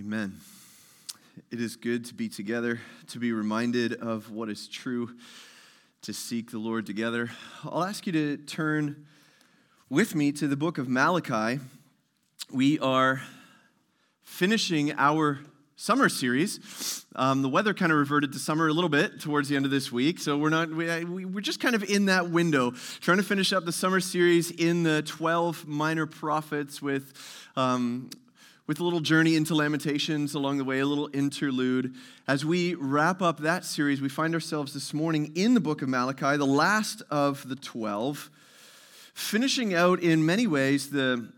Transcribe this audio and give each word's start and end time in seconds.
Amen. 0.00 0.40
It 1.50 1.60
is 1.60 1.76
good 1.76 2.06
to 2.06 2.14
be 2.14 2.30
together, 2.30 2.80
to 3.08 3.18
be 3.18 3.32
reminded 3.32 3.92
of 3.92 4.30
what 4.30 4.48
is 4.48 4.66
true, 4.66 5.10
to 6.00 6.14
seek 6.14 6.50
the 6.50 6.58
Lord 6.58 6.86
together. 6.86 7.30
I'll 7.64 7.84
ask 7.84 8.06
you 8.06 8.12
to 8.14 8.38
turn 8.38 9.04
with 9.90 10.14
me 10.14 10.32
to 10.32 10.48
the 10.48 10.56
book 10.56 10.78
of 10.78 10.88
Malachi. 10.88 11.60
We 12.50 12.78
are 12.78 13.20
finishing 14.22 14.94
our 14.96 15.40
summer 15.76 16.08
series. 16.08 17.04
Um, 17.14 17.42
the 17.42 17.50
weather 17.50 17.74
kind 17.74 17.92
of 17.92 17.98
reverted 17.98 18.32
to 18.32 18.38
summer 18.38 18.68
a 18.68 18.72
little 18.72 18.88
bit 18.88 19.20
towards 19.20 19.50
the 19.50 19.56
end 19.56 19.66
of 19.66 19.70
this 19.70 19.92
week, 19.92 20.18
so 20.18 20.38
we're 20.38 20.48
not 20.48 20.70
we, 20.70 21.26
we're 21.26 21.42
just 21.42 21.60
kind 21.60 21.74
of 21.74 21.84
in 21.84 22.06
that 22.06 22.30
window, 22.30 22.70
trying 23.00 23.18
to 23.18 23.22
finish 23.22 23.52
up 23.52 23.66
the 23.66 23.72
summer 23.72 24.00
series 24.00 24.50
in 24.50 24.82
the 24.82 25.02
12 25.02 25.66
minor 25.66 26.06
prophets 26.06 26.80
with 26.80 27.12
um, 27.54 28.08
with 28.70 28.78
a 28.78 28.84
little 28.84 29.00
journey 29.00 29.34
into 29.34 29.52
Lamentations 29.52 30.32
along 30.32 30.56
the 30.56 30.62
way, 30.62 30.78
a 30.78 30.86
little 30.86 31.10
interlude. 31.12 31.92
As 32.28 32.44
we 32.44 32.76
wrap 32.76 33.20
up 33.20 33.40
that 33.40 33.64
series, 33.64 34.00
we 34.00 34.08
find 34.08 34.32
ourselves 34.32 34.72
this 34.72 34.94
morning 34.94 35.32
in 35.34 35.54
the 35.54 35.60
book 35.60 35.82
of 35.82 35.88
Malachi, 35.88 36.36
the 36.36 36.46
last 36.46 37.02
of 37.10 37.48
the 37.48 37.56
12, 37.56 38.30
finishing 39.12 39.74
out 39.74 40.00
in 40.00 40.24
many 40.24 40.46
ways 40.46 40.90
the, 40.90 41.32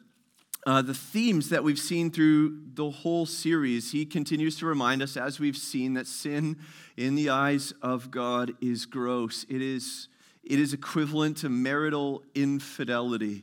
uh, 0.66 0.82
the 0.82 0.92
themes 0.92 1.48
that 1.48 1.64
we've 1.64 1.78
seen 1.78 2.10
through 2.10 2.54
the 2.74 2.90
whole 2.90 3.24
series. 3.24 3.92
He 3.92 4.04
continues 4.04 4.58
to 4.58 4.66
remind 4.66 5.00
us, 5.00 5.16
as 5.16 5.40
we've 5.40 5.56
seen, 5.56 5.94
that 5.94 6.06
sin 6.06 6.58
in 6.98 7.14
the 7.14 7.30
eyes 7.30 7.72
of 7.80 8.10
God 8.10 8.52
is 8.60 8.84
gross, 8.84 9.46
it 9.48 9.62
is, 9.62 10.08
it 10.44 10.60
is 10.60 10.74
equivalent 10.74 11.38
to 11.38 11.48
marital 11.48 12.24
infidelity, 12.34 13.42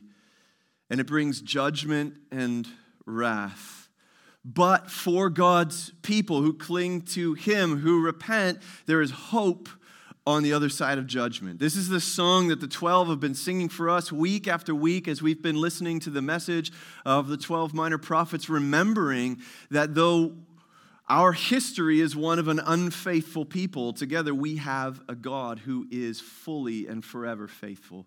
and 0.88 1.00
it 1.00 1.08
brings 1.08 1.40
judgment 1.40 2.18
and 2.30 2.68
wrath. 3.04 3.79
But 4.44 4.90
for 4.90 5.28
God's 5.28 5.92
people 6.02 6.40
who 6.40 6.54
cling 6.54 7.02
to 7.02 7.34
Him, 7.34 7.78
who 7.78 8.02
repent, 8.02 8.58
there 8.86 9.02
is 9.02 9.10
hope 9.10 9.68
on 10.26 10.42
the 10.42 10.52
other 10.52 10.68
side 10.68 10.98
of 10.98 11.06
judgment. 11.06 11.58
This 11.58 11.76
is 11.76 11.88
the 11.88 12.00
song 12.00 12.48
that 12.48 12.60
the 12.60 12.68
12 12.68 13.08
have 13.08 13.20
been 13.20 13.34
singing 13.34 13.68
for 13.68 13.90
us 13.90 14.12
week 14.12 14.48
after 14.48 14.74
week 14.74 15.08
as 15.08 15.20
we've 15.20 15.42
been 15.42 15.60
listening 15.60 16.00
to 16.00 16.10
the 16.10 16.22
message 16.22 16.72
of 17.04 17.28
the 17.28 17.36
12 17.36 17.74
minor 17.74 17.98
prophets, 17.98 18.48
remembering 18.48 19.40
that 19.70 19.94
though 19.94 20.32
our 21.08 21.32
history 21.32 22.00
is 22.00 22.14
one 22.14 22.38
of 22.38 22.48
an 22.48 22.60
unfaithful 22.64 23.44
people, 23.44 23.92
together 23.92 24.34
we 24.34 24.56
have 24.56 25.00
a 25.08 25.14
God 25.14 25.58
who 25.58 25.86
is 25.90 26.20
fully 26.20 26.86
and 26.86 27.04
forever 27.04 27.48
faithful 27.48 28.06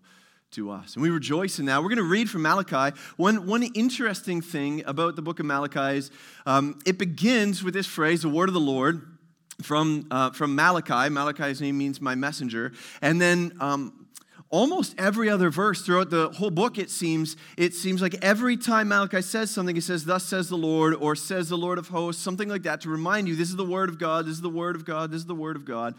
to 0.54 0.70
us. 0.70 0.94
And 0.94 1.02
we 1.02 1.10
rejoice 1.10 1.58
in 1.58 1.66
that. 1.66 1.82
We're 1.82 1.88
going 1.88 1.98
to 1.98 2.04
read 2.04 2.30
from 2.30 2.42
Malachi. 2.42 2.96
One, 3.16 3.46
one 3.46 3.62
interesting 3.62 4.40
thing 4.40 4.82
about 4.86 5.16
the 5.16 5.22
book 5.22 5.40
of 5.40 5.46
Malachi 5.46 5.98
is 5.98 6.10
um, 6.46 6.78
it 6.84 6.98
begins 6.98 7.62
with 7.62 7.74
this 7.74 7.86
phrase, 7.86 8.22
the 8.22 8.28
word 8.28 8.48
of 8.48 8.54
the 8.54 8.60
Lord, 8.60 9.06
from, 9.62 10.06
uh, 10.10 10.30
from 10.30 10.54
Malachi. 10.54 11.08
Malachi's 11.10 11.60
name 11.60 11.78
means 11.78 12.00
my 12.00 12.14
messenger. 12.14 12.72
And 13.02 13.20
then 13.20 13.56
um, 13.60 14.03
almost 14.54 14.94
every 14.98 15.28
other 15.28 15.50
verse 15.50 15.82
throughout 15.82 16.10
the 16.10 16.30
whole 16.30 16.48
book, 16.48 16.78
it 16.78 16.88
seems, 16.88 17.36
it 17.56 17.74
seems 17.74 18.00
like 18.00 18.14
every 18.22 18.56
time 18.56 18.86
Malachi 18.86 19.20
says 19.20 19.50
something, 19.50 19.74
he 19.74 19.80
says, 19.80 20.04
Thus 20.04 20.22
says 20.22 20.48
the 20.48 20.56
Lord, 20.56 20.94
or 20.94 21.16
says 21.16 21.48
the 21.48 21.58
Lord 21.58 21.76
of 21.76 21.88
hosts, 21.88 22.22
something 22.22 22.48
like 22.48 22.62
that, 22.62 22.80
to 22.82 22.88
remind 22.88 23.26
you 23.26 23.34
this 23.34 23.48
is 23.50 23.56
the 23.56 23.64
word 23.64 23.88
of 23.88 23.98
God, 23.98 24.26
this 24.26 24.34
is 24.34 24.42
the 24.42 24.48
word 24.48 24.76
of 24.76 24.84
God, 24.84 25.10
this 25.10 25.18
is 25.18 25.26
the 25.26 25.34
word 25.34 25.56
of 25.56 25.64
God. 25.64 25.96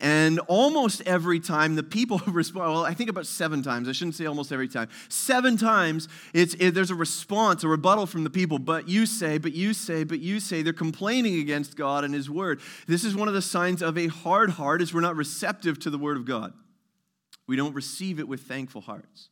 And 0.00 0.38
almost 0.46 1.02
every 1.06 1.40
time 1.40 1.74
the 1.74 1.82
people 1.82 2.18
respond, 2.28 2.72
well, 2.72 2.84
I 2.84 2.94
think 2.94 3.10
about 3.10 3.26
seven 3.26 3.64
times, 3.64 3.88
I 3.88 3.92
shouldn't 3.92 4.14
say 4.14 4.26
almost 4.26 4.52
every 4.52 4.68
time, 4.68 4.88
seven 5.08 5.56
times 5.56 6.06
it's, 6.32 6.54
it, 6.54 6.74
there's 6.76 6.92
a 6.92 6.94
response, 6.94 7.64
a 7.64 7.68
rebuttal 7.68 8.06
from 8.06 8.22
the 8.22 8.30
people, 8.30 8.60
but 8.60 8.88
you 8.88 9.06
say, 9.06 9.38
but 9.38 9.54
you 9.54 9.74
say, 9.74 10.04
but 10.04 10.20
you 10.20 10.38
say. 10.38 10.62
They're 10.62 10.72
complaining 10.72 11.40
against 11.40 11.76
God 11.76 12.04
and 12.04 12.14
His 12.14 12.30
word. 12.30 12.60
This 12.86 13.02
is 13.02 13.16
one 13.16 13.26
of 13.26 13.34
the 13.34 13.42
signs 13.42 13.82
of 13.82 13.98
a 13.98 14.06
hard 14.06 14.50
heart, 14.50 14.82
is 14.82 14.94
we're 14.94 15.00
not 15.00 15.16
receptive 15.16 15.80
to 15.80 15.90
the 15.90 15.98
word 15.98 16.16
of 16.16 16.24
God. 16.24 16.52
We 17.48 17.56
don't 17.56 17.74
receive 17.74 18.20
it 18.20 18.28
with 18.28 18.42
thankful 18.42 18.82
hearts. 18.82 19.30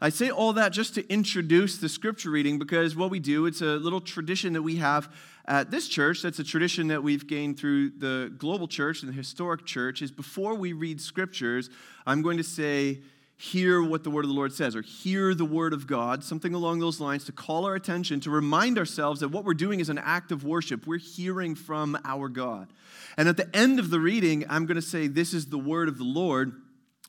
I 0.00 0.10
say 0.10 0.30
all 0.30 0.52
that 0.54 0.72
just 0.72 0.94
to 0.96 1.08
introduce 1.10 1.78
the 1.78 1.88
scripture 1.88 2.30
reading 2.30 2.58
because 2.58 2.94
what 2.94 3.10
we 3.10 3.18
do, 3.18 3.46
it's 3.46 3.62
a 3.62 3.76
little 3.76 4.00
tradition 4.00 4.52
that 4.52 4.62
we 4.62 4.76
have 4.76 5.10
at 5.46 5.70
this 5.70 5.88
church. 5.88 6.20
That's 6.20 6.38
a 6.38 6.44
tradition 6.44 6.88
that 6.88 7.02
we've 7.02 7.26
gained 7.26 7.58
through 7.58 7.90
the 7.90 8.32
global 8.36 8.68
church 8.68 9.02
and 9.02 9.10
the 9.10 9.16
historic 9.16 9.64
church. 9.64 10.02
Is 10.02 10.10
before 10.10 10.54
we 10.54 10.74
read 10.74 11.00
scriptures, 11.00 11.70
I'm 12.06 12.20
going 12.20 12.36
to 12.36 12.42
say, 12.42 13.00
hear 13.38 13.82
what 13.82 14.04
the 14.04 14.10
word 14.10 14.24
of 14.24 14.28
the 14.28 14.34
Lord 14.34 14.52
says, 14.52 14.76
or 14.76 14.82
hear 14.82 15.34
the 15.34 15.46
word 15.46 15.72
of 15.72 15.86
God, 15.86 16.22
something 16.22 16.52
along 16.52 16.80
those 16.80 17.00
lines 17.00 17.24
to 17.24 17.32
call 17.32 17.64
our 17.64 17.74
attention, 17.74 18.20
to 18.20 18.30
remind 18.30 18.78
ourselves 18.78 19.20
that 19.20 19.28
what 19.28 19.44
we're 19.44 19.54
doing 19.54 19.80
is 19.80 19.88
an 19.88 19.98
act 19.98 20.30
of 20.30 20.44
worship. 20.44 20.86
We're 20.86 20.98
hearing 20.98 21.54
from 21.54 21.98
our 22.04 22.28
God. 22.28 22.68
And 23.16 23.28
at 23.28 23.38
the 23.38 23.54
end 23.56 23.78
of 23.78 23.88
the 23.88 24.00
reading, 24.00 24.44
I'm 24.50 24.66
going 24.66 24.76
to 24.76 24.82
say, 24.82 25.06
This 25.06 25.32
is 25.32 25.46
the 25.46 25.58
word 25.58 25.88
of 25.88 25.96
the 25.96 26.04
Lord 26.04 26.52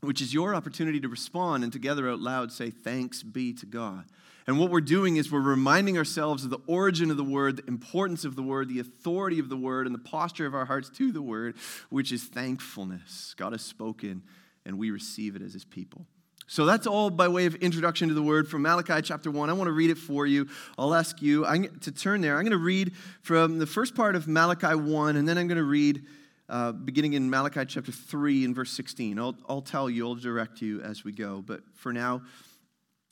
which 0.02 0.22
is 0.22 0.34
your 0.34 0.54
opportunity 0.56 1.00
to 1.00 1.10
respond 1.10 1.64
and 1.64 1.74
together 1.74 2.10
out 2.10 2.20
loud 2.20 2.52
say, 2.52 2.70
Thanks 2.70 3.24
be 3.24 3.54
to 3.54 3.66
God. 3.66 4.06
And 4.48 4.58
what 4.58 4.72
we're 4.72 4.80
doing 4.80 5.18
is 5.18 5.30
we're 5.30 5.42
reminding 5.42 5.98
ourselves 5.98 6.46
of 6.46 6.50
the 6.50 6.60
origin 6.68 7.12
of 7.12 7.18
the 7.18 7.24
word, 7.24 7.58
the 7.58 7.68
importance 7.68 8.24
of 8.24 8.38
the 8.38 8.42
word, 8.42 8.70
the 8.70 8.80
authority 8.80 9.40
of 9.40 9.50
the 9.50 9.58
word, 9.58 9.86
and 9.86 9.94
the 9.94 10.00
posture 10.00 10.46
of 10.46 10.56
our 10.56 10.64
hearts 10.64 10.90
to 10.92 11.12
the 11.12 11.22
word, 11.22 11.56
which 11.90 12.14
is 12.14 12.24
thankfulness. 12.24 13.36
God 13.36 13.52
has 13.52 13.62
spoken, 13.62 14.24
and 14.66 14.80
we 14.80 14.90
receive 14.90 15.36
it 15.36 15.42
as 15.42 15.52
his 15.52 15.66
people. 15.66 16.06
So 16.50 16.66
that's 16.66 16.88
all 16.88 17.10
by 17.10 17.28
way 17.28 17.46
of 17.46 17.56
introduction 17.56 18.08
to 18.08 18.14
the 18.14 18.22
word 18.22 18.48
from 18.48 18.62
Malachi 18.62 19.02
chapter 19.02 19.30
1. 19.30 19.50
I 19.50 19.54
want 19.54 19.68
to 19.68 19.74
read 19.74 19.90
it 19.90 19.98
for 19.98 20.26
you. 20.26 20.48
I'll 20.78 20.96
ask 20.96 21.22
you 21.22 21.46
to 21.82 21.92
turn 21.92 22.22
there. 22.22 22.38
I'm 22.38 22.44
going 22.44 22.52
to 22.52 22.58
read 22.58 22.94
from 23.22 23.60
the 23.60 23.66
first 23.66 23.96
part 23.96 24.16
of 24.16 24.30
Malachi 24.30 24.76
1, 24.76 25.18
and 25.18 25.28
then 25.28 25.38
I'm 25.38 25.50
going 25.50 25.58
to 25.58 25.64
read 25.66 26.06
uh, 26.50 26.72
beginning 26.72 27.14
in 27.14 27.30
Malachi 27.30 27.66
chapter 27.66 27.92
3 27.92 28.46
and 28.46 28.56
verse 28.56 28.72
16. 28.72 29.20
I'll, 29.20 29.36
I'll 29.50 29.62
tell 29.62 29.90
you, 29.90 30.08
I'll 30.08 30.16
direct 30.16 30.62
you 30.62 30.82
as 30.82 31.04
we 31.04 31.12
go. 31.12 31.44
But 31.46 31.62
for 31.74 31.92
now, 31.92 32.22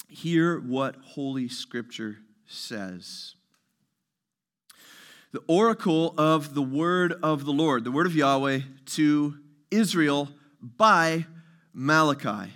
hear 0.07 0.59
what 0.59 0.95
Holy 1.03 1.49
Scripture 1.49 2.17
says. 2.47 3.35
The 5.31 5.41
oracle 5.47 6.13
of 6.17 6.53
the 6.53 6.61
word 6.61 7.13
of 7.21 7.43
the 7.43 7.51
Lord, 7.51 7.83
the 7.83 7.91
word 7.91 8.05
of 8.05 8.15
Yahweh 8.15 8.59
to 8.87 9.35
Israel 9.69 10.29
by 10.61 11.25
Malachi. 11.73 12.53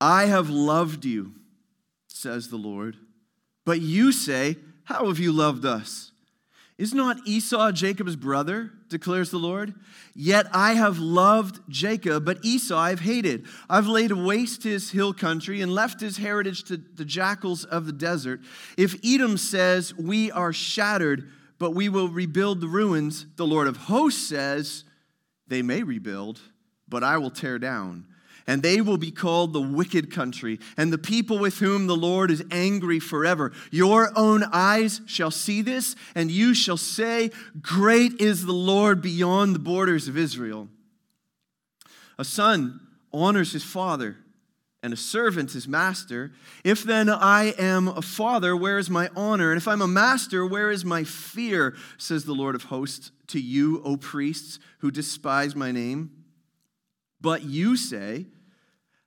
I 0.00 0.26
have 0.26 0.48
loved 0.48 1.04
you, 1.04 1.32
says 2.06 2.48
the 2.48 2.56
Lord. 2.56 2.96
But 3.64 3.80
you 3.80 4.12
say, 4.12 4.56
How 4.84 5.08
have 5.08 5.18
you 5.18 5.32
loved 5.32 5.64
us? 5.64 6.12
Is 6.78 6.94
not 6.94 7.18
Esau 7.26 7.72
Jacob's 7.72 8.16
brother? 8.16 8.70
Declares 8.90 9.30
the 9.30 9.38
Lord. 9.38 9.74
Yet 10.14 10.46
I 10.52 10.74
have 10.74 10.98
loved 10.98 11.60
Jacob, 11.68 12.24
but 12.24 12.44
Esau 12.44 12.76
I've 12.76 13.00
hated. 13.00 13.46
I've 13.70 13.86
laid 13.86 14.12
waste 14.12 14.62
his 14.62 14.90
hill 14.90 15.14
country 15.14 15.62
and 15.62 15.72
left 15.72 16.00
his 16.00 16.18
heritage 16.18 16.64
to 16.64 16.76
the 16.76 17.04
jackals 17.04 17.64
of 17.64 17.86
the 17.86 17.92
desert. 17.92 18.40
If 18.76 18.96
Edom 19.02 19.38
says, 19.38 19.94
We 19.94 20.30
are 20.30 20.52
shattered, 20.52 21.30
but 21.58 21.70
we 21.70 21.88
will 21.88 22.08
rebuild 22.08 22.60
the 22.60 22.68
ruins, 22.68 23.26
the 23.36 23.46
Lord 23.46 23.68
of 23.68 23.76
hosts 23.76 24.26
says, 24.26 24.84
They 25.46 25.62
may 25.62 25.82
rebuild, 25.82 26.40
but 26.88 27.02
I 27.02 27.16
will 27.16 27.30
tear 27.30 27.58
down 27.58 28.06
and 28.50 28.64
they 28.64 28.80
will 28.80 28.96
be 28.96 29.12
called 29.12 29.52
the 29.52 29.60
wicked 29.60 30.12
country, 30.12 30.58
and 30.76 30.92
the 30.92 30.98
people 30.98 31.38
with 31.38 31.58
whom 31.58 31.86
the 31.86 31.94
Lord 31.94 32.32
is 32.32 32.42
angry 32.50 32.98
forever. 32.98 33.52
Your 33.70 34.10
own 34.16 34.42
eyes 34.42 35.02
shall 35.06 35.30
see 35.30 35.62
this, 35.62 35.94
and 36.16 36.32
you 36.32 36.52
shall 36.52 36.76
say, 36.76 37.30
Great 37.62 38.20
is 38.20 38.44
the 38.44 38.52
Lord 38.52 39.00
beyond 39.02 39.54
the 39.54 39.60
borders 39.60 40.08
of 40.08 40.18
Israel. 40.18 40.66
A 42.18 42.24
son 42.24 42.80
honors 43.12 43.52
his 43.52 43.62
father, 43.62 44.16
and 44.82 44.92
a 44.92 44.96
servant 44.96 45.52
his 45.52 45.68
master. 45.68 46.32
If 46.64 46.82
then 46.82 47.08
I 47.08 47.54
am 47.56 47.86
a 47.86 48.02
father, 48.02 48.56
where 48.56 48.78
is 48.78 48.90
my 48.90 49.10
honor? 49.14 49.52
And 49.52 49.58
if 49.58 49.68
I'm 49.68 49.80
a 49.80 49.86
master, 49.86 50.44
where 50.44 50.72
is 50.72 50.84
my 50.84 51.04
fear? 51.04 51.76
Says 51.98 52.24
the 52.24 52.34
Lord 52.34 52.56
of 52.56 52.64
hosts 52.64 53.12
to 53.28 53.40
you, 53.40 53.80
O 53.84 53.96
priests, 53.96 54.58
who 54.78 54.90
despise 54.90 55.54
my 55.54 55.70
name. 55.70 56.10
But 57.20 57.44
you 57.44 57.76
say, 57.76 58.26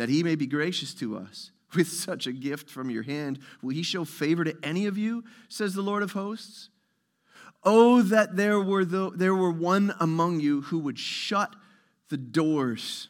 that 0.00 0.08
he 0.08 0.22
may 0.22 0.34
be 0.34 0.46
gracious 0.46 0.94
to 0.94 1.14
us. 1.14 1.50
With 1.76 1.86
such 1.86 2.26
a 2.26 2.32
gift 2.32 2.70
from 2.70 2.88
your 2.88 3.02
hand, 3.02 3.38
will 3.60 3.74
he 3.74 3.82
show 3.82 4.06
favor 4.06 4.44
to 4.44 4.56
any 4.62 4.86
of 4.86 4.96
you, 4.96 5.24
says 5.50 5.74
the 5.74 5.82
Lord 5.82 6.02
of 6.02 6.12
hosts? 6.12 6.70
Oh, 7.64 8.00
that 8.00 8.34
there 8.34 8.58
were, 8.58 8.86
the, 8.86 9.10
there 9.10 9.34
were 9.34 9.50
one 9.50 9.92
among 10.00 10.40
you 10.40 10.62
who 10.62 10.78
would 10.78 10.98
shut 10.98 11.54
the 12.08 12.16
doors, 12.16 13.08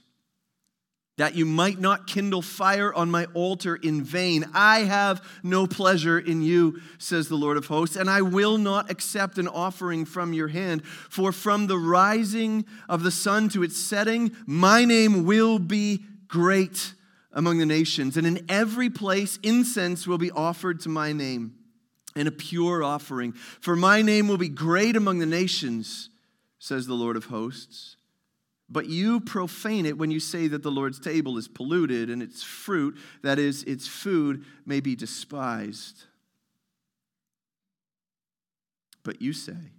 that 1.17 1.37
you 1.37 1.47
might 1.47 1.79
not 1.79 2.09
kindle 2.09 2.43
fire 2.43 2.93
on 2.93 3.09
my 3.09 3.27
altar 3.35 3.77
in 3.77 4.03
vain. 4.03 4.45
I 4.53 4.81
have 4.81 5.25
no 5.45 5.69
pleasure 5.69 6.19
in 6.19 6.43
you, 6.43 6.81
says 6.99 7.29
the 7.29 7.37
Lord 7.37 7.57
of 7.57 7.67
hosts, 7.67 7.95
and 7.95 8.11
I 8.11 8.23
will 8.23 8.59
not 8.59 8.91
accept 8.91 9.39
an 9.39 9.47
offering 9.47 10.05
from 10.05 10.33
your 10.33 10.49
hand. 10.49 10.85
For 10.85 11.31
from 11.31 11.69
the 11.69 11.79
rising 11.79 12.65
of 12.89 13.05
the 13.05 13.13
sun 13.13 13.49
to 13.51 13.63
its 13.63 13.79
setting, 13.79 14.33
my 14.45 14.85
name 14.85 15.25
will 15.25 15.61
be 15.61 16.05
great 16.31 16.95
among 17.33 17.59
the 17.59 17.67
nations, 17.67 18.17
and 18.17 18.27
in 18.27 18.45
every 18.49 18.89
place 18.89 19.39
incense 19.43 20.07
will 20.07 20.19
be 20.19 20.31
offered 20.31 20.81
to 20.81 20.89
my 20.89 21.13
name 21.13 21.55
and 22.17 22.27
a 22.27 22.33
pure 22.33 22.83
offering. 22.83 23.33
For 23.33 23.77
my 23.77 24.03
name 24.03 24.29
will 24.29 24.39
be 24.39 24.49
great 24.49 24.97
among 24.97 25.19
the 25.19 25.27
nations, 25.27 26.09
says 26.59 26.87
the 26.87 26.95
Lord 26.95 27.17
of 27.17 27.27
hosts. 27.27 27.97
But 28.69 28.87
you 28.87 29.21
profane 29.21 29.85
it 29.85 29.99
when 29.99 30.13
you 30.13 30.21
say 30.21 30.47
that 30.49 30.63
the 30.63 30.71
Lord's 30.71 31.01
table 31.01 31.37
is 31.37 31.49
polluted 31.49 32.09
and 32.09 32.23
its 32.23 32.43
fruit, 32.43 32.97
that 33.23 33.39
is, 33.39 33.65
its 33.65 33.89
food, 33.89 34.45
may 34.65 34.81
be 34.81 34.95
despised. 34.95 36.05
But 39.03 39.21
you 39.21 39.33
say, 39.33 39.73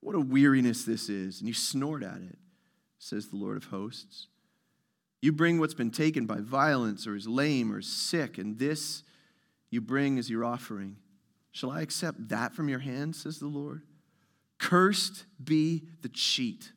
What 0.00 0.14
a 0.14 0.20
weariness 0.20 0.84
this 0.84 1.08
is, 1.08 1.40
and 1.40 1.48
you 1.48 1.54
snort 1.54 2.04
at 2.04 2.18
it, 2.18 2.38
says 2.98 3.28
the 3.28 3.36
Lord 3.36 3.56
of 3.56 3.64
hosts. 3.64 4.28
You 5.24 5.32
bring 5.32 5.58
what's 5.58 5.72
been 5.72 5.90
taken 5.90 6.26
by 6.26 6.40
violence 6.40 7.06
or 7.06 7.16
is 7.16 7.26
lame 7.26 7.72
or 7.72 7.78
is 7.78 7.86
sick, 7.86 8.36
and 8.36 8.58
this 8.58 9.02
you 9.70 9.80
bring 9.80 10.18
as 10.18 10.28
your 10.28 10.44
offering. 10.44 10.96
Shall 11.50 11.70
I 11.70 11.80
accept 11.80 12.28
that 12.28 12.52
from 12.52 12.68
your 12.68 12.80
hand, 12.80 13.16
says 13.16 13.38
the 13.38 13.46
Lord? 13.46 13.80
Cursed 14.58 15.24
be 15.42 15.84
the 16.02 16.10
cheat 16.10 16.72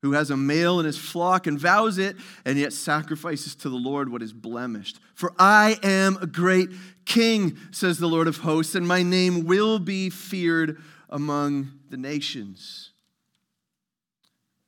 who 0.00 0.12
has 0.12 0.30
a 0.30 0.38
male 0.38 0.80
in 0.80 0.86
his 0.86 0.96
flock 0.96 1.46
and 1.46 1.58
vows 1.58 1.98
it, 1.98 2.16
and 2.46 2.56
yet 2.56 2.72
sacrifices 2.72 3.54
to 3.56 3.68
the 3.68 3.76
Lord 3.76 4.10
what 4.10 4.22
is 4.22 4.32
blemished. 4.32 4.98
For 5.14 5.34
I 5.38 5.78
am 5.82 6.16
a 6.22 6.26
great 6.26 6.70
king, 7.04 7.58
says 7.72 7.98
the 7.98 8.08
Lord 8.08 8.26
of 8.26 8.38
hosts, 8.38 8.74
and 8.74 8.88
my 8.88 9.02
name 9.02 9.44
will 9.44 9.78
be 9.78 10.08
feared 10.08 10.80
among 11.10 11.72
the 11.90 11.98
nations. 11.98 12.93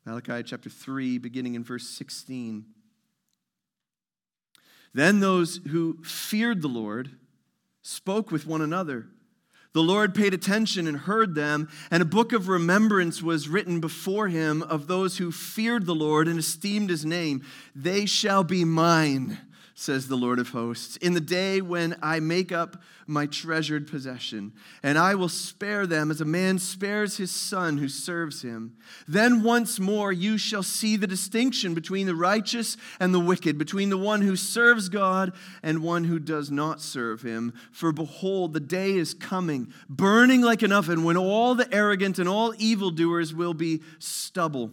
Malachi 0.07 0.45
chapter 0.45 0.71
3, 0.71 1.19
beginning 1.19 1.57
in 1.57 1.65
verse 1.65 1.89
16. 1.89 2.65
Then 4.95 5.19
those 5.19 5.61
who 5.69 5.99
feared 6.05 6.63
the 6.63 6.69
Lord, 6.69 7.11
spoke 7.83 8.31
with 8.31 8.47
one 8.47 8.63
another. 8.63 9.09
The 9.73 9.83
Lord 9.83 10.15
paid 10.15 10.33
attention 10.33 10.87
and 10.87 10.97
heard 10.97 11.35
them, 11.35 11.69
and 11.91 12.03
a 12.03 12.07
book 12.07 12.33
of 12.33 12.49
remembrance 12.49 13.21
was 13.21 13.49
written 13.49 13.81
before 13.81 14.29
him 14.29 14.63
of 14.63 14.87
those 14.87 15.19
who 15.19 15.33
feared 15.33 15.87
the 15.87 15.95
Lord 15.95 16.29
and 16.29 16.39
esteemed 16.39 16.89
his 16.89 17.05
name. 17.05 17.43
They 17.75 18.07
shall 18.07 18.45
be 18.45 18.65
mine 18.65 19.39
says 19.79 20.09
the 20.09 20.17
Lord 20.17 20.39
of 20.39 20.49
hosts, 20.49 20.97
in 20.97 21.13
the 21.13 21.21
day 21.21 21.61
when 21.61 21.97
I 22.03 22.19
make 22.19 22.51
up 22.51 22.83
my 23.07 23.27
treasured 23.27 23.87
possession, 23.87 24.55
and 24.83 24.97
I 24.97 25.15
will 25.15 25.29
spare 25.29 25.87
them 25.87 26.11
as 26.11 26.23
a 26.23 26.25
man 26.25 26.59
spares 26.59 27.19
his 27.19 27.31
son 27.31 27.77
who 27.77 27.87
serves 27.87 28.41
him. 28.41 28.75
Then 29.07 29.43
once 29.43 29.79
more 29.79 30.11
you 30.11 30.39
shall 30.39 30.63
see 30.63 30.97
the 30.97 31.07
distinction 31.07 31.75
between 31.75 32.07
the 32.07 32.15
righteous 32.15 32.79
and 32.99 33.13
the 33.13 33.21
wicked, 33.21 33.59
between 33.59 33.91
the 33.91 33.99
one 33.99 34.23
who 34.23 34.35
serves 34.35 34.89
God 34.89 35.35
and 35.63 35.83
one 35.83 36.05
who 36.05 36.19
does 36.19 36.51
not 36.51 36.81
serve 36.81 37.21
him. 37.21 37.53
For 37.71 37.93
behold, 37.93 38.55
the 38.55 38.61
day 38.61 38.95
is 38.95 39.13
coming, 39.13 39.71
burning 39.91 40.41
like 40.41 40.63
an 40.63 40.73
oven, 40.73 41.05
when 41.05 41.19
all 41.19 41.55
the 41.55 41.73
arrogant 41.73 42.19
and 42.19 42.31
all 42.31 42.55
evildoers 42.57 43.35
will 43.35 43.55
be 43.55 43.83
stubble. 43.99 44.73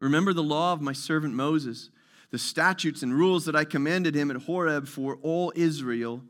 Remember 0.00 0.32
the 0.32 0.42
law 0.42 0.72
of 0.72 0.80
my 0.80 0.92
servant 0.92 1.34
Moses, 1.34 1.90
the 2.30 2.38
statutes 2.38 3.02
and 3.02 3.14
rules 3.14 3.44
that 3.44 3.56
I 3.56 3.64
commanded 3.64 4.14
him 4.14 4.30
at 4.30 4.42
Horeb 4.42 4.88
for 4.88 5.18
all 5.22 5.52
Israel. 5.54 6.22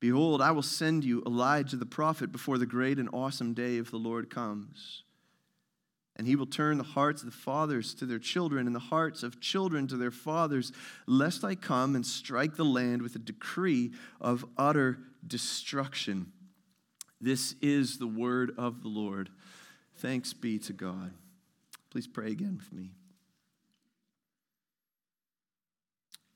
Behold, 0.00 0.40
I 0.40 0.52
will 0.52 0.62
send 0.62 1.04
you 1.04 1.22
Elijah 1.26 1.76
the 1.76 1.86
prophet 1.86 2.32
before 2.32 2.56
the 2.56 2.66
great 2.66 2.98
and 2.98 3.08
awesome 3.12 3.52
day 3.52 3.78
of 3.78 3.90
the 3.90 3.96
Lord 3.96 4.30
comes. 4.30 5.02
And 6.16 6.26
he 6.26 6.34
will 6.34 6.46
turn 6.46 6.78
the 6.78 6.84
hearts 6.84 7.22
of 7.22 7.30
the 7.30 7.36
fathers 7.36 7.94
to 7.94 8.06
their 8.06 8.18
children, 8.18 8.66
and 8.66 8.74
the 8.74 8.80
hearts 8.80 9.22
of 9.22 9.40
children 9.40 9.86
to 9.88 9.96
their 9.96 10.10
fathers, 10.10 10.72
lest 11.06 11.44
I 11.44 11.54
come 11.54 11.94
and 11.94 12.04
strike 12.04 12.56
the 12.56 12.64
land 12.64 13.02
with 13.02 13.14
a 13.14 13.20
decree 13.20 13.92
of 14.20 14.44
utter 14.56 14.98
destruction. 15.26 16.32
This 17.20 17.54
is 17.60 17.98
the 17.98 18.06
word 18.06 18.52
of 18.56 18.82
the 18.82 18.88
Lord. 18.88 19.30
Thanks 19.96 20.32
be 20.32 20.58
to 20.60 20.72
God. 20.72 21.12
Please 21.90 22.06
pray 22.06 22.30
again 22.30 22.56
with 22.56 22.72
me. 22.72 22.90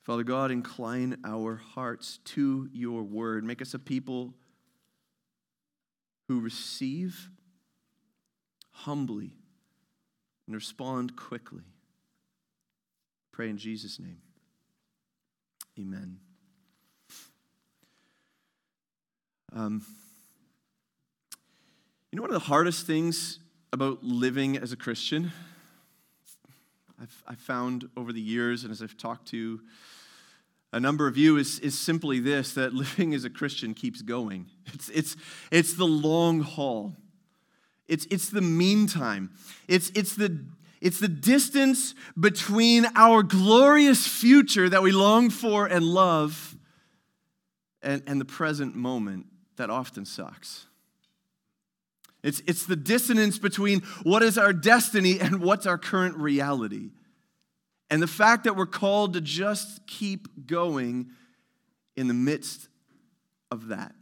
Father 0.03 0.25
God, 0.25 0.51
incline 0.51 1.17
our 1.25 1.57
hearts 1.57 2.19
to 2.25 2.69
your 2.73 3.05
word. 3.05 3.45
Make 3.45 3.63
us 3.63 3.73
a 3.75 3.79
people 3.79 4.35
who 6.27 6.41
receive 6.41 7.31
humbly 8.71 9.31
and 10.47 10.57
respond 10.57 11.17
quickly. 11.17 11.63
Pray 13.31 13.49
in 13.49 13.59
Jesus' 13.59 14.01
name. 14.01 14.19
Amen. 15.79 16.19
Um, 19.55 19.85
you 22.11 22.17
know, 22.17 22.23
one 22.23 22.31
of 22.31 22.35
the 22.35 22.49
hardest 22.49 22.87
things 22.87 23.39
about 23.73 24.05
living 24.05 24.59
as 24.59 24.73
a 24.73 24.77
Christian, 24.77 25.33
I've, 27.01 27.23
I've 27.27 27.41
found 27.41 27.89
over 27.97 28.13
the 28.13 28.21
years, 28.21 28.65
and 28.65 28.71
as 28.71 28.83
I've 28.83 28.97
talked 28.97 29.29
to 29.29 29.61
a 30.73 30.79
number 30.79 31.07
of 31.07 31.17
you, 31.17 31.37
is, 31.37 31.59
is 31.61 31.79
simply 31.79 32.21
this 32.21 32.53
that 32.55 32.75
living 32.75 33.15
as 33.15 33.25
a 33.25 33.31
Christian 33.31 33.75
keeps 33.75 34.03
going. 34.03 34.47
It's, 34.73 34.89
it's, 34.91 35.17
it's 35.51 35.75
the 35.75 35.87
long 35.87 36.41
haul, 36.41 36.95
it's, 37.89 38.07
it's 38.11 38.29
the 38.29 38.43
meantime, 38.43 39.31
it's, 39.69 39.91
it's, 39.95 40.15
the, 40.17 40.45
it's 40.81 41.01
the 41.01 41.09
distance 41.09 41.95
between 42.19 42.87
our 42.95 43.23
glorious 43.23 44.07
future 44.07 44.69
that 44.69 44.83
we 44.83 44.93
long 44.93 45.31
for 45.31 45.67
and 45.67 45.85
love 45.85 46.57
and, 47.83 48.03
and 48.07 48.21
the 48.21 48.25
present 48.25 48.77
moment 48.77 49.27
that 49.57 49.71
often 49.71 50.05
sucks. 50.05 50.67
It's, 52.23 52.41
it's 52.47 52.67
the 52.67 52.77
dissonance 52.77 53.39
between 53.39 53.81
what 54.03 54.23
is 54.23 54.39
our 54.39 54.53
destiny 54.53 55.21
and 55.21 55.41
what's 55.41 55.67
our 55.67 55.79
current 55.79 56.17
reality. 56.17 56.91
And 57.91 58.03
the 58.03 58.07
fact 58.07 58.45
that 58.45 58.57
we're 58.57 58.67
called 58.67 59.15
to 59.15 59.21
just 59.21 59.87
keep 59.87 60.47
going 60.47 61.11
in 61.97 62.09
the 62.09 62.15
midst 62.15 62.69
of 63.51 63.69
that. 63.69 63.95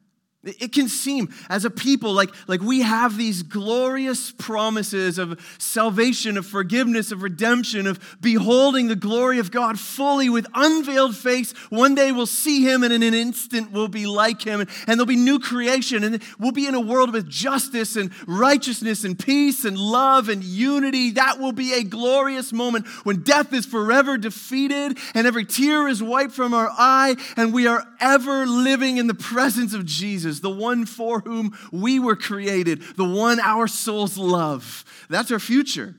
It 0.42 0.72
can 0.72 0.88
seem 0.88 1.34
as 1.50 1.66
a 1.66 1.70
people 1.70 2.14
like, 2.14 2.30
like 2.48 2.62
we 2.62 2.80
have 2.80 3.18
these 3.18 3.42
glorious 3.42 4.32
promises 4.32 5.18
of 5.18 5.38
salvation, 5.58 6.38
of 6.38 6.46
forgiveness, 6.46 7.12
of 7.12 7.22
redemption, 7.22 7.86
of 7.86 8.16
beholding 8.22 8.88
the 8.88 8.96
glory 8.96 9.38
of 9.38 9.50
God 9.50 9.78
fully 9.78 10.30
with 10.30 10.46
unveiled 10.54 11.14
face. 11.14 11.52
One 11.68 11.94
day 11.94 12.10
we'll 12.10 12.24
see 12.24 12.64
Him, 12.64 12.82
and 12.82 12.90
in 12.90 13.02
an 13.02 13.12
instant 13.12 13.70
we'll 13.70 13.88
be 13.88 14.06
like 14.06 14.40
Him, 14.40 14.60
and, 14.60 14.70
and 14.86 14.98
there'll 14.98 15.04
be 15.04 15.16
new 15.16 15.40
creation, 15.40 16.04
and 16.04 16.22
we'll 16.38 16.52
be 16.52 16.66
in 16.66 16.74
a 16.74 16.80
world 16.80 17.12
with 17.12 17.28
justice 17.28 17.96
and 17.96 18.10
righteousness 18.26 19.04
and 19.04 19.18
peace 19.18 19.66
and 19.66 19.76
love 19.76 20.30
and 20.30 20.42
unity. 20.42 21.10
That 21.10 21.38
will 21.38 21.52
be 21.52 21.74
a 21.74 21.82
glorious 21.82 22.50
moment 22.50 22.86
when 23.04 23.20
death 23.20 23.52
is 23.52 23.66
forever 23.66 24.16
defeated, 24.16 24.96
and 25.12 25.26
every 25.26 25.44
tear 25.44 25.86
is 25.86 26.02
wiped 26.02 26.32
from 26.32 26.54
our 26.54 26.70
eye, 26.70 27.16
and 27.36 27.52
we 27.52 27.66
are 27.66 27.84
ever 28.00 28.46
living 28.46 28.96
in 28.96 29.06
the 29.06 29.12
presence 29.12 29.74
of 29.74 29.84
Jesus. 29.84 30.29
Jesus, 30.30 30.40
the 30.40 30.50
one 30.50 30.86
for 30.86 31.20
whom 31.20 31.56
we 31.72 31.98
were 31.98 32.16
created, 32.16 32.82
the 32.96 33.04
one 33.04 33.40
our 33.40 33.66
souls 33.66 34.16
love. 34.16 34.84
That's 35.08 35.30
our 35.30 35.38
future. 35.38 35.94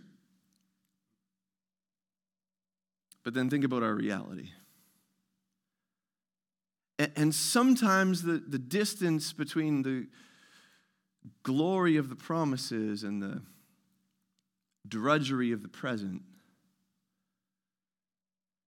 But 3.24 3.34
then 3.34 3.50
think 3.50 3.64
about 3.64 3.84
our 3.84 3.94
reality. 3.94 4.50
And 7.16 7.34
sometimes 7.34 8.22
the, 8.22 8.34
the 8.34 8.60
distance 8.60 9.34
between 9.34 9.82
the 9.82 10.08
glory 11.44 11.98
of 11.98 12.10
the 12.10 12.16
promises 12.16 13.04
and 13.04 13.22
the 13.22 13.42
drudgery 14.88 15.52
of 15.52 15.62
the 15.64 15.68
present 15.68 16.22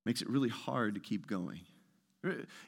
makes 0.05 0.21
it 0.21 0.29
really 0.29 0.49
hard 0.49 0.95
to 0.95 1.01
keep 1.01 1.27
going. 1.27 1.61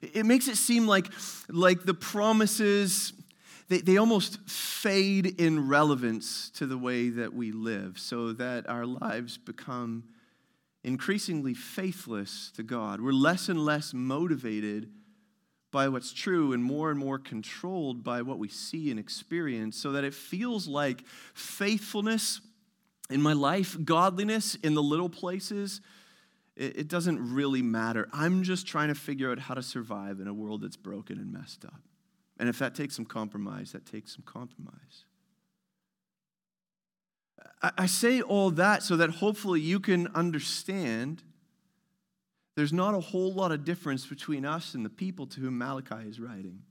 It 0.02 0.26
makes 0.26 0.48
it 0.48 0.56
seem 0.56 0.86
like, 0.86 1.08
like 1.48 1.84
the 1.84 1.94
promises, 1.94 3.12
they, 3.68 3.78
they 3.78 3.96
almost 3.96 4.48
fade 4.48 5.40
in 5.40 5.68
relevance 5.68 6.50
to 6.50 6.66
the 6.66 6.78
way 6.78 7.08
that 7.08 7.34
we 7.34 7.52
live, 7.52 7.98
so 7.98 8.32
that 8.34 8.68
our 8.68 8.86
lives 8.86 9.38
become 9.38 10.04
increasingly 10.84 11.54
faithless 11.54 12.52
to 12.56 12.62
God. 12.62 13.00
We're 13.00 13.12
less 13.12 13.48
and 13.48 13.64
less 13.64 13.92
motivated 13.92 14.90
by 15.72 15.88
what's 15.88 16.12
true 16.12 16.52
and 16.52 16.62
more 16.62 16.90
and 16.90 16.98
more 16.98 17.18
controlled 17.18 18.04
by 18.04 18.22
what 18.22 18.38
we 18.38 18.48
see 18.48 18.90
and 18.90 19.00
experience, 19.00 19.76
so 19.76 19.92
that 19.92 20.04
it 20.04 20.14
feels 20.14 20.68
like 20.68 21.04
faithfulness 21.34 22.40
in 23.10 23.20
my 23.20 23.32
life, 23.32 23.76
godliness 23.84 24.54
in 24.56 24.74
the 24.74 24.82
little 24.82 25.08
places, 25.08 25.80
it, 26.56 26.78
it 26.78 26.88
doesn't 26.88 27.34
really 27.34 27.62
matter. 27.62 28.08
I'm 28.12 28.42
just 28.42 28.66
trying 28.66 28.88
to 28.88 28.94
figure 28.94 29.30
out 29.30 29.38
how 29.38 29.54
to 29.54 29.62
survive 29.62 30.20
in 30.20 30.28
a 30.28 30.34
world 30.34 30.62
that's 30.62 30.76
broken 30.76 31.18
and 31.18 31.32
messed 31.32 31.64
up. 31.64 31.82
And 32.38 32.48
if 32.48 32.58
that 32.58 32.74
takes 32.74 32.96
some 32.96 33.04
compromise, 33.06 33.72
that 33.72 33.86
takes 33.86 34.14
some 34.14 34.24
compromise. 34.24 35.04
I 37.62 37.86
say 37.86 38.20
all 38.20 38.50
that 38.52 38.82
so 38.82 38.96
that 38.96 39.10
hopefully 39.10 39.60
you 39.60 39.80
can 39.80 40.08
understand 40.08 41.22
there's 42.54 42.72
not 42.72 42.94
a 42.94 43.00
whole 43.00 43.32
lot 43.32 43.52
of 43.52 43.64
difference 43.64 44.06
between 44.06 44.44
us 44.44 44.74
and 44.74 44.84
the 44.84 44.90
people 44.90 45.26
to 45.28 45.40
whom 45.40 45.58
Malachi 45.58 46.08
is 46.08 46.18
writing. 46.18 46.62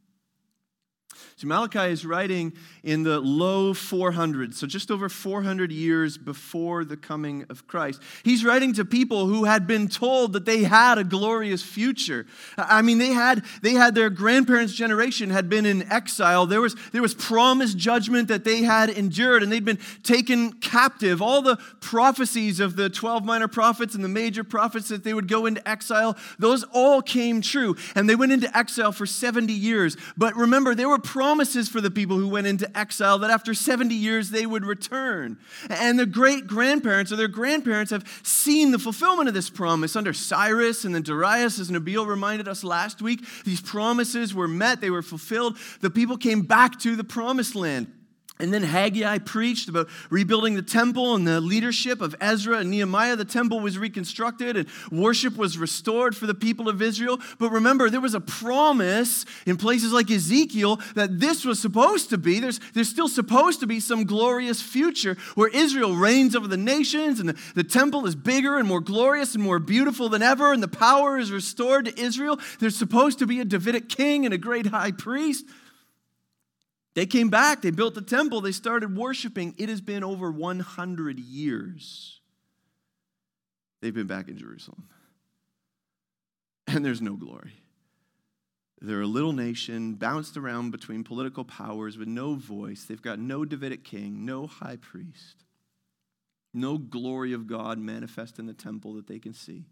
Malachi 1.46 1.92
is 1.92 2.06
writing 2.06 2.54
in 2.84 3.04
the 3.04 3.20
low 3.20 3.74
400s, 3.74 4.56
so 4.56 4.68
just 4.68 4.92
over 4.92 5.10
400 5.10 5.72
years 5.72 6.18
before 6.18 6.84
the 6.84 6.98
coming 6.98 7.46
of 7.50 7.68
Christ. 7.68 8.02
He's 8.24 8.44
writing 8.44 8.74
to 8.74 8.86
people 8.86 9.28
who 9.28 9.46
had 9.46 9.68
been 9.68 9.88
told 9.88 10.34
that 10.34 10.46
they 10.46 10.64
had 10.64 10.98
a 10.98 11.04
glorious 11.04 11.64
future. 11.64 12.25
I 12.58 12.82
mean, 12.82 12.98
they 12.98 13.10
had 13.10 13.44
they 13.62 13.74
had 13.74 13.96
their 13.96 14.10
grandparents' 14.10 14.74
generation 14.74 15.30
had 15.30 15.50
been 15.50 15.66
in 15.66 15.92
exile. 15.92 16.46
There 16.46 16.62
was 16.62 16.75
there 16.92 17.02
was 17.02 17.14
promised 17.14 17.78
judgment 17.78 18.28
that 18.28 18.44
they 18.44 18.64
had 18.64 18.90
endured, 18.90 19.44
and 19.44 19.52
they'd 19.52 19.66
been 19.66 19.80
taken 20.04 20.54
captive. 20.54 21.22
All 21.22 21.42
the 21.42 21.58
prophecies 21.80 22.60
of 22.60 22.75
the 22.75 22.90
12 22.90 23.24
minor 23.24 23.48
prophets 23.48 23.96
and 23.96 24.04
the 24.04 24.10
major 24.10 24.44
prophets 24.44 24.90
that 24.90 25.04
they 25.04 25.14
would 25.14 25.28
go 25.28 25.46
into 25.46 25.68
exile, 25.68 26.18
those 26.40 26.64
all 26.74 27.02
came 27.02 27.42
true, 27.42 27.75
and 27.96 28.10
they 28.10 28.16
went 28.16 28.32
into 28.32 28.56
exile 28.58 28.92
for 28.92 29.06
70 29.06 29.54
years. 29.54 29.98
But 30.18 30.36
remember, 30.36 30.75
they 30.75 30.86
were 30.86 31.00
promises 31.36 31.68
for 31.68 31.82
the 31.82 31.92
people 31.92 32.18
who 32.18 32.30
went 32.30 32.48
into 32.48 32.77
exile 32.77 33.20
that 33.20 33.30
after 33.30 33.54
70 33.54 33.94
years 33.94 34.30
they 34.30 34.46
would 34.46 34.63
return. 34.63 35.38
And 35.70 36.00
the 36.00 36.06
great 36.06 36.48
grandparents 36.48 37.12
or 37.12 37.18
their 37.18 37.27
grandparents 37.27 37.92
have 37.92 38.08
seen 38.24 38.72
the 38.72 38.80
fulfillment 38.80 39.27
of 39.27 39.34
this 39.34 39.50
promise 39.50 39.98
under 39.98 40.13
Cyrus 40.13 40.86
and 40.86 40.96
then 40.96 41.01
Darius, 41.01 41.60
as 41.60 41.70
Nabil 41.70 42.08
reminded 42.08 42.48
us 42.48 42.63
last 42.63 43.01
week. 43.01 43.25
These 43.44 43.60
promises 43.60 44.34
were 44.34 44.48
met, 44.48 44.80
they 44.80 44.89
were 44.89 45.01
fulfilled. 45.01 45.58
The 45.82 45.89
people 45.89 46.15
came 46.15 46.44
back 46.44 46.80
to 46.80 46.96
the 46.96 47.04
promised 47.04 47.54
land. 47.54 47.92
And 48.38 48.54
then 48.54 48.63
Haggai 48.63 49.20
preached 49.20 49.70
about 49.70 49.88
rebuilding 50.10 50.56
the 50.56 50.62
temple 50.62 51.15
and 51.15 51.25
the 51.25 51.39
leadership 51.39 52.01
of 52.01 52.18
Ezra 52.20 52.58
and 52.58 52.70
Nehemiah. 52.70 53.15
The 53.15 53.24
temple 53.24 53.62
was 53.62 53.77
reconstructed 53.77 54.58
and 54.58 54.68
worship 54.92 55.38
was 55.38 55.58
restored 55.58 56.18
for 56.18 56.25
the 56.25 56.34
people 56.34 56.68
of 56.68 56.82
Israel. 56.82 57.22
But 57.39 57.51
remember, 57.51 57.89
there 57.89 58.01
was 58.01 58.13
a 58.13 58.20
promise 58.20 59.25
in 59.46 59.56
places 59.56 59.94
like 59.94 60.12
Ezekiel 60.12 60.82
that 60.96 61.18
this 61.22 61.46
was 61.46 61.62
supposed 61.62 62.10
to 62.10 62.18
be. 62.18 62.42
There's, 62.42 62.60
there's 62.74 62.89
still 62.89 63.08
supposed 63.08 63.62
to 63.62 63.68
be 63.68 63.80
some 63.80 64.04
glorious 64.04 64.62
future 64.62 65.15
where 65.36 65.50
Israel 65.50 65.96
reigns 65.96 66.36
over 66.36 66.50
the 66.50 66.58
nations 66.58 67.22
and 67.22 67.30
the, 67.30 67.39
the 67.54 67.63
temple 67.63 68.06
is 68.06 68.15
bigger 68.15 68.58
and 68.58 68.68
more 68.68 68.82
glorious 68.82 69.34
and 69.36 69.44
more 69.46 69.60
beautiful 69.60 70.10
than 70.10 70.22
ever 70.22 70.51
and 70.51 70.62
the 70.62 70.68
power 70.68 71.18
is 71.18 71.32
restored 71.32 71.86
to 71.86 71.98
Israel. 71.98 72.38
There's 72.60 72.75
supposed 72.75 73.20
to 73.20 73.25
be 73.25 73.39
a 73.39 73.46
Davidic 73.46 73.88
king 73.88 74.25
and 74.25 74.34
a 74.34 74.38
great 74.38 74.65
high 74.65 74.92
priest. 74.92 75.46
They 76.96 77.06
came 77.06 77.30
back, 77.30 77.62
they 77.62 77.72
built 77.72 77.94
the 77.94 78.02
temple, 78.02 78.42
they 78.42 78.54
started 78.54 78.96
worshiping. 78.96 79.54
It 79.58 79.68
has 79.70 79.82
been 79.82 80.04
over 80.04 80.32
100 80.32 81.20
years. 81.20 82.22
They've 83.82 83.94
been 83.94 84.08
back 84.08 84.30
in 84.30 84.38
Jerusalem. 84.38 84.88
And 86.68 86.84
there's 86.84 87.02
no 87.02 87.14
glory. 87.14 87.54
They're 88.82 89.02
a 89.02 89.08
little 89.08 89.34
nation 89.34 89.96
bounced 89.96 90.38
around 90.38 90.72
between 90.72 91.04
political 91.04 91.44
powers 91.44 91.98
with 91.98 92.08
no 92.08 92.36
voice. 92.36 92.86
They've 92.86 93.02
got 93.02 93.20
no 93.20 93.44
Davidic 93.46 93.84
king, 93.84 94.25
no 94.25 94.48
high 94.48 94.78
priest, 94.78 95.44
no 96.54 96.78
glory 96.78 97.34
of 97.34 97.46
God 97.46 97.78
manifest 97.78 98.40
in 98.40 98.46
the 98.46 98.54
temple 98.54 98.94
that 98.94 99.08
they 99.08 99.20
can 99.20 99.34
see. 99.34 99.66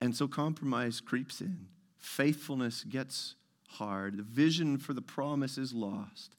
And 0.00 0.16
so 0.16 0.28
compromise 0.28 1.00
creeps 1.00 1.40
in. 1.40 1.66
Faithfulness 1.96 2.84
gets 2.84 3.34
hard. 3.68 4.16
The 4.16 4.22
vision 4.22 4.78
for 4.78 4.92
the 4.92 5.02
promise 5.02 5.58
is 5.58 5.72
lost 5.72 6.34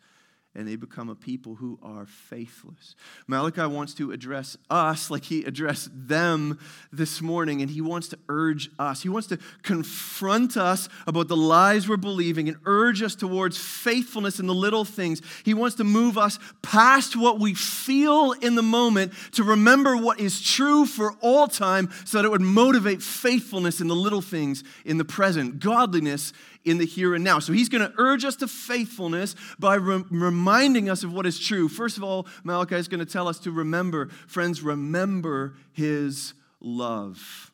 and 0.56 0.68
they 0.68 0.76
become 0.76 1.10
a 1.10 1.16
people 1.16 1.56
who 1.56 1.78
are 1.84 2.08
faithless. 2.08 2.96
Malachi 3.28 3.66
wants 3.66 3.94
to 3.94 4.12
address 4.12 4.58
us 4.70 5.12
like 5.12 5.24
he 5.24 5.44
addressed 5.44 5.90
them 5.94 6.58
this 6.92 7.22
morning, 7.22 7.62
and 7.62 7.70
he 7.70 7.82
wants 7.82 8.08
to 8.10 8.20
urge 8.28 8.70
us. 8.80 9.04
He 9.04 9.10
wants 9.10 9.28
to 9.28 9.38
confront 9.62 10.58
us 10.58 10.90
about 11.06 11.28
the 11.28 11.38
lies 11.38 11.88
we're 11.88 11.98
believing 11.98 12.50
and 12.50 12.58
urge 12.66 13.04
us 13.04 13.14
towards 13.14 13.60
faithfulness 13.60 14.40
in 14.40 14.48
the 14.48 14.56
little 14.56 14.86
things. 14.86 15.22
He 15.46 15.54
wants 15.54 15.76
to 15.78 15.84
move 15.84 16.18
us 16.18 16.40
past 16.64 17.16
what 17.16 17.40
we 17.40 17.54
feel 17.54 18.32
in 18.42 18.56
the 18.56 18.64
moment 18.64 19.14
to 19.34 19.44
remember 19.44 19.96
what 19.96 20.20
is 20.20 20.42
true 20.42 20.88
for 20.88 21.14
all 21.22 21.48
time 21.48 21.90
so 22.06 22.18
that 22.18 22.26
it 22.26 22.32
would 22.32 22.42
motivate 22.42 23.04
faithfulness 23.04 23.82
in 23.82 23.88
the 23.88 23.96
little 23.96 24.22
things 24.22 24.64
in 24.84 24.98
the 24.98 25.06
present, 25.06 25.60
godliness 25.60 26.34
in 26.66 26.78
the 26.78 26.86
here 26.86 27.16
and 27.16 27.24
now. 27.24 27.39
So 27.39 27.54
he's 27.54 27.70
going 27.70 27.88
to 27.88 27.94
urge 27.98 28.25
us 28.25 28.36
to 28.38 28.48
faithfulness 28.48 29.36
by 29.58 29.75
re- 29.75 30.04
reminding 30.10 30.89
us 30.89 31.04
of 31.04 31.13
what 31.13 31.25
is 31.25 31.39
true. 31.39 31.70
First 31.70 31.98
of 31.98 32.04
all, 32.04 32.28
Malachi 32.44 32.75
is 32.75 32.88
going 32.88 33.00
to 33.00 33.12
tell 33.12 33.28
us 33.28 33.39
to 33.39 33.51
remember, 33.51 34.10
friends, 34.28 34.62
remember 34.62 35.56
his 35.72 36.34
love. 36.60 37.51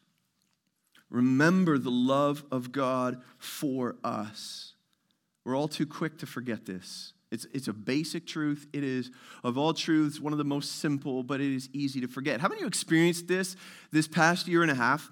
Remember 1.09 1.77
the 1.77 1.91
love 1.91 2.43
of 2.51 2.71
God 2.71 3.21
for 3.37 3.95
us. 4.03 4.73
We're 5.43 5.55
all 5.55 5.67
too 5.67 5.85
quick 5.85 6.17
to 6.19 6.25
forget 6.25 6.65
this. 6.65 7.13
It's, 7.31 7.45
it's 7.53 7.67
a 7.67 7.73
basic 7.73 8.25
truth. 8.25 8.67
It 8.73 8.83
is, 8.83 9.11
of 9.43 9.57
all 9.57 9.73
truths, 9.73 10.19
one 10.19 10.33
of 10.33 10.37
the 10.37 10.43
most 10.43 10.79
simple, 10.79 11.23
but 11.23 11.41
it 11.41 11.53
is 11.53 11.69
easy 11.73 12.01
to 12.01 12.07
forget. 12.07 12.39
How 12.39 12.47
many 12.47 12.59
of 12.59 12.61
you 12.61 12.67
experienced 12.67 13.27
this 13.27 13.55
this 13.91 14.07
past 14.07 14.47
year 14.47 14.61
and 14.61 14.71
a 14.71 14.75
half? 14.75 15.11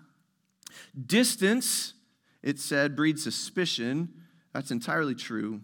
Distance 1.06 1.94
it 2.44 2.60
said, 2.60 2.96
breed 2.96 3.18
suspicion. 3.20 4.10
That's 4.54 4.72
entirely 4.72 5.16
true. 5.16 5.62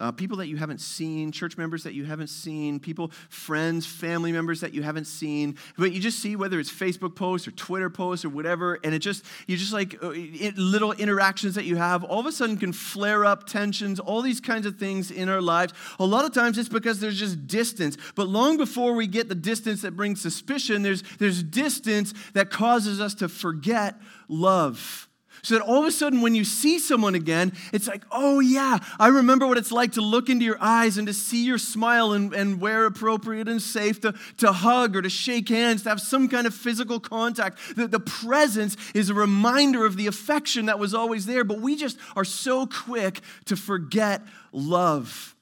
Uh, 0.00 0.10
people 0.10 0.38
that 0.38 0.48
you 0.48 0.56
haven't 0.56 0.80
seen, 0.80 1.30
church 1.30 1.56
members 1.56 1.84
that 1.84 1.94
you 1.94 2.04
haven't 2.04 2.26
seen, 2.26 2.80
people, 2.80 3.12
friends, 3.28 3.86
family 3.86 4.32
members 4.32 4.60
that 4.60 4.74
you 4.74 4.82
haven't 4.82 5.04
seen, 5.04 5.56
but 5.78 5.92
you 5.92 6.00
just 6.00 6.18
see 6.18 6.34
whether 6.34 6.58
it's 6.58 6.72
Facebook 6.72 7.14
posts 7.14 7.46
or 7.46 7.52
Twitter 7.52 7.88
posts 7.88 8.24
or 8.24 8.28
whatever, 8.28 8.80
and 8.82 8.96
it 8.96 8.98
just, 8.98 9.24
you 9.46 9.56
just 9.56 9.72
like 9.72 10.02
uh, 10.02 10.10
it, 10.12 10.58
little 10.58 10.90
interactions 10.90 11.54
that 11.54 11.66
you 11.66 11.76
have, 11.76 12.02
all 12.02 12.18
of 12.18 12.26
a 12.26 12.32
sudden 12.32 12.56
can 12.56 12.72
flare 12.72 13.24
up 13.24 13.46
tensions, 13.46 14.00
all 14.00 14.22
these 14.22 14.40
kinds 14.40 14.66
of 14.66 14.76
things 14.76 15.12
in 15.12 15.28
our 15.28 15.40
lives. 15.40 15.72
A 16.00 16.04
lot 16.04 16.24
of 16.24 16.34
times 16.34 16.58
it's 16.58 16.68
because 16.68 16.98
there's 16.98 17.16
just 17.18 17.46
distance, 17.46 17.96
but 18.16 18.26
long 18.26 18.56
before 18.56 18.94
we 18.94 19.06
get 19.06 19.28
the 19.28 19.36
distance 19.36 19.82
that 19.82 19.94
brings 19.94 20.20
suspicion, 20.20 20.82
there's, 20.82 21.04
there's 21.20 21.44
distance 21.44 22.12
that 22.32 22.50
causes 22.50 23.00
us 23.00 23.14
to 23.14 23.28
forget 23.28 23.94
love. 24.26 25.08
So 25.44 25.56
that 25.56 25.64
all 25.64 25.80
of 25.80 25.86
a 25.86 25.90
sudden, 25.90 26.20
when 26.20 26.36
you 26.36 26.44
see 26.44 26.78
someone 26.78 27.16
again, 27.16 27.52
it's 27.72 27.88
like, 27.88 28.04
oh, 28.12 28.38
yeah, 28.38 28.78
I 29.00 29.08
remember 29.08 29.44
what 29.44 29.58
it's 29.58 29.72
like 29.72 29.92
to 29.92 30.00
look 30.00 30.28
into 30.28 30.44
your 30.44 30.58
eyes 30.60 30.98
and 30.98 31.06
to 31.08 31.12
see 31.12 31.44
your 31.44 31.58
smile 31.58 32.12
and, 32.12 32.32
and 32.32 32.60
where 32.60 32.86
appropriate 32.86 33.48
and 33.48 33.60
safe 33.60 34.00
to, 34.02 34.14
to 34.38 34.52
hug 34.52 34.94
or 34.94 35.02
to 35.02 35.10
shake 35.10 35.48
hands, 35.48 35.82
to 35.82 35.88
have 35.88 36.00
some 36.00 36.28
kind 36.28 36.46
of 36.46 36.54
physical 36.54 37.00
contact. 37.00 37.58
The, 37.74 37.88
the 37.88 37.98
presence 37.98 38.76
is 38.94 39.10
a 39.10 39.14
reminder 39.14 39.84
of 39.84 39.96
the 39.96 40.06
affection 40.06 40.66
that 40.66 40.78
was 40.78 40.94
always 40.94 41.26
there, 41.26 41.42
but 41.42 41.60
we 41.60 41.74
just 41.74 41.98
are 42.14 42.24
so 42.24 42.64
quick 42.66 43.20
to 43.46 43.56
forget 43.56 44.22
love, 44.52 45.34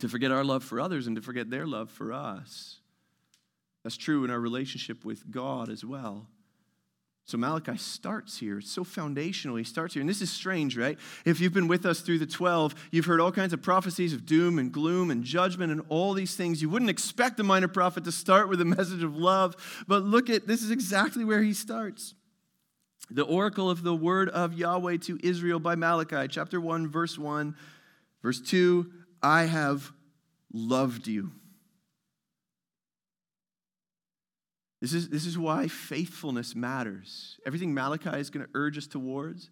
to 0.00 0.10
forget 0.10 0.30
our 0.30 0.44
love 0.44 0.62
for 0.62 0.78
others 0.78 1.06
and 1.06 1.16
to 1.16 1.22
forget 1.22 1.48
their 1.48 1.66
love 1.66 1.90
for 1.90 2.12
us. 2.12 2.80
That's 3.82 3.96
true 3.96 4.24
in 4.26 4.30
our 4.30 4.40
relationship 4.40 5.06
with 5.06 5.30
God 5.30 5.70
as 5.70 5.86
well. 5.86 6.28
So 7.26 7.36
Malachi 7.36 7.76
starts 7.76 8.38
here. 8.38 8.58
It's 8.58 8.70
so 8.70 8.84
foundational. 8.84 9.56
He 9.56 9.64
starts 9.64 9.94
here. 9.94 10.00
And 10.00 10.08
this 10.08 10.22
is 10.22 10.30
strange, 10.30 10.78
right? 10.78 10.96
If 11.24 11.40
you've 11.40 11.52
been 11.52 11.66
with 11.66 11.84
us 11.84 12.00
through 12.00 12.20
the 12.20 12.26
12, 12.26 12.76
you've 12.92 13.04
heard 13.04 13.20
all 13.20 13.32
kinds 13.32 13.52
of 13.52 13.60
prophecies 13.60 14.12
of 14.12 14.24
doom 14.24 14.60
and 14.60 14.70
gloom 14.70 15.10
and 15.10 15.24
judgment 15.24 15.72
and 15.72 15.82
all 15.88 16.12
these 16.12 16.36
things. 16.36 16.62
You 16.62 16.70
wouldn't 16.70 16.90
expect 16.90 17.40
a 17.40 17.42
minor 17.42 17.66
prophet 17.66 18.04
to 18.04 18.12
start 18.12 18.48
with 18.48 18.60
a 18.60 18.64
message 18.64 19.02
of 19.02 19.16
love, 19.16 19.56
but 19.88 20.04
look 20.04 20.30
at 20.30 20.46
this 20.46 20.62
is 20.62 20.70
exactly 20.70 21.24
where 21.24 21.42
he 21.42 21.52
starts. 21.52 22.14
The 23.10 23.24
oracle 23.24 23.68
of 23.70 23.82
the 23.82 23.94
word 23.94 24.28
of 24.28 24.54
Yahweh 24.54 24.98
to 24.98 25.18
Israel 25.20 25.58
by 25.58 25.74
Malachi, 25.74 26.28
chapter 26.28 26.60
1, 26.60 26.88
verse 26.88 27.18
1. 27.18 27.56
Verse 28.22 28.40
2 28.40 28.90
I 29.20 29.44
have 29.44 29.92
loved 30.52 31.08
you. 31.08 31.32
This 34.86 34.94
is, 34.94 35.08
this 35.08 35.26
is 35.26 35.36
why 35.36 35.66
faithfulness 35.66 36.54
matters. 36.54 37.40
Everything 37.44 37.74
Malachi 37.74 38.20
is 38.20 38.30
going 38.30 38.46
to 38.46 38.52
urge 38.54 38.78
us 38.78 38.86
towards 38.86 39.50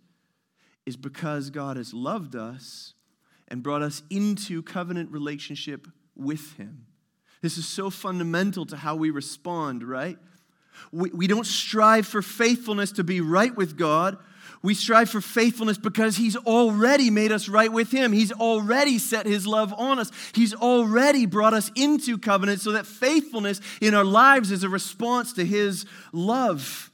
is 0.86 0.96
because 0.96 1.50
God 1.50 1.76
has 1.76 1.92
loved 1.92 2.36
us 2.36 2.94
and 3.48 3.60
brought 3.60 3.82
us 3.82 4.04
into 4.10 4.62
covenant 4.62 5.10
relationship 5.10 5.88
with 6.14 6.52
Him. 6.52 6.86
This 7.42 7.58
is 7.58 7.66
so 7.66 7.90
fundamental 7.90 8.64
to 8.66 8.76
how 8.76 8.94
we 8.94 9.10
respond, 9.10 9.82
right? 9.82 10.18
We, 10.92 11.10
we 11.10 11.26
don't 11.26 11.48
strive 11.48 12.06
for 12.06 12.22
faithfulness 12.22 12.92
to 12.92 13.02
be 13.02 13.20
right 13.20 13.56
with 13.56 13.76
God. 13.76 14.18
We 14.64 14.72
strive 14.72 15.10
for 15.10 15.20
faithfulness 15.20 15.76
because 15.76 16.16
He's 16.16 16.36
already 16.36 17.10
made 17.10 17.32
us 17.32 17.50
right 17.50 17.70
with 17.70 17.90
Him. 17.90 18.12
He's 18.12 18.32
already 18.32 18.96
set 18.96 19.26
His 19.26 19.46
love 19.46 19.74
on 19.74 19.98
us. 19.98 20.10
He's 20.32 20.54
already 20.54 21.26
brought 21.26 21.52
us 21.52 21.70
into 21.74 22.16
covenant 22.16 22.62
so 22.62 22.72
that 22.72 22.86
faithfulness 22.86 23.60
in 23.82 23.92
our 23.92 24.06
lives 24.06 24.50
is 24.50 24.64
a 24.64 24.70
response 24.70 25.34
to 25.34 25.44
His 25.44 25.84
love. 26.14 26.90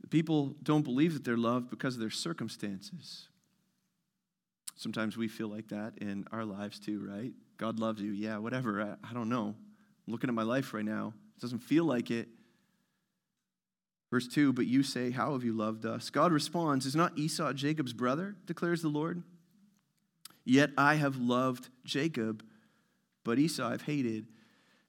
The 0.00 0.08
people 0.08 0.56
don't 0.62 0.82
believe 0.82 1.12
that 1.12 1.22
they're 1.22 1.36
loved 1.36 1.68
because 1.68 1.92
of 1.92 2.00
their 2.00 2.08
circumstances. 2.08 3.28
Sometimes 4.76 5.18
we 5.18 5.28
feel 5.28 5.48
like 5.48 5.68
that 5.68 5.98
in 5.98 6.24
our 6.32 6.46
lives 6.46 6.80
too, 6.80 7.06
right? 7.06 7.34
God 7.58 7.78
loves 7.78 8.00
you. 8.00 8.12
Yeah, 8.12 8.38
whatever. 8.38 8.80
I, 8.80 9.10
I 9.10 9.12
don't 9.12 9.28
know. 9.28 9.54
I'm 10.06 10.12
looking 10.12 10.30
at 10.30 10.34
my 10.34 10.42
life 10.42 10.72
right 10.72 10.86
now. 10.86 11.12
It 11.36 11.42
doesn't 11.42 11.58
feel 11.58 11.84
like 11.84 12.10
it. 12.10 12.28
Verse 14.10 14.28
2 14.28 14.52
But 14.52 14.66
you 14.66 14.82
say, 14.82 15.10
How 15.10 15.32
have 15.32 15.44
you 15.44 15.52
loved 15.52 15.84
us? 15.84 16.10
God 16.10 16.32
responds, 16.32 16.86
Is 16.86 16.96
not 16.96 17.18
Esau 17.18 17.52
Jacob's 17.52 17.92
brother, 17.92 18.36
declares 18.46 18.82
the 18.82 18.88
Lord? 18.88 19.22
Yet 20.44 20.70
I 20.78 20.94
have 20.94 21.16
loved 21.16 21.68
Jacob, 21.84 22.44
but 23.24 23.38
Esau 23.38 23.68
I've 23.68 23.82
hated. 23.82 24.26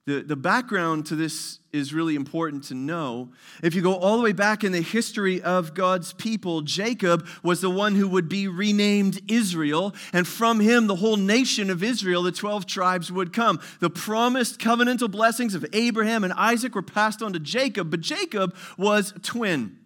The, 0.08 0.22
the 0.22 0.36
background 0.36 1.04
to 1.08 1.16
this 1.16 1.58
is 1.70 1.92
really 1.92 2.16
important 2.16 2.64
to 2.64 2.74
know. 2.74 3.28
If 3.62 3.74
you 3.74 3.82
go 3.82 3.94
all 3.94 4.16
the 4.16 4.22
way 4.22 4.32
back 4.32 4.64
in 4.64 4.72
the 4.72 4.80
history 4.80 5.42
of 5.42 5.74
God's 5.74 6.14
people, 6.14 6.62
Jacob 6.62 7.26
was 7.42 7.60
the 7.60 7.68
one 7.68 7.94
who 7.94 8.08
would 8.08 8.26
be 8.26 8.48
renamed 8.48 9.20
Israel, 9.30 9.94
and 10.14 10.26
from 10.26 10.60
him, 10.60 10.86
the 10.86 10.96
whole 10.96 11.18
nation 11.18 11.68
of 11.68 11.82
Israel, 11.82 12.22
the 12.22 12.32
12 12.32 12.64
tribes, 12.64 13.12
would 13.12 13.34
come. 13.34 13.60
The 13.80 13.90
promised 13.90 14.58
covenantal 14.58 15.10
blessings 15.10 15.54
of 15.54 15.66
Abraham 15.74 16.24
and 16.24 16.32
Isaac 16.32 16.74
were 16.74 16.80
passed 16.80 17.20
on 17.20 17.34
to 17.34 17.38
Jacob, 17.38 17.90
but 17.90 18.00
Jacob 18.00 18.56
was 18.78 19.12
a 19.14 19.18
twin. 19.18 19.76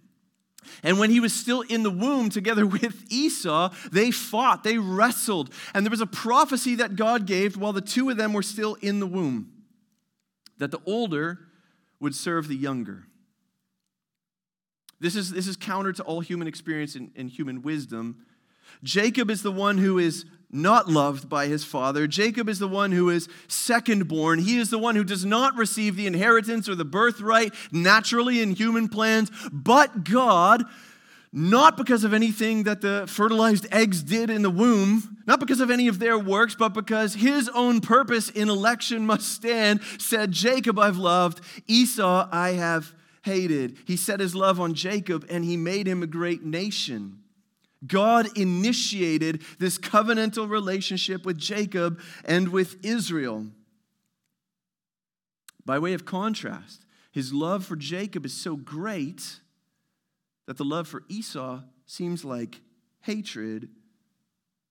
And 0.84 1.00
when 1.00 1.10
he 1.10 1.18
was 1.18 1.32
still 1.32 1.62
in 1.62 1.82
the 1.82 1.90
womb 1.90 2.30
together 2.30 2.64
with 2.78 3.10
Esau, 3.10 3.74
they 3.90 4.12
fought, 4.12 4.62
they 4.62 4.78
wrestled. 4.78 5.52
And 5.74 5.84
there 5.84 5.90
was 5.90 6.00
a 6.00 6.06
prophecy 6.06 6.76
that 6.76 6.94
God 6.94 7.26
gave 7.26 7.56
while 7.56 7.72
the 7.72 7.80
two 7.80 8.08
of 8.08 8.16
them 8.16 8.32
were 8.32 8.44
still 8.44 8.74
in 8.74 9.00
the 9.00 9.06
womb 9.08 9.48
that 10.62 10.70
the 10.70 10.80
older 10.86 11.38
would 12.00 12.14
serve 12.14 12.48
the 12.48 12.56
younger. 12.56 13.04
This 15.00 15.16
is, 15.16 15.32
this 15.32 15.48
is 15.48 15.56
counter 15.56 15.92
to 15.92 16.02
all 16.04 16.20
human 16.20 16.46
experience 16.46 16.94
and, 16.94 17.10
and 17.16 17.28
human 17.28 17.62
wisdom. 17.62 18.24
Jacob 18.82 19.30
is 19.30 19.42
the 19.42 19.50
one 19.50 19.78
who 19.78 19.98
is 19.98 20.24
not 20.50 20.88
loved 20.88 21.28
by 21.28 21.46
his 21.46 21.64
father. 21.64 22.06
Jacob 22.06 22.48
is 22.48 22.58
the 22.58 22.68
one 22.68 22.92
who 22.92 23.08
is 23.08 23.28
second 23.48 24.06
born. 24.06 24.38
He 24.38 24.58
is 24.58 24.70
the 24.70 24.78
one 24.78 24.94
who 24.94 25.02
does 25.02 25.24
not 25.24 25.56
receive 25.56 25.96
the 25.96 26.06
inheritance 26.06 26.68
or 26.68 26.74
the 26.74 26.84
birthright 26.84 27.52
naturally 27.72 28.40
in 28.40 28.52
human 28.52 28.88
plans, 28.88 29.30
but 29.50 30.04
God 30.04 30.64
not 31.32 31.78
because 31.78 32.04
of 32.04 32.12
anything 32.12 32.64
that 32.64 32.82
the 32.82 33.06
fertilized 33.08 33.66
eggs 33.72 34.02
did 34.02 34.28
in 34.28 34.42
the 34.42 34.50
womb, 34.50 35.16
not 35.26 35.40
because 35.40 35.60
of 35.60 35.70
any 35.70 35.88
of 35.88 35.98
their 35.98 36.18
works, 36.18 36.54
but 36.54 36.74
because 36.74 37.14
his 37.14 37.48
own 37.54 37.80
purpose 37.80 38.28
in 38.28 38.50
election 38.50 39.06
must 39.06 39.32
stand, 39.32 39.80
said, 39.98 40.30
Jacob 40.30 40.78
I've 40.78 40.98
loved, 40.98 41.40
Esau 41.66 42.28
I 42.30 42.50
have 42.50 42.92
hated. 43.22 43.78
He 43.86 43.96
set 43.96 44.20
his 44.20 44.34
love 44.34 44.60
on 44.60 44.74
Jacob 44.74 45.24
and 45.30 45.44
he 45.44 45.56
made 45.56 45.86
him 45.86 46.02
a 46.02 46.06
great 46.06 46.44
nation. 46.44 47.20
God 47.86 48.36
initiated 48.36 49.42
this 49.58 49.78
covenantal 49.78 50.48
relationship 50.48 51.24
with 51.24 51.38
Jacob 51.38 52.00
and 52.24 52.48
with 52.48 52.84
Israel. 52.84 53.46
By 55.64 55.78
way 55.78 55.94
of 55.94 56.04
contrast, 56.04 56.84
his 57.10 57.32
love 57.32 57.64
for 57.64 57.76
Jacob 57.76 58.26
is 58.26 58.34
so 58.34 58.56
great 58.56 59.40
that 60.46 60.56
the 60.56 60.64
love 60.64 60.88
for 60.88 61.04
Esau 61.08 61.60
seems 61.86 62.24
like 62.24 62.60
hatred. 63.00 63.68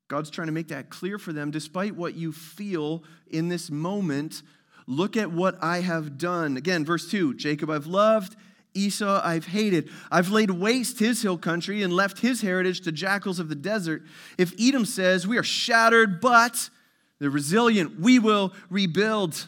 God's 0.07 0.29
trying 0.29 0.47
to 0.47 0.53
make 0.53 0.69
that 0.69 0.89
clear 0.89 1.17
for 1.17 1.31
them. 1.31 1.51
Despite 1.51 1.95
what 1.95 2.15
you 2.15 2.31
feel 2.31 3.03
in 3.29 3.47
this 3.47 3.71
moment, 3.71 4.43
look 4.87 5.15
at 5.15 5.31
what 5.31 5.57
I 5.61 5.79
have 5.79 6.17
done. 6.17 6.57
Again, 6.57 6.83
verse 6.83 7.09
2 7.09 7.35
Jacob 7.35 7.69
I've 7.69 7.87
loved, 7.87 8.35
Esau 8.73 9.21
I've 9.23 9.47
hated. 9.47 9.89
I've 10.11 10.29
laid 10.29 10.51
waste 10.51 10.99
his 10.99 11.21
hill 11.21 11.37
country 11.37 11.81
and 11.81 11.93
left 11.93 12.19
his 12.19 12.41
heritage 12.41 12.81
to 12.81 12.91
jackals 12.91 13.39
of 13.39 13.49
the 13.49 13.55
desert. 13.55 14.03
If 14.37 14.53
Edom 14.59 14.85
says, 14.85 15.27
We 15.27 15.37
are 15.37 15.43
shattered, 15.43 16.19
but 16.19 16.69
they're 17.19 17.29
resilient, 17.29 17.99
we 17.99 18.19
will 18.19 18.53
rebuild. 18.69 19.47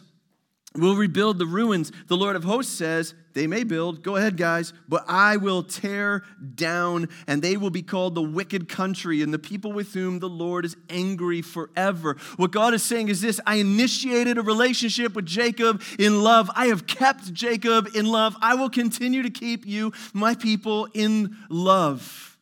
We'll 0.76 0.96
rebuild 0.96 1.38
the 1.38 1.46
ruins. 1.46 1.92
The 2.08 2.16
Lord 2.16 2.34
of 2.34 2.42
hosts 2.42 2.76
says, 2.76 3.14
They 3.32 3.46
may 3.46 3.62
build, 3.62 4.02
go 4.02 4.16
ahead, 4.16 4.36
guys, 4.36 4.72
but 4.88 5.04
I 5.06 5.36
will 5.36 5.62
tear 5.62 6.24
down, 6.56 7.10
and 7.28 7.40
they 7.40 7.56
will 7.56 7.70
be 7.70 7.82
called 7.82 8.16
the 8.16 8.22
wicked 8.22 8.68
country, 8.68 9.22
and 9.22 9.32
the 9.32 9.38
people 9.38 9.72
with 9.72 9.94
whom 9.94 10.18
the 10.18 10.28
Lord 10.28 10.64
is 10.64 10.76
angry 10.90 11.42
forever. 11.42 12.16
What 12.38 12.50
God 12.50 12.74
is 12.74 12.82
saying 12.82 13.06
is 13.08 13.20
this 13.20 13.40
I 13.46 13.56
initiated 13.56 14.36
a 14.36 14.42
relationship 14.42 15.14
with 15.14 15.26
Jacob 15.26 15.80
in 15.96 16.24
love. 16.24 16.50
I 16.56 16.66
have 16.66 16.88
kept 16.88 17.32
Jacob 17.32 17.90
in 17.94 18.06
love. 18.06 18.36
I 18.42 18.56
will 18.56 18.70
continue 18.70 19.22
to 19.22 19.30
keep 19.30 19.64
you, 19.64 19.92
my 20.12 20.34
people, 20.34 20.88
in 20.92 21.36
love. 21.48 22.36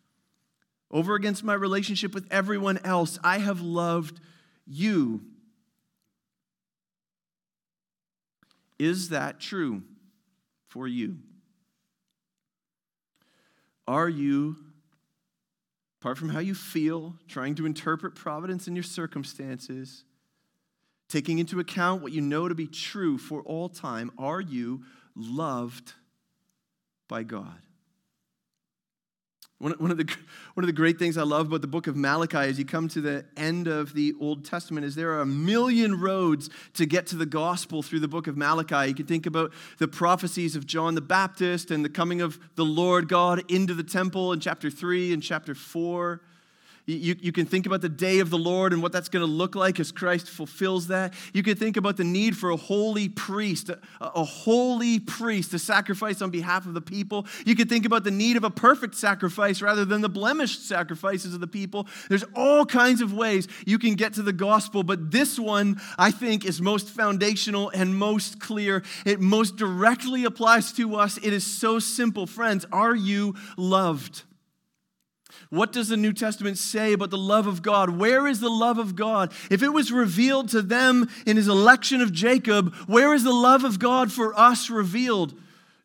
Over 0.91 1.17
against 1.17 1.45
my 1.45 1.55
relationship 1.55 2.15
with 2.15 2.27
everyone 2.31 2.79
else, 2.79 3.19
I 3.23 3.39
have 3.39 3.61
loved 3.61 4.21
you. 4.67 5.21
Is 8.83 9.11
that 9.11 9.39
true 9.39 9.85
for 10.67 10.89
you? 10.89 11.19
Are 13.87 14.09
you, 14.09 14.57
apart 16.01 16.19
from 16.19 16.31
how 16.31 16.41
you 16.41 16.57
feel, 16.57 17.15
trying 17.29 17.55
to 17.55 17.67
interpret 17.67 18.17
providence 18.17 18.67
in 18.67 18.75
your 18.75 18.83
circumstances, 18.83 20.03
taking 21.09 21.39
into 21.39 21.61
account 21.61 22.03
what 22.03 22.11
you 22.11 22.21
know 22.21 22.49
to 22.49 22.57
be 22.57 22.67
true 22.67 23.19
for 23.19 23.43
all 23.43 23.69
time, 23.69 24.11
are 24.19 24.41
you 24.41 24.83
loved 25.15 25.93
by 27.07 27.23
God? 27.23 27.63
One, 29.63 29.93
of, 29.93 29.97
the, 29.97 30.05
one 30.55 30.65
of 30.65 30.67
the 30.67 30.73
great 30.73 30.99
things 30.99 31.17
I 31.17 31.23
love 31.23 31.47
about 31.47 31.61
the 31.61 31.69
book 31.69 31.87
of 31.87 31.95
Malachi 31.95 32.37
as 32.37 32.59
you 32.59 32.65
come 32.65 32.89
to 32.89 33.01
the 33.01 33.25
end 33.37 33.69
of 33.69 33.95
the 33.95 34.13
Old 34.21 34.45
Testament 34.45 34.85
is 34.85 34.97
there 34.97 35.13
are 35.13 35.21
a 35.21 35.27
million 35.27 36.01
roads 36.01 36.51
to 36.75 36.85
get 36.85 37.07
to 37.09 37.17
the 37.17 37.27
gospel 37.27 37.81
through 37.81 38.01
the 38.01 38.09
book 38.09 38.27
of 38.27 38.37
Malachi. 38.37 38.89
You 38.89 38.95
can 38.95 39.07
think 39.07 39.25
about 39.25 39.53
the 39.79 39.87
prophecies 39.87 40.57
of 40.57 40.67
John 40.67 40.97
the 40.97 41.01
Baptist 41.01 41.71
and 41.71 41.85
the 41.85 41.89
coming 41.89 42.21
of 42.21 42.41
the 42.57 42.65
Lord 42.65 43.09
God 43.09 43.49
into 43.49 43.73
the 43.73 43.85
temple 43.85 44.33
in 44.33 44.41
chapter 44.41 44.69
3 44.69 45.13
and 45.13 45.23
chapter 45.23 45.55
4. 45.55 46.21
You, 46.85 47.15
you 47.21 47.31
can 47.31 47.47
think 47.47 47.67
about 47.67 47.81
the 47.81 47.89
day 47.89 48.19
of 48.19 48.29
the 48.31 48.39
Lord 48.39 48.73
and 48.73 48.83
what 48.83 48.91
that's 48.91 49.09
going 49.09 49.25
to 49.25 49.31
look 49.31 49.55
like 49.55 49.79
as 49.79 49.93
Christ 49.93 50.29
fulfills 50.29 50.89
that. 50.89 51.15
You 51.33 51.45
can 51.45 51.55
think 51.55 51.77
about 51.77 51.97
the 51.97 52.03
need 52.03 52.37
for 52.37 52.51
a 52.51 52.57
holy 52.57 53.09
priest, 53.09 53.69
a, 53.69 53.79
a 54.01 54.25
holy 54.25 54.99
priest 54.99 55.53
to 55.53 55.61
sacrifice 55.61 56.21
on 56.21 56.31
behalf 56.31 56.67
of 56.67 56.75
the 56.75 56.81
people. 56.81 57.27
You 57.47 57.55
can 57.55 57.69
think 57.69 57.87
about 57.87 58.03
the 58.03 58.11
need 58.11 58.37
of 58.37 58.43
a 58.43 58.51
perfect 58.51 58.97
sacrifice 58.97 59.63
rather 59.63 59.85
than 59.85 60.01
the 60.01 60.09
blemished 60.09 60.67
sacrifices 60.67 61.35
of 61.35 61.41
the 61.41 61.47
people. 61.47 61.87
There's 62.09 62.25
all 62.35 62.67
kinds 62.67 63.01
of 63.01 63.13
ways 63.13 63.47
you 63.65 63.79
can 63.79 63.95
get 63.95 64.15
to 64.15 64.23
the 64.23 64.33
gospel, 64.33 64.83
but 64.83 65.13
this 65.13 65.39
one, 65.39 65.81
I 65.99 66.11
think, 66.11 66.45
is 66.45 66.61
most 66.61 66.89
foundational 66.89 67.71
and 67.71 67.97
most 67.97 68.41
clear. 68.41 68.83
It 69.07 69.21
most 69.21 69.55
directly 69.55 70.25
applies 70.25 70.73
to 70.73 70.97
us. 70.97 71.17
It 71.19 71.33
is 71.33 71.47
so 71.47 71.79
simple. 71.79 72.27
Friends, 72.27 72.67
are 72.73 72.97
you 72.97 73.37
loved? 73.57 74.25
What 75.53 75.71
does 75.71 75.89
the 75.89 75.99
New 75.99 76.15
Testament 76.15 76.57
say 76.57 76.95
about 76.95 77.11
the 77.11 77.19
love 77.19 77.47
of 77.47 77.61
God? 77.61 77.91
Where 77.91 78.27
is 78.27 78.41
the 78.41 78.49
love 78.49 78.79
of 78.79 78.97
God? 78.97 79.35
If 79.51 79.63
it 79.63 79.69
was 79.69 79.93
revealed 79.93 80.49
to 80.49 80.63
them 80.63 81.11
in 81.27 81.37
his 81.37 81.47
election 81.47 82.01
of 82.01 82.11
Jacob, 82.11 82.75
where 82.87 83.13
is 83.13 83.23
the 83.23 83.35
love 83.35 83.63
of 83.63 83.79
God 83.79 84.11
for 84.11 84.33
us 84.41 84.71
revealed? 84.71 85.39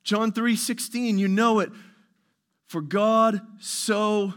John 0.05 0.31
3:16, 0.31 1.17
you 1.17 1.27
know 1.27 1.59
it. 1.59 1.69
For 2.67 2.79
God 2.79 3.41
so 3.59 4.35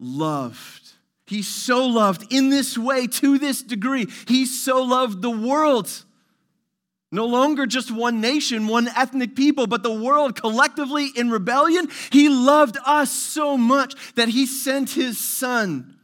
loved. 0.00 0.94
He 1.26 1.40
so 1.40 1.86
loved 1.86 2.32
in 2.32 2.50
this 2.50 2.76
way 2.76 3.06
to 3.06 3.38
this 3.38 3.62
degree. 3.62 4.08
He 4.26 4.46
so 4.46 4.82
loved 4.82 5.22
the 5.22 5.30
world 5.30 6.04
No 7.14 7.26
longer 7.26 7.64
just 7.64 7.92
one 7.92 8.20
nation, 8.20 8.66
one 8.66 8.88
ethnic 8.88 9.36
people, 9.36 9.68
but 9.68 9.84
the 9.84 9.94
world 9.94 10.34
collectively 10.34 11.10
in 11.14 11.30
rebellion. 11.30 11.88
He 12.10 12.28
loved 12.28 12.76
us 12.84 13.12
so 13.12 13.56
much 13.56 13.94
that 14.16 14.30
he 14.30 14.46
sent 14.46 14.90
his 14.90 15.16
son. 15.16 15.96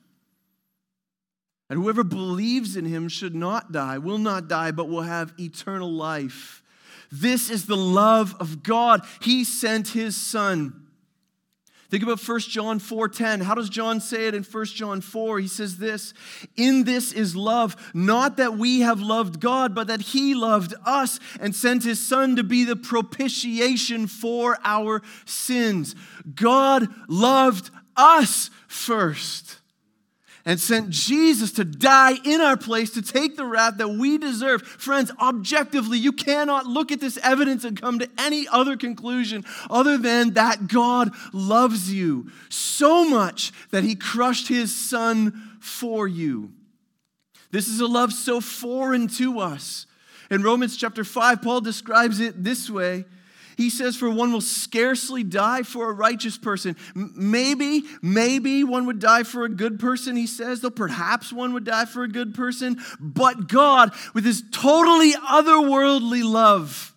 And 1.69 1.83
whoever 1.83 2.05
believes 2.05 2.77
in 2.77 2.85
him 2.85 3.09
should 3.09 3.35
not 3.35 3.73
die, 3.73 3.99
will 3.99 4.19
not 4.19 4.47
die, 4.47 4.71
but 4.71 4.89
will 4.89 5.03
have 5.03 5.35
eternal 5.37 5.91
life. 5.91 6.63
This 7.11 7.51
is 7.51 7.67
the 7.67 7.77
love 7.77 8.37
of 8.39 8.63
God. 8.63 9.05
He 9.21 9.43
sent 9.43 9.89
his 9.89 10.17
son. 10.17 10.87
Think 11.91 12.05
about 12.05 12.21
1 12.21 12.41
John 12.51 12.79
4:10. 12.79 13.41
How 13.41 13.57
does 13.57 13.69
John 13.69 14.01
say 14.01 14.29
it 14.29 14.35
in 14.35 14.45
1 14.45 14.77
John 14.77 15.01
4? 15.01 15.41
He 15.41 15.49
says 15.49 15.79
this, 15.79 16.15
"In 16.57 16.85
this 16.85 17.11
is 17.11 17.35
love, 17.35 17.75
not 17.93 18.37
that 18.37 18.57
we 18.57 18.81
have 18.81 19.01
loved 19.01 19.41
God, 19.41 19.75
but 19.75 19.89
that 19.89 20.01
he 20.01 20.33
loved 20.33 20.73
us 20.87 21.19
and 21.41 21.55
sent 21.55 21.83
his 21.83 21.99
son 21.99 22.37
to 22.37 22.45
be 22.45 22.65
the 22.65 22.77
propitiation 22.77 24.07
for 24.07 24.59
our 24.65 25.03
sins." 25.25 25.97
God 26.37 26.89
loved 27.09 27.71
us 27.97 28.51
first 28.69 29.60
and 30.51 30.59
sent 30.59 30.91
Jesus 30.91 31.53
to 31.53 31.65
die 31.65 32.17
in 32.25 32.41
our 32.41 32.57
place 32.57 32.91
to 32.91 33.03
take 33.03 33.37
the 33.37 33.47
wrath 33.47 33.77
that 33.77 33.91
we 33.91 34.19
deserve. 34.19 34.63
Friends, 34.63 35.13
objectively, 35.21 35.97
you 35.97 36.11
cannot 36.11 36.67
look 36.67 36.91
at 36.91 36.99
this 36.99 37.17
evidence 37.19 37.63
and 37.63 37.81
come 37.81 38.01
to 38.01 38.11
any 38.19 38.49
other 38.49 38.77
conclusion 38.77 39.45
other 39.71 39.97
than 39.97 40.35
that 40.35 40.67
God 40.67 41.13
loves 41.33 41.95
you 41.95 42.33
so 42.49 43.09
much 43.09 43.53
that 43.71 43.85
he 43.85 43.95
crushed 43.95 44.49
his 44.49 44.75
son 44.75 45.57
for 45.61 46.09
you. 46.09 46.51
This 47.53 47.69
is 47.69 47.79
a 47.79 47.87
love 47.87 48.13
so 48.13 48.41
foreign 48.41 49.07
to 49.07 49.39
us. 49.39 49.87
In 50.33 50.43
Romans 50.43 50.77
chapter 50.77 51.05
5, 51.05 51.43
Paul 51.43 51.61
describes 51.61 52.19
it 52.19 52.43
this 52.43 52.69
way. 52.69 53.05
He 53.61 53.69
says, 53.69 53.95
For 53.95 54.09
one 54.09 54.33
will 54.33 54.41
scarcely 54.41 55.23
die 55.23 55.65
for 55.65 55.91
a 55.91 55.93
righteous 55.93 56.39
person. 56.39 56.77
Maybe, 56.95 57.83
maybe 58.01 58.65
one 58.65 58.87
would 58.87 59.01
die 59.01 59.23
for 59.23 59.45
a 59.45 59.51
good 59.51 59.79
person, 59.79 60.17
he 60.17 60.27
says, 60.27 60.63
though 60.63 60.71
perhaps 60.71 61.31
one 61.31 61.53
would 61.53 61.65
die 61.65 61.85
for 61.85 62.03
a 62.03 62.09
good 62.09 62.35
person. 62.35 62.81
But 62.99 63.49
God, 63.49 63.93
with 64.15 64.25
his 64.25 64.43
totally 64.51 65.13
otherworldly 65.13 66.25
love, 66.25 66.95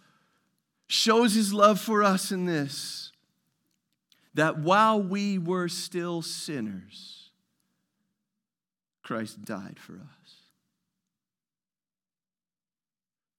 shows 0.87 1.33
his 1.33 1.53
love 1.53 1.81
for 1.81 2.01
us 2.01 2.31
in 2.31 2.45
this 2.45 3.11
that 4.33 4.57
while 4.59 5.03
we 5.03 5.37
were 5.37 5.67
still 5.67 6.21
sinners, 6.21 7.29
Christ 9.03 9.43
died 9.43 9.79
for 9.81 9.95
us. 9.95 10.22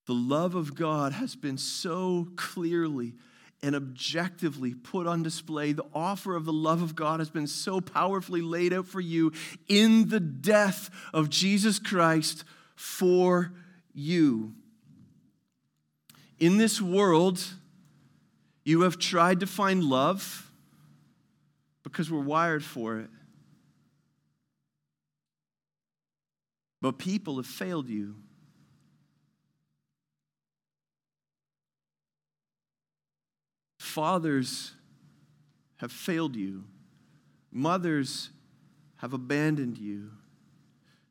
The 0.06 0.14
love 0.14 0.54
of 0.54 0.74
God 0.74 1.12
has 1.12 1.34
been 1.34 1.56
so 1.56 2.28
clearly 2.36 3.14
and 3.62 3.74
objectively 3.74 4.74
put 4.74 5.06
on 5.06 5.22
display. 5.22 5.72
The 5.72 5.86
offer 5.94 6.36
of 6.36 6.44
the 6.44 6.52
love 6.52 6.82
of 6.82 6.94
God 6.94 7.20
has 7.20 7.30
been 7.30 7.46
so 7.46 7.80
powerfully 7.80 8.42
laid 8.42 8.74
out 8.74 8.86
for 8.86 9.00
you 9.00 9.32
in 9.68 10.10
the 10.10 10.20
death 10.20 10.90
of 11.14 11.30
Jesus 11.30 11.78
Christ 11.78 12.44
for 12.76 13.52
you. 13.94 14.54
In 16.38 16.58
this 16.58 16.82
world, 16.82 17.42
you 18.64 18.82
have 18.82 18.98
tried 18.98 19.40
to 19.40 19.46
find 19.46 19.82
love 19.82 20.50
because 21.82 22.10
we're 22.10 22.20
wired 22.20 22.64
for 22.64 22.98
it. 22.98 23.08
But 26.82 26.98
people 26.98 27.36
have 27.36 27.46
failed 27.46 27.88
you. 27.88 28.16
Fathers 33.94 34.72
have 35.76 35.92
failed 35.92 36.34
you. 36.34 36.64
Mothers 37.52 38.30
have 38.96 39.12
abandoned 39.12 39.78
you. 39.78 40.10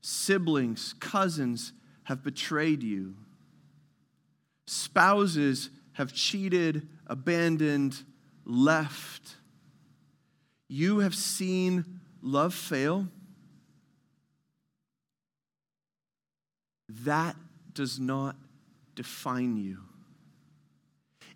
Siblings, 0.02 0.94
cousins 1.00 1.72
have 2.04 2.22
betrayed 2.26 2.84
you. 2.84 3.16
Spouses 4.68 5.70
have 5.94 6.12
cheated, 6.12 6.86
abandoned, 7.08 8.04
left. 8.44 9.38
You 10.68 11.00
have 11.00 11.16
seen 11.16 12.02
love 12.22 12.54
fail. 12.54 13.08
That 16.90 17.38
does 17.74 17.98
not 17.98 18.36
define 18.94 19.56
you 19.56 19.80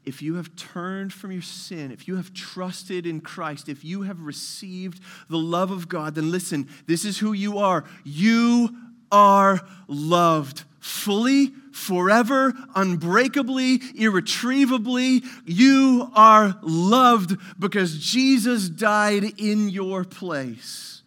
if 0.08 0.22
you 0.22 0.36
have 0.36 0.56
turned 0.56 1.12
from 1.12 1.34
your 1.34 1.41
sin, 1.41 1.91
if 1.91 2.08
you 2.08 2.15
have 2.15 2.34
trusted 2.34 3.06
in 3.06 3.20
Christ, 3.20 3.67
if 3.67 3.84
you 3.84 4.04
have 4.04 4.22
received 4.22 5.02
the 5.30 5.38
love 5.38 5.70
of 5.70 5.89
God, 5.89 6.15
then 6.15 6.32
listen, 6.32 6.70
this 6.86 7.04
is 7.04 7.17
who 7.17 7.34
you 7.34 7.58
are. 7.58 7.84
You 8.06 8.74
are 9.12 9.60
loved 9.89 10.63
fully, 10.80 11.52
forever, 11.74 12.54
unbreakably, 12.74 13.82
irretrievably. 13.98 15.24
You 15.46 16.10
are 16.15 16.58
loved 16.62 17.38
because 17.60 18.00
Jesus 18.00 18.70
died 18.70 19.26
in 19.38 19.67
your 19.67 20.06
place. 20.06 21.04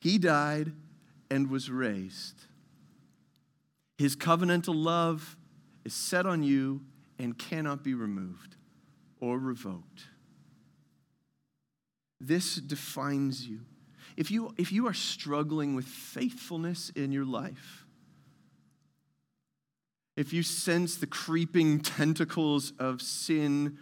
He 0.00 0.18
died 0.18 0.72
and 1.30 1.48
was 1.48 1.70
raised. 1.70 2.34
His 3.98 4.16
covenantal 4.16 4.74
love 4.74 5.36
is 5.84 5.94
set 5.94 6.26
on 6.26 6.42
you 6.42 6.80
and 7.18 7.36
cannot 7.38 7.82
be 7.82 7.94
removed 7.94 8.56
or 9.20 9.38
revoked. 9.38 10.04
This 12.20 12.56
defines 12.56 13.46
you. 13.46 13.60
If 14.16 14.30
you, 14.30 14.52
if 14.56 14.72
you 14.72 14.86
are 14.88 14.94
struggling 14.94 15.74
with 15.74 15.84
faithfulness 15.84 16.90
in 16.90 17.12
your 17.12 17.24
life, 17.24 17.86
if 20.16 20.32
you 20.32 20.42
sense 20.42 20.96
the 20.96 21.06
creeping 21.06 21.80
tentacles 21.80 22.72
of 22.78 23.00
sin 23.00 23.78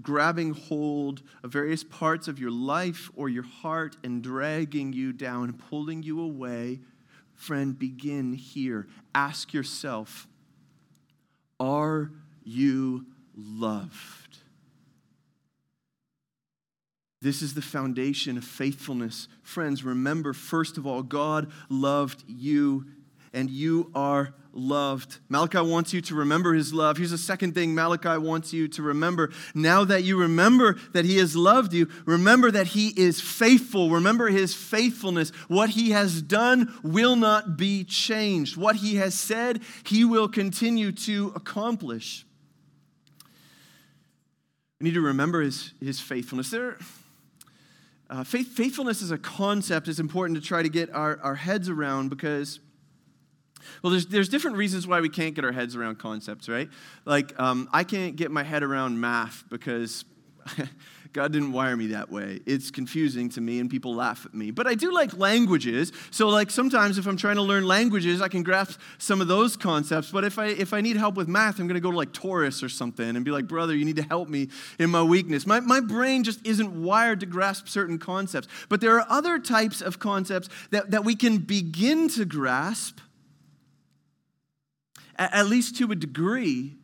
grabbing 0.00 0.52
hold 0.52 1.22
of 1.42 1.52
various 1.52 1.82
parts 1.82 2.28
of 2.28 2.38
your 2.38 2.50
life 2.50 3.10
or 3.16 3.28
your 3.28 3.42
heart 3.42 3.96
and 4.04 4.22
dragging 4.22 4.92
you 4.92 5.12
down, 5.12 5.52
pulling 5.52 6.02
you 6.02 6.20
away, 6.20 6.80
friend, 7.34 7.78
begin 7.78 8.32
here. 8.32 8.86
Ask 9.14 9.52
yourself 9.52 10.28
Are 11.58 12.12
you 12.42 13.06
loved. 13.34 14.38
This 17.22 17.42
is 17.42 17.52
the 17.52 17.62
foundation 17.62 18.38
of 18.38 18.44
faithfulness. 18.44 19.28
Friends, 19.42 19.84
remember, 19.84 20.32
first 20.32 20.78
of 20.78 20.86
all, 20.86 21.02
God 21.02 21.50
loved 21.68 22.24
you 22.26 22.86
and 23.32 23.50
you 23.50 23.90
are 23.94 24.34
loved. 24.52 25.18
Malachi 25.28 25.60
wants 25.60 25.92
you 25.92 26.00
to 26.00 26.14
remember 26.14 26.54
his 26.54 26.72
love. 26.72 26.96
Here's 26.96 27.10
the 27.10 27.18
second 27.18 27.54
thing 27.54 27.74
Malachi 27.74 28.18
wants 28.18 28.52
you 28.52 28.68
to 28.68 28.82
remember. 28.82 29.30
Now 29.54 29.84
that 29.84 30.02
you 30.02 30.18
remember 30.18 30.76
that 30.92 31.04
he 31.04 31.18
has 31.18 31.36
loved 31.36 31.72
you, 31.72 31.88
remember 32.06 32.50
that 32.50 32.68
he 32.68 32.88
is 32.88 33.20
faithful. 33.20 33.90
Remember 33.90 34.28
his 34.28 34.54
faithfulness. 34.54 35.30
What 35.46 35.70
he 35.70 35.90
has 35.90 36.22
done 36.22 36.74
will 36.82 37.16
not 37.16 37.56
be 37.56 37.84
changed. 37.84 38.56
What 38.56 38.76
he 38.76 38.96
has 38.96 39.14
said, 39.14 39.60
he 39.84 40.04
will 40.04 40.28
continue 40.28 40.90
to 40.92 41.32
accomplish. 41.36 42.24
We 44.80 44.84
need 44.84 44.94
to 44.94 45.02
remember 45.02 45.42
his, 45.42 45.74
his 45.78 46.00
faithfulness. 46.00 46.50
There, 46.50 46.78
uh, 48.08 48.24
faith, 48.24 48.48
faithfulness 48.48 49.02
is 49.02 49.10
a 49.10 49.18
concept 49.18 49.88
it's 49.88 49.98
important 49.98 50.40
to 50.40 50.46
try 50.46 50.62
to 50.62 50.70
get 50.70 50.90
our, 50.94 51.20
our 51.22 51.34
heads 51.34 51.68
around 51.68 52.08
because, 52.08 52.60
well, 53.82 53.90
there's, 53.90 54.06
there's 54.06 54.30
different 54.30 54.56
reasons 54.56 54.86
why 54.86 55.02
we 55.02 55.10
can't 55.10 55.34
get 55.34 55.44
our 55.44 55.52
heads 55.52 55.76
around 55.76 55.98
concepts, 55.98 56.48
right? 56.48 56.70
Like, 57.04 57.38
um, 57.38 57.68
I 57.72 57.84
can't 57.84 58.16
get 58.16 58.30
my 58.30 58.42
head 58.42 58.62
around 58.62 58.98
math 58.98 59.44
because 59.50 60.06
God 61.12 61.32
didn't 61.32 61.52
wire 61.52 61.76
me 61.76 61.88
that 61.88 62.10
way. 62.10 62.40
It's 62.46 62.70
confusing 62.70 63.28
to 63.30 63.40
me 63.40 63.58
and 63.58 63.68
people 63.68 63.94
laugh 63.94 64.24
at 64.26 64.32
me. 64.32 64.52
But 64.52 64.68
I 64.68 64.74
do 64.74 64.92
like 64.92 65.16
languages. 65.16 65.92
So 66.12 66.28
like 66.28 66.50
sometimes 66.50 66.98
if 66.98 67.06
I'm 67.06 67.16
trying 67.16 67.36
to 67.36 67.42
learn 67.42 67.66
languages, 67.66 68.22
I 68.22 68.28
can 68.28 68.44
grasp 68.44 68.78
some 68.98 69.20
of 69.20 69.26
those 69.26 69.56
concepts. 69.56 70.10
But 70.10 70.24
if 70.24 70.38
I 70.38 70.46
if 70.46 70.72
I 70.72 70.80
need 70.80 70.96
help 70.96 71.16
with 71.16 71.26
math, 71.26 71.58
I'm 71.58 71.66
going 71.66 71.74
to 71.74 71.80
go 71.80 71.90
to 71.90 71.96
like 71.96 72.12
Taurus 72.12 72.62
or 72.62 72.68
something 72.68 73.16
and 73.16 73.24
be 73.24 73.32
like, 73.32 73.48
"Brother, 73.48 73.74
you 73.74 73.84
need 73.84 73.96
to 73.96 74.02
help 74.02 74.28
me 74.28 74.48
in 74.78 74.90
my 74.90 75.02
weakness." 75.02 75.46
My 75.46 75.58
my 75.58 75.80
brain 75.80 76.22
just 76.22 76.46
isn't 76.46 76.82
wired 76.82 77.20
to 77.20 77.26
grasp 77.26 77.66
certain 77.66 77.98
concepts. 77.98 78.46
But 78.68 78.80
there 78.80 78.96
are 78.96 79.06
other 79.08 79.40
types 79.40 79.80
of 79.80 79.98
concepts 79.98 80.48
that 80.70 80.92
that 80.92 81.04
we 81.04 81.16
can 81.16 81.38
begin 81.38 82.08
to 82.10 82.24
grasp 82.24 83.00
at 85.16 85.46
least 85.48 85.76
to 85.76 85.90
a 85.92 85.94
degree 85.94 86.76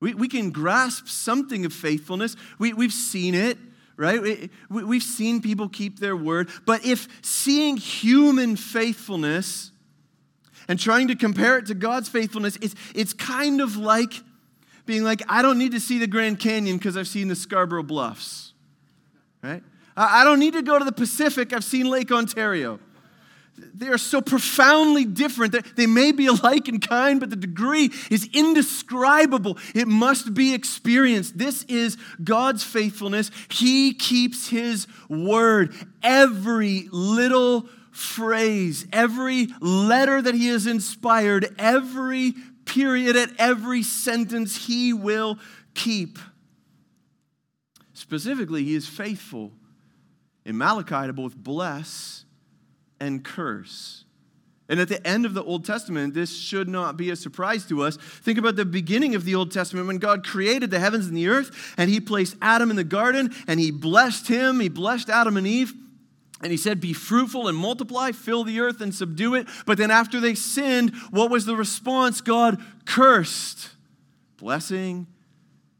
we, 0.00 0.14
we 0.14 0.28
can 0.28 0.50
grasp 0.50 1.06
something 1.08 1.64
of 1.64 1.72
faithfulness. 1.72 2.34
We, 2.58 2.72
we've 2.72 2.92
seen 2.92 3.34
it, 3.34 3.58
right? 3.96 4.20
We, 4.20 4.50
we've 4.68 5.02
seen 5.02 5.42
people 5.42 5.68
keep 5.68 5.98
their 5.98 6.16
word. 6.16 6.48
But 6.64 6.84
if 6.86 7.06
seeing 7.22 7.76
human 7.76 8.56
faithfulness 8.56 9.70
and 10.68 10.80
trying 10.80 11.08
to 11.08 11.14
compare 11.14 11.58
it 11.58 11.66
to 11.66 11.74
God's 11.74 12.08
faithfulness, 12.08 12.56
it's, 12.62 12.74
it's 12.94 13.12
kind 13.12 13.60
of 13.60 13.76
like 13.76 14.14
being 14.86 15.04
like, 15.04 15.22
I 15.28 15.42
don't 15.42 15.58
need 15.58 15.72
to 15.72 15.80
see 15.80 15.98
the 15.98 16.06
Grand 16.06 16.40
Canyon 16.40 16.78
because 16.78 16.96
I've 16.96 17.08
seen 17.08 17.28
the 17.28 17.36
Scarborough 17.36 17.82
Bluffs, 17.82 18.54
right? 19.42 19.62
I 19.96 20.24
don't 20.24 20.38
need 20.38 20.54
to 20.54 20.62
go 20.62 20.78
to 20.78 20.84
the 20.84 20.92
Pacific, 20.92 21.52
I've 21.52 21.64
seen 21.64 21.90
Lake 21.90 22.10
Ontario. 22.10 22.80
They 23.74 23.88
are 23.88 23.98
so 23.98 24.20
profoundly 24.20 25.04
different. 25.04 25.52
that 25.52 25.76
They 25.76 25.86
may 25.86 26.12
be 26.12 26.26
alike 26.26 26.68
in 26.68 26.80
kind, 26.80 27.20
but 27.20 27.30
the 27.30 27.36
degree 27.36 27.90
is 28.10 28.28
indescribable. 28.32 29.58
It 29.74 29.88
must 29.88 30.34
be 30.34 30.54
experienced. 30.54 31.38
This 31.38 31.64
is 31.64 31.96
God's 32.22 32.62
faithfulness. 32.62 33.30
He 33.50 33.94
keeps 33.94 34.48
His 34.48 34.86
word. 35.08 35.74
Every 36.02 36.88
little 36.90 37.68
phrase, 37.90 38.86
every 38.92 39.48
letter 39.60 40.22
that 40.22 40.34
He 40.34 40.48
has 40.48 40.66
inspired, 40.66 41.54
every 41.58 42.34
period 42.64 43.16
at 43.16 43.30
every 43.38 43.82
sentence, 43.82 44.66
He 44.66 44.92
will 44.92 45.38
keep. 45.74 46.18
Specifically, 47.92 48.64
He 48.64 48.74
is 48.74 48.88
faithful 48.88 49.52
in 50.44 50.56
Malachi 50.56 51.06
to 51.06 51.12
both 51.12 51.36
bless 51.36 52.24
and 53.00 53.24
curse. 53.24 54.04
And 54.68 54.78
at 54.78 54.88
the 54.88 55.04
end 55.04 55.26
of 55.26 55.34
the 55.34 55.42
Old 55.42 55.64
Testament, 55.64 56.14
this 56.14 56.36
should 56.36 56.68
not 56.68 56.96
be 56.96 57.10
a 57.10 57.16
surprise 57.16 57.66
to 57.66 57.82
us. 57.82 57.96
Think 57.96 58.38
about 58.38 58.54
the 58.54 58.64
beginning 58.64 59.16
of 59.16 59.24
the 59.24 59.34
Old 59.34 59.50
Testament 59.50 59.88
when 59.88 59.98
God 59.98 60.24
created 60.24 60.70
the 60.70 60.78
heavens 60.78 61.08
and 61.08 61.16
the 61.16 61.26
earth, 61.26 61.74
and 61.76 61.90
He 61.90 61.98
placed 61.98 62.36
Adam 62.40 62.70
in 62.70 62.76
the 62.76 62.84
garden, 62.84 63.34
and 63.48 63.58
He 63.58 63.72
blessed 63.72 64.28
him, 64.28 64.60
He 64.60 64.68
blessed 64.68 65.10
Adam 65.10 65.36
and 65.36 65.46
Eve. 65.46 65.74
And 66.42 66.50
he 66.50 66.56
said, 66.56 66.80
Be 66.80 66.92
fruitful 66.92 67.48
and 67.48 67.56
multiply, 67.56 68.12
fill 68.12 68.44
the 68.44 68.60
earth 68.60 68.80
and 68.80 68.94
subdue 68.94 69.34
it. 69.34 69.46
But 69.66 69.76
then 69.76 69.90
after 69.90 70.20
they 70.20 70.34
sinned, 70.34 70.94
what 71.10 71.30
was 71.30 71.44
the 71.44 71.56
response? 71.56 72.20
God 72.20 72.62
cursed. 72.86 73.70
Blessing 74.38 75.06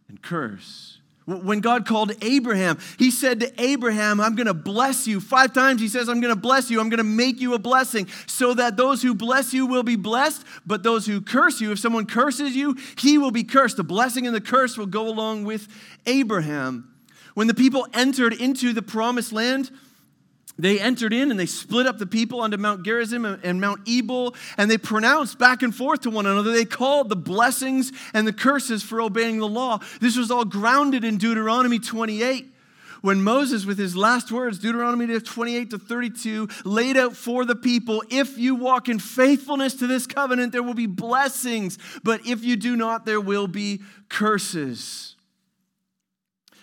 and 0.08 0.20
curse. 0.20 0.89
When 1.36 1.60
God 1.60 1.86
called 1.86 2.12
Abraham, 2.22 2.78
he 2.98 3.10
said 3.10 3.40
to 3.40 3.62
Abraham, 3.62 4.20
I'm 4.20 4.34
going 4.34 4.46
to 4.46 4.54
bless 4.54 5.06
you. 5.06 5.20
Five 5.20 5.52
times 5.52 5.80
he 5.80 5.88
says, 5.88 6.08
I'm 6.08 6.20
going 6.20 6.34
to 6.34 6.40
bless 6.40 6.70
you. 6.70 6.80
I'm 6.80 6.88
going 6.88 6.98
to 6.98 7.04
make 7.04 7.40
you 7.40 7.54
a 7.54 7.58
blessing 7.58 8.08
so 8.26 8.54
that 8.54 8.76
those 8.76 9.02
who 9.02 9.14
bless 9.14 9.54
you 9.54 9.66
will 9.66 9.82
be 9.82 9.96
blessed, 9.96 10.44
but 10.66 10.82
those 10.82 11.06
who 11.06 11.20
curse 11.20 11.60
you, 11.60 11.72
if 11.72 11.78
someone 11.78 12.06
curses 12.06 12.56
you, 12.56 12.76
he 12.96 13.18
will 13.18 13.30
be 13.30 13.44
cursed. 13.44 13.76
The 13.76 13.84
blessing 13.84 14.26
and 14.26 14.34
the 14.34 14.40
curse 14.40 14.76
will 14.76 14.86
go 14.86 15.08
along 15.08 15.44
with 15.44 15.68
Abraham. 16.06 16.92
When 17.34 17.46
the 17.46 17.54
people 17.54 17.86
entered 17.94 18.32
into 18.32 18.72
the 18.72 18.82
promised 18.82 19.32
land, 19.32 19.70
they 20.62 20.80
entered 20.80 21.12
in 21.12 21.30
and 21.30 21.38
they 21.38 21.46
split 21.46 21.86
up 21.86 21.98
the 21.98 22.06
people 22.06 22.40
onto 22.40 22.56
Mount 22.56 22.84
Gerizim 22.84 23.24
and 23.24 23.60
Mount 23.60 23.82
Ebal, 23.86 24.34
and 24.56 24.70
they 24.70 24.78
pronounced 24.78 25.38
back 25.38 25.62
and 25.62 25.74
forth 25.74 26.00
to 26.02 26.10
one 26.10 26.26
another. 26.26 26.52
They 26.52 26.64
called 26.64 27.08
the 27.08 27.16
blessings 27.16 27.92
and 28.14 28.26
the 28.26 28.32
curses 28.32 28.82
for 28.82 29.00
obeying 29.00 29.38
the 29.38 29.48
law. 29.48 29.80
This 30.00 30.16
was 30.16 30.30
all 30.30 30.44
grounded 30.44 31.04
in 31.04 31.18
Deuteronomy 31.18 31.78
28. 31.78 32.46
When 33.02 33.22
Moses, 33.22 33.64
with 33.64 33.78
his 33.78 33.96
last 33.96 34.30
words, 34.30 34.58
Deuteronomy 34.58 35.18
28 35.18 35.70
to 35.70 35.78
32, 35.78 36.48
laid 36.64 36.96
out 36.96 37.16
for 37.16 37.44
the 37.44 37.56
people, 37.56 38.02
if 38.10 38.36
you 38.36 38.54
walk 38.54 38.88
in 38.88 38.98
faithfulness 38.98 39.74
to 39.76 39.86
this 39.86 40.06
covenant, 40.06 40.52
there 40.52 40.62
will 40.62 40.74
be 40.74 40.86
blessings, 40.86 41.78
but 42.02 42.26
if 42.26 42.44
you 42.44 42.56
do 42.56 42.76
not, 42.76 43.06
there 43.06 43.20
will 43.20 43.46
be 43.46 43.80
curses. 44.10 45.16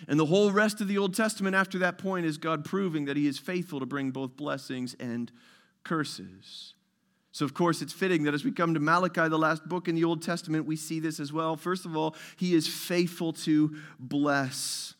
And 0.08 0.18
the 0.18 0.26
whole 0.26 0.50
rest 0.50 0.80
of 0.80 0.88
the 0.88 0.96
Old 0.98 1.14
Testament 1.14 1.54
after 1.54 1.78
that 1.80 1.98
point 1.98 2.24
is 2.24 2.38
God 2.38 2.64
proving 2.64 3.04
that 3.04 3.16
He 3.16 3.26
is 3.26 3.38
faithful 3.38 3.78
to 3.78 3.86
bring 3.86 4.10
both 4.10 4.36
blessings 4.36 4.96
and 4.98 5.30
curses. 5.84 6.74
So, 7.30 7.44
of 7.44 7.52
course, 7.52 7.82
it's 7.82 7.92
fitting 7.92 8.24
that 8.24 8.34
as 8.34 8.42
we 8.42 8.50
come 8.50 8.74
to 8.74 8.80
Malachi, 8.80 9.28
the 9.28 9.38
last 9.38 9.68
book 9.68 9.86
in 9.86 9.94
the 9.94 10.04
Old 10.04 10.22
Testament, 10.22 10.64
we 10.64 10.76
see 10.76 10.98
this 10.98 11.20
as 11.20 11.32
well. 11.32 11.56
First 11.56 11.84
of 11.84 11.94
all, 11.94 12.16
He 12.36 12.54
is 12.54 12.66
faithful 12.66 13.34
to 13.34 13.76
bless. 13.98 14.94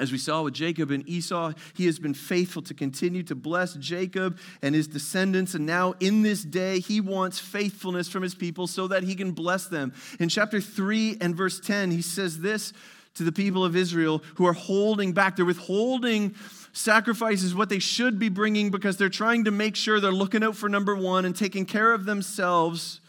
As 0.00 0.12
we 0.12 0.18
saw 0.18 0.42
with 0.42 0.54
Jacob 0.54 0.92
and 0.92 1.08
Esau, 1.08 1.52
he 1.74 1.86
has 1.86 1.98
been 1.98 2.14
faithful 2.14 2.62
to 2.62 2.74
continue 2.74 3.24
to 3.24 3.34
bless 3.34 3.74
Jacob 3.74 4.38
and 4.62 4.72
his 4.72 4.86
descendants. 4.86 5.54
And 5.54 5.66
now, 5.66 5.94
in 5.98 6.22
this 6.22 6.44
day, 6.44 6.78
he 6.78 7.00
wants 7.00 7.40
faithfulness 7.40 8.08
from 8.08 8.22
his 8.22 8.34
people 8.34 8.68
so 8.68 8.86
that 8.86 9.02
he 9.02 9.16
can 9.16 9.32
bless 9.32 9.66
them. 9.66 9.92
In 10.20 10.28
chapter 10.28 10.60
3 10.60 11.18
and 11.20 11.34
verse 11.34 11.58
10, 11.58 11.90
he 11.90 12.02
says 12.02 12.38
this 12.38 12.72
to 13.18 13.24
the 13.24 13.32
people 13.32 13.64
of 13.64 13.76
Israel 13.76 14.22
who 14.36 14.46
are 14.46 14.52
holding 14.52 15.12
back. 15.12 15.36
They're 15.36 15.44
withholding 15.44 16.34
sacrifices, 16.72 17.54
what 17.54 17.68
they 17.68 17.78
should 17.78 18.18
be 18.18 18.28
bringing, 18.28 18.70
because 18.70 18.96
they're 18.96 19.08
trying 19.08 19.44
to 19.44 19.50
make 19.50 19.76
sure 19.76 20.00
they're 20.00 20.12
looking 20.12 20.42
out 20.42 20.56
for 20.56 20.68
number 20.68 20.96
one 20.96 21.24
and 21.24 21.36
taking 21.36 21.66
care 21.66 21.92
of 21.92 22.04
themselves. 22.04 23.00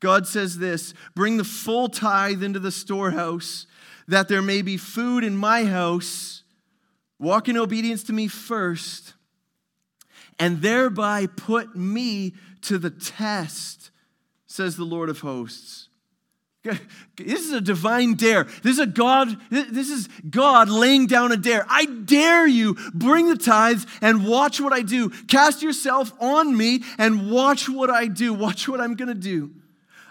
God 0.00 0.26
says 0.26 0.58
this 0.58 0.94
Bring 1.14 1.36
the 1.38 1.44
full 1.44 1.88
tithe 1.88 2.42
into 2.42 2.60
the 2.60 2.70
storehouse, 2.70 3.66
that 4.06 4.28
there 4.28 4.42
may 4.42 4.62
be 4.62 4.76
food 4.76 5.24
in 5.24 5.36
my 5.36 5.64
house. 5.64 6.42
Walk 7.18 7.48
in 7.48 7.56
obedience 7.56 8.02
to 8.04 8.12
me 8.12 8.28
first, 8.28 9.14
and 10.38 10.60
thereby 10.60 11.26
put 11.26 11.74
me 11.74 12.34
to 12.62 12.76
the 12.76 12.90
test, 12.90 13.90
says 14.46 14.76
the 14.76 14.84
Lord 14.84 15.08
of 15.08 15.20
hosts. 15.20 15.88
This 16.64 17.44
is 17.44 17.52
a 17.52 17.60
divine 17.60 18.14
dare. 18.14 18.44
This 18.62 18.72
is 18.72 18.78
a 18.78 18.86
God, 18.86 19.36
this 19.50 19.90
is 19.90 20.08
God 20.28 20.70
laying 20.70 21.06
down 21.06 21.30
a 21.30 21.36
dare. 21.36 21.66
I 21.68 21.84
dare 21.84 22.46
you, 22.46 22.74
bring 22.94 23.28
the 23.28 23.36
tithes 23.36 23.86
and 24.00 24.26
watch 24.26 24.60
what 24.60 24.72
I 24.72 24.80
do. 24.80 25.10
Cast 25.10 25.62
yourself 25.62 26.12
on 26.20 26.56
me 26.56 26.82
and 26.98 27.30
watch 27.30 27.68
what 27.68 27.90
I 27.90 28.06
do. 28.06 28.32
Watch 28.32 28.66
what 28.66 28.80
I'm 28.80 28.94
going 28.94 29.08
to 29.08 29.14
do. 29.14 29.52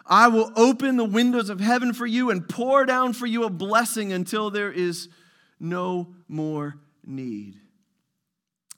I 0.06 0.28
will 0.28 0.52
open 0.56 0.98
the 0.98 1.06
windows 1.06 1.50
of 1.50 1.60
heaven 1.60 1.94
for 1.94 2.06
you 2.06 2.30
and 2.30 2.48
pour 2.48 2.86
down 2.86 3.14
for 3.14 3.26
you 3.26 3.46
a 3.46 3.50
blessing 3.50 4.14
until 4.14 4.52
there 4.52 4.72
is 4.72 5.10
no 5.60 6.14
more 6.28 6.76
need. 7.06 7.56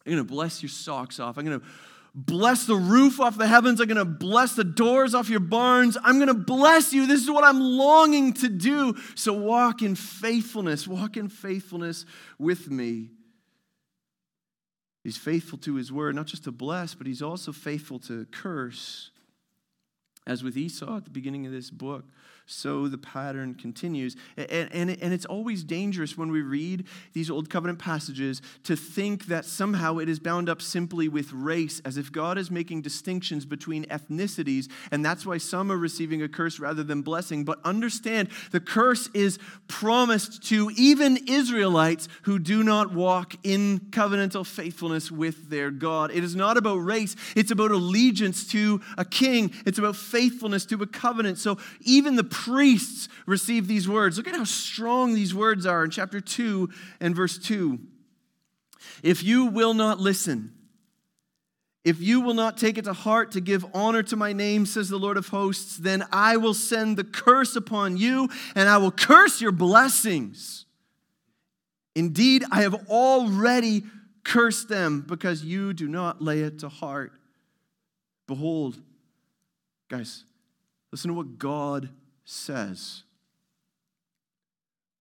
I'm 0.05 0.13
going 0.13 0.25
to 0.25 0.33
bless 0.33 0.61
your 0.61 0.69
socks 0.69 1.19
off. 1.19 1.38
I'm 1.38 1.45
going 1.45 1.59
to 1.59 1.65
bless 2.15 2.65
the 2.65 2.75
roof 2.75 3.19
off 3.19 3.38
the 3.38 3.45
heavens. 3.45 3.82
I'm 3.82 3.88
going 3.88 3.97
to 3.97 4.06
bless 4.06 4.56
the 4.56 4.63
doors 4.63 5.13
off 5.13 5.30
your 5.30 5.41
barns. 5.41 5.97
I'm 6.01 6.15
going 6.15 6.30
to 6.30 6.34
bless 6.34 6.93
you. 6.93 7.06
This 7.06 7.21
is 7.21 7.30
what 7.30 7.43
I'm 7.43 7.60
longing 7.60 8.34
to 8.36 8.47
do. 8.47 8.95
So 9.15 9.34
walk 9.34 9.82
in 9.82 9.95
faithfulness. 9.95 10.88
Walk 10.88 11.17
in 11.17 11.28
faithfulness 11.28 12.06
with 12.39 12.71
me. 12.71 13.10
He's 15.04 15.17
faithful 15.17 15.60
to 15.60 15.75
his 15.75 15.91
word, 15.91 16.15
not 16.15 16.25
just 16.25 16.45
to 16.45 16.51
bless, 16.51 16.95
but 16.95 17.06
he's 17.06 17.21
also 17.21 17.51
faithful 17.51 17.99
to 17.99 18.25
curse. 18.32 19.12
As 20.25 20.41
with 20.43 20.58
Esau 20.58 20.97
at 20.97 21.04
the 21.04 21.12
beginning 21.12 21.45
of 21.45 21.51
this 21.51 21.69
book 21.69 22.06
so 22.47 22.88
the 22.88 22.97
pattern 22.97 23.55
continues. 23.55 24.15
And, 24.38 24.71
and, 24.71 24.89
and 25.01 25.13
it's 25.13 25.25
always 25.25 25.63
dangerous 25.63 26.17
when 26.17 26.31
we 26.31 26.41
read 26.41 26.86
these 27.13 27.31
Old 27.31 27.49
Covenant 27.49 27.79
passages 27.79 28.41
to 28.63 28.75
think 28.75 29.25
that 29.25 29.45
somehow 29.45 29.97
it 29.97 30.10
is 30.10 30.19
bound 30.19 30.47
up 30.47 30.62
simply 30.62 31.08
with 31.08 31.31
race, 31.34 31.81
as 31.84 31.97
if 31.97 32.12
God 32.12 32.38
is 32.38 32.51
making 32.51 32.84
distinctions 32.84 33.45
between 33.45 33.86
ethnicities, 33.86 34.69
and 34.91 35.03
that's 35.03 35.25
why 35.25 35.39
some 35.39 35.71
are 35.71 35.77
receiving 35.77 36.21
a 36.21 36.27
curse 36.27 36.60
rather 36.60 36.84
than 36.84 37.01
blessing. 37.01 37.45
But 37.45 37.60
understand 37.63 38.29
the 38.51 38.60
curse 38.60 39.10
is 39.13 39.39
promised 39.67 40.43
to 40.49 40.71
even 40.77 41.17
Israelites 41.27 42.08
who 42.23 42.38
do 42.38 42.63
not 42.63 42.93
walk 42.93 43.36
in 43.43 43.79
covenantal 43.89 44.45
faithfulness 44.45 45.12
with 45.12 45.49
their 45.49 45.71
God. 45.71 46.12
It 46.12 46.23
is 46.23 46.36
not 46.36 46.58
about 46.58 46.77
race, 46.77 47.15
it's 47.36 47.51
about 47.51 47.71
allegiance 47.71 48.47
to 48.51 48.81
a 48.97 49.05
king, 49.05 49.51
it's 49.65 49.79
about 49.79 49.95
faithfulness 49.95 50.65
to 50.67 50.81
a 50.84 50.88
covenant. 50.88 51.39
So 51.39 51.58
even 51.81 52.15
the 52.15 52.35
priests 52.36 53.08
receive 53.26 53.65
these 53.65 53.88
words. 53.88 54.17
Look 54.17 54.28
at 54.28 54.36
how 54.36 54.43
strong 54.43 55.13
these 55.13 55.34
words 55.34 55.65
are 55.65 55.86
in 55.86 55.89
chapter 55.89 56.19
2 56.19 56.69
and 57.00 57.15
verse 57.15 57.38
2. 57.38 57.80
If 59.02 59.24
you 59.24 59.45
will 59.45 59.74
not 59.74 60.02
listen, 60.02 60.54
if 61.86 62.02
you 62.02 62.19
will 62.19 62.34
not 62.34 62.58
take 62.58 62.78
it 62.78 62.86
to 62.86 62.93
heart 62.93 63.32
to 63.32 63.41
give 63.41 63.65
honor 63.74 64.04
to 64.04 64.17
my 64.17 64.34
name, 64.34 64.65
says 64.65 64.89
the 64.89 64.98
Lord 64.98 65.15
of 65.15 65.30
hosts, 65.30 65.78
then 65.78 66.04
I 66.12 66.36
will 66.36 66.54
send 66.54 66.98
the 66.98 67.06
curse 67.06 67.56
upon 67.56 67.95
you 67.95 68.28
and 68.54 68.67
I 68.67 68.78
will 68.78 68.91
curse 68.91 69.39
your 69.39 69.54
blessings. 69.54 70.65
Indeed, 71.95 72.43
I 72.52 72.63
have 72.63 72.89
already 72.89 73.84
cursed 74.26 74.67
them 74.67 75.06
because 75.08 75.45
you 75.45 75.74
do 75.74 75.88
not 75.88 76.21
lay 76.21 76.41
it 76.41 76.60
to 76.60 76.69
heart. 76.69 77.13
Behold, 78.28 78.82
guys, 79.88 80.26
listen 80.91 81.10
to 81.10 81.13
what 81.13 81.38
God 81.39 81.89
says, 82.25 83.03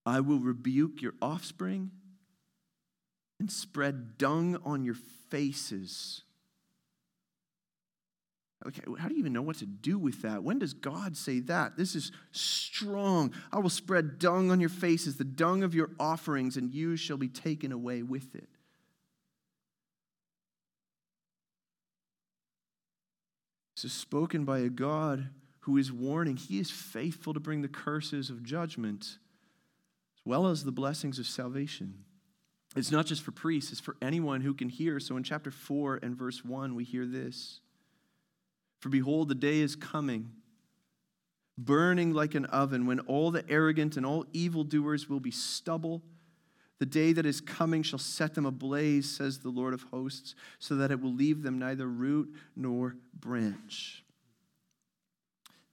I 0.07 0.21
will 0.21 0.39
rebuke 0.39 1.01
your 1.01 1.15
offspring 1.21 1.91
and 3.41 3.51
spread 3.51 4.19
dung 4.19 4.59
on 4.65 4.85
your 4.85 4.97
faces. 5.31 6.23
Okay, 8.67 8.83
how 8.99 9.09
do 9.09 9.15
you 9.15 9.21
even 9.21 9.33
know 9.33 9.43
what 9.43 9.57
to 9.57 9.67
do 9.67 9.99
with 9.99 10.23
that? 10.23 10.43
When 10.43 10.59
does 10.59 10.73
God 10.73 11.17
say 11.17 11.41
that? 11.41 11.77
This 11.77 11.95
is 11.95 12.13
strong. 12.33 13.35
I 13.53 13.59
will 13.59 13.71
spread 13.71 14.19
dung 14.19 14.51
on 14.51 14.61
your 14.61 14.71
faces, 14.71 15.17
the 15.17 15.25
dung 15.25 15.63
of 15.63 15.75
your 15.75 15.91
offerings, 16.01 16.57
and 16.57 16.73
you 16.73 16.97
shall 16.97 17.19
be 17.19 17.29
taken 17.29 17.73
away 17.73 18.03
with 18.03 18.35
it. 18.35 18.49
This 23.77 23.87
is 23.87 23.93
spoken 23.93 24.45
by 24.45 24.61
a 24.61 24.69
God 24.69 25.29
who 25.65 25.79
is 25.79 25.91
warning. 25.91 26.37
He 26.37 26.59
is 26.59 26.71
faithful 26.71 27.33
to 27.33 27.41
bring 27.41 27.63
the 27.63 27.69
curses 27.69 28.29
of 28.29 28.43
judgment 28.43 29.17
as 30.17 30.23
well 30.27 30.47
as 30.47 30.63
the 30.63 30.73
blessings 30.73 31.19
of 31.19 31.27
salvation. 31.27 32.05
It's 32.77 32.91
not 32.91 33.07
just 33.07 33.23
for 33.23 33.31
priests, 33.31 33.73
it's 33.73 33.81
for 33.81 33.97
anyone 34.03 34.43
who 34.43 34.53
can 34.53 34.69
hear. 34.69 35.01
So 35.01 35.17
in 35.17 35.23
chapter 35.23 35.51
4 35.51 36.01
and 36.03 36.17
verse 36.17 36.45
1, 36.45 36.75
we 36.75 36.85
hear 36.85 37.07
this 37.07 37.61
For 38.81 38.91
behold, 38.91 39.29
the 39.29 39.35
day 39.35 39.61
is 39.61 39.75
coming, 39.75 40.33
burning 41.57 42.13
like 42.13 42.35
an 42.35 42.45
oven, 42.47 42.85
when 42.85 43.01
all 43.01 43.31
the 43.31 43.49
arrogant 43.49 43.97
and 43.97 44.05
all 44.05 44.27
evildoers 44.35 45.09
will 45.09 45.21
be 45.21 45.31
stubble. 45.31 46.03
The 46.79 46.87
day 46.87 47.15
that 47.15 47.25
is 47.25 47.41
coming 47.41 47.83
shall 47.83 48.01
set 48.01 48.35
them 48.35 48.45
ablaze, 48.45 49.09
says 49.17 49.39
the 49.39 49.49
Lord 49.49 49.73
of 49.73 49.85
hosts, 49.85 50.35
so 50.59 50.75
that 50.77 50.91
it 50.91 51.01
will 51.01 51.15
leave 51.15 51.43
them 51.43 51.59
neither 51.59 51.87
root 51.87 52.35
nor 52.55 52.97
branch. 53.19 54.04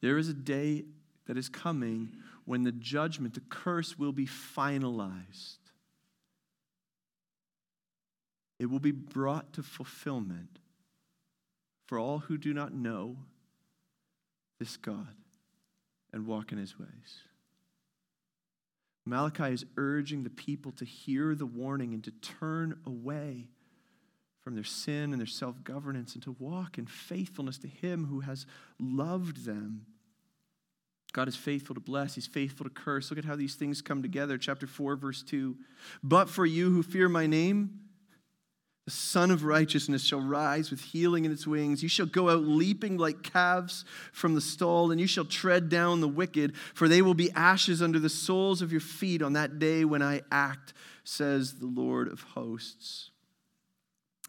There 0.02 0.18
is 0.18 0.30
a 0.30 0.34
day 0.34 0.86
that 1.28 1.38
is 1.38 1.50
coming 1.50 2.12
when 2.46 2.64
the 2.64 2.72
judgment, 2.72 3.36
the 3.36 3.42
curse, 3.50 3.98
will 3.98 4.12
be 4.12 4.26
finalized. 4.26 5.58
It 8.60 8.70
will 8.70 8.80
be 8.80 8.92
brought 8.92 9.54
to 9.54 9.64
fulfillment 9.64 10.60
for 11.88 12.00
all 12.00 12.20
who 12.20 12.38
do 12.38 12.54
not 12.54 12.74
know 12.74 13.18
this 14.60 14.78
God 14.78 15.16
and 16.14 16.28
walk 16.28 16.52
in 16.52 16.58
his 16.58 16.78
ways. 16.78 17.22
Malachi 19.06 19.54
is 19.54 19.66
urging 19.78 20.24
the 20.24 20.30
people 20.30 20.72
to 20.74 20.86
hear 20.86 21.34
the 21.34 21.46
warning 21.46 21.94
and 21.94 22.04
to 22.04 22.12
turn 22.12 22.80
away 22.86 23.48
from 24.42 24.56
their 24.56 24.64
sin 24.64 25.12
and 25.12 25.20
their 25.20 25.28
self 25.28 25.64
governance 25.64 26.14
and 26.14 26.24
to 26.24 26.36
walk 26.40 26.78
in 26.78 26.86
faithfulness 26.86 27.58
to 27.60 27.68
Him 27.68 28.06
who 28.06 28.22
has 28.22 28.46
loved 28.80 29.46
them. 29.46 29.86
God 31.14 31.28
is 31.28 31.36
faithful 31.36 31.76
to 31.76 31.82
bless, 31.82 32.16
He's 32.16 32.28
faithful 32.28 32.64
to 32.64 32.70
curse. 32.70 33.12
Look 33.12 33.20
at 33.20 33.26
how 33.26 33.36
these 33.36 33.56
things 33.56 33.82
come 33.82 34.02
together. 34.02 34.38
Chapter 34.38 34.68
4, 34.68 34.96
verse 34.96 35.24
2. 35.24 35.56
But 36.04 36.30
for 36.30 36.46
you 36.46 36.72
who 36.72 36.84
fear 36.84 37.10
my 37.10 37.28
name, 37.28 37.82
the 38.86 38.92
Sun 38.92 39.30
of 39.30 39.44
Righteousness 39.44 40.04
shall 40.04 40.22
rise 40.22 40.72
with 40.72 40.82
healing 40.82 41.26
in 41.26 41.32
its 41.32 41.46
wings. 41.46 41.84
You 41.84 41.90
shall 41.90 42.08
go 42.08 42.30
out 42.30 42.44
leaping 42.44 42.98
like 42.98 43.24
calves 43.24 43.86
from 44.12 44.34
the 44.34 44.42
stall, 44.42 44.92
and 44.92 45.00
you 45.00 45.08
shall 45.08 45.26
tread 45.26 45.70
down 45.70 46.02
the 46.02 46.08
wicked, 46.08 46.56
for 46.74 46.88
they 46.88 47.02
will 47.02 47.14
be 47.14 47.32
ashes 47.32 47.82
under 47.82 48.00
the 48.00 48.10
soles 48.10 48.62
of 48.62 48.72
your 48.72 48.82
feet 48.82 49.22
on 49.22 49.34
that 49.34 49.60
day 49.60 49.86
when 49.86 50.02
I 50.02 50.22
act, 50.32 50.74
says 51.04 51.56
the 51.56 51.68
Lord 51.68 52.08
of 52.08 52.22
hosts. 52.22 53.12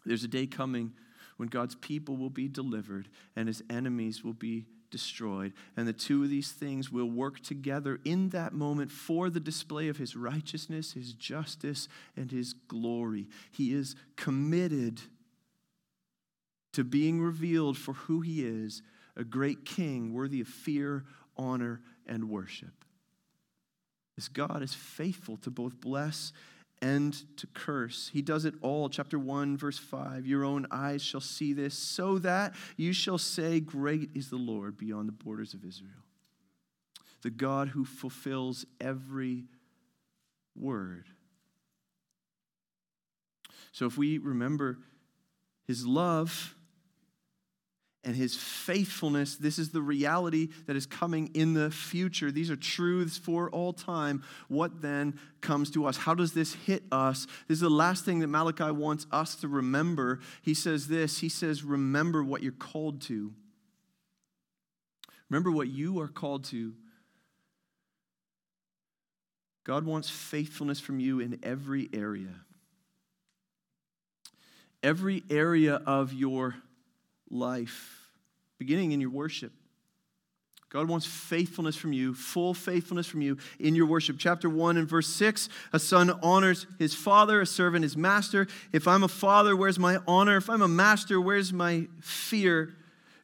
There's 0.05 0.23
a 0.23 0.27
day 0.27 0.47
coming 0.47 0.93
when 1.37 1.49
God's 1.49 1.75
people 1.75 2.17
will 2.17 2.29
be 2.29 2.47
delivered 2.47 3.07
and 3.35 3.47
his 3.47 3.63
enemies 3.69 4.23
will 4.23 4.33
be 4.33 4.65
destroyed. 4.93 5.51
And 5.75 5.85
the 5.85 5.91
two 5.91 6.23
of 6.23 6.29
these 6.29 6.51
things 6.51 6.89
will 6.89 7.09
work 7.09 7.41
together 7.41 7.99
in 8.05 8.29
that 8.29 8.53
moment 8.53 8.91
for 8.91 9.29
the 9.29 9.41
display 9.41 9.89
of 9.89 9.97
his 9.97 10.15
righteousness, 10.15 10.93
his 10.93 11.11
justice, 11.11 11.89
and 12.15 12.31
his 12.31 12.53
glory. 12.53 13.27
He 13.51 13.73
is 13.73 13.95
committed 14.15 15.01
to 16.71 16.83
being 16.85 17.19
revealed 17.19 17.77
for 17.77 17.93
who 17.93 18.21
he 18.21 18.45
is 18.45 18.81
a 19.15 19.23
great 19.23 19.65
king 19.65 20.13
worthy 20.13 20.41
of 20.41 20.47
fear, 20.47 21.05
honor, 21.37 21.81
and 22.07 22.29
worship. 22.29 22.85
This 24.15 24.27
God 24.27 24.61
is 24.61 24.73
faithful 24.73 25.37
to 25.37 25.51
both 25.51 25.81
bless 25.81 26.31
and 26.83 27.37
to 27.37 27.47
curse. 27.47 28.09
He 28.11 28.21
does 28.21 28.43
it 28.43 28.55
all. 28.61 28.89
Chapter 28.89 29.17
1, 29.17 29.55
verse 29.55 29.77
5 29.77 30.27
Your 30.27 30.43
own 30.43 30.67
eyes 30.69 31.01
shall 31.01 31.21
see 31.21 31.53
this, 31.53 31.73
so 31.73 32.17
that 32.19 32.53
you 32.75 32.91
shall 32.91 33.17
say, 33.17 33.61
Great 33.61 34.09
is 34.13 34.29
the 34.29 34.35
Lord 34.35 34.77
beyond 34.77 35.07
the 35.07 35.13
borders 35.13 35.53
of 35.53 35.63
Israel. 35.63 36.03
The 37.21 37.29
God 37.29 37.69
who 37.69 37.85
fulfills 37.85 38.65
every 38.81 39.45
word. 40.57 41.05
So 43.71 43.85
if 43.85 43.97
we 43.97 44.17
remember 44.17 44.77
his 45.65 45.87
love, 45.87 46.53
and 48.03 48.15
his 48.15 48.35
faithfulness. 48.35 49.37
This 49.37 49.57
is 49.57 49.69
the 49.69 49.81
reality 49.81 50.49
that 50.65 50.75
is 50.75 50.85
coming 50.85 51.31
in 51.33 51.53
the 51.53 51.71
future. 51.71 52.31
These 52.31 52.51
are 52.51 52.55
truths 52.55 53.17
for 53.17 53.49
all 53.49 53.71
time. 53.71 54.23
What 54.49 54.81
then 54.81 55.19
comes 55.41 55.71
to 55.71 55.85
us? 55.85 55.97
How 55.97 56.13
does 56.13 56.33
this 56.33 56.53
hit 56.53 56.83
us? 56.91 57.27
This 57.47 57.57
is 57.57 57.61
the 57.61 57.69
last 57.69 58.03
thing 58.03 58.19
that 58.19 58.27
Malachi 58.27 58.71
wants 58.71 59.05
us 59.11 59.35
to 59.37 59.47
remember. 59.47 60.19
He 60.41 60.53
says 60.53 60.87
this 60.87 61.19
He 61.19 61.29
says, 61.29 61.63
Remember 61.63 62.23
what 62.23 62.43
you're 62.43 62.51
called 62.51 63.01
to. 63.03 63.33
Remember 65.29 65.51
what 65.51 65.69
you 65.69 65.99
are 65.99 66.07
called 66.07 66.43
to. 66.45 66.73
God 69.63 69.85
wants 69.85 70.09
faithfulness 70.09 70.79
from 70.79 70.99
you 70.99 71.21
in 71.21 71.39
every 71.41 71.89
area. 71.93 72.35
Every 74.83 75.23
area 75.29 75.75
of 75.85 76.11
your 76.11 76.55
life, 77.33 78.09
beginning 78.59 78.91
in 78.91 79.01
your 79.01 79.09
worship. 79.09 79.51
God 80.69 80.87
wants 80.87 81.05
faithfulness 81.05 81.75
from 81.75 81.93
you, 81.93 82.15
full 82.15 82.55
faithfulness 82.55 83.05
from 83.05 83.21
you 83.21 83.37
in 83.59 83.75
your 83.75 83.85
worship. 83.85 84.15
Chapter 84.17 84.49
1 84.49 84.77
and 84.77 84.87
verse 84.87 85.07
6 85.07 85.47
A 85.71 85.77
son 85.77 86.11
honors 86.23 86.65
his 86.79 86.95
father, 86.95 87.41
a 87.41 87.45
servant 87.45 87.83
his 87.83 87.95
master. 87.95 88.47
If 88.71 88.87
I'm 88.87 89.03
a 89.03 89.07
father, 89.07 89.55
where's 89.55 89.77
my 89.77 89.99
honor? 90.07 90.37
If 90.37 90.49
I'm 90.49 90.63
a 90.63 90.67
master, 90.67 91.21
where's 91.21 91.53
my 91.53 91.87
fear? 92.01 92.73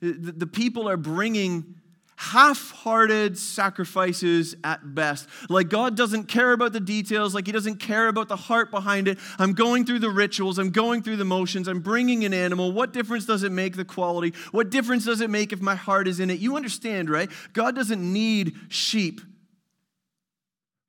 The 0.02 0.48
people 0.48 0.88
are 0.88 0.96
bringing 0.96 1.79
half 2.20 2.72
hearted 2.72 3.38
sacrifices 3.38 4.54
at 4.66 4.94
best. 4.94 5.26
Like 5.50 5.70
God 5.70 5.96
doesn't 5.96 6.26
care 6.26 6.52
about 6.52 6.74
the 6.74 6.82
details, 6.82 7.34
like 7.34 7.46
He 7.46 7.54
doesn't 7.54 7.78
care 7.78 8.10
about 8.10 8.28
the 8.28 8.36
heart 8.36 8.72
behind 8.72 9.08
it. 9.08 9.18
I'm 9.38 9.54
going 9.54 9.86
through 9.86 10.00
the 10.00 10.10
rituals, 10.10 10.60
I'm 10.60 10.72
going 10.72 11.02
through 11.02 11.16
the 11.16 11.24
motions, 11.24 11.70
I'm 11.70 11.80
bringing 11.80 12.26
an 12.26 12.34
animal. 12.34 12.74
What 12.74 12.92
difference 12.92 13.26
does 13.26 13.44
it 13.44 13.54
make 13.54 13.78
the 13.78 13.86
quality? 13.86 14.34
What 14.52 14.70
difference 14.70 15.06
does 15.06 15.22
it 15.22 15.30
make 15.30 15.54
if 15.54 15.62
my 15.62 15.76
heart 15.76 16.10
is 16.10 16.20
in 16.20 16.30
it? 16.30 16.40
You 16.40 16.58
understand, 16.58 17.10
right? 17.10 17.32
God 17.54 17.74
doesn't 17.74 18.02
need 18.02 18.54
sheep. 18.68 19.22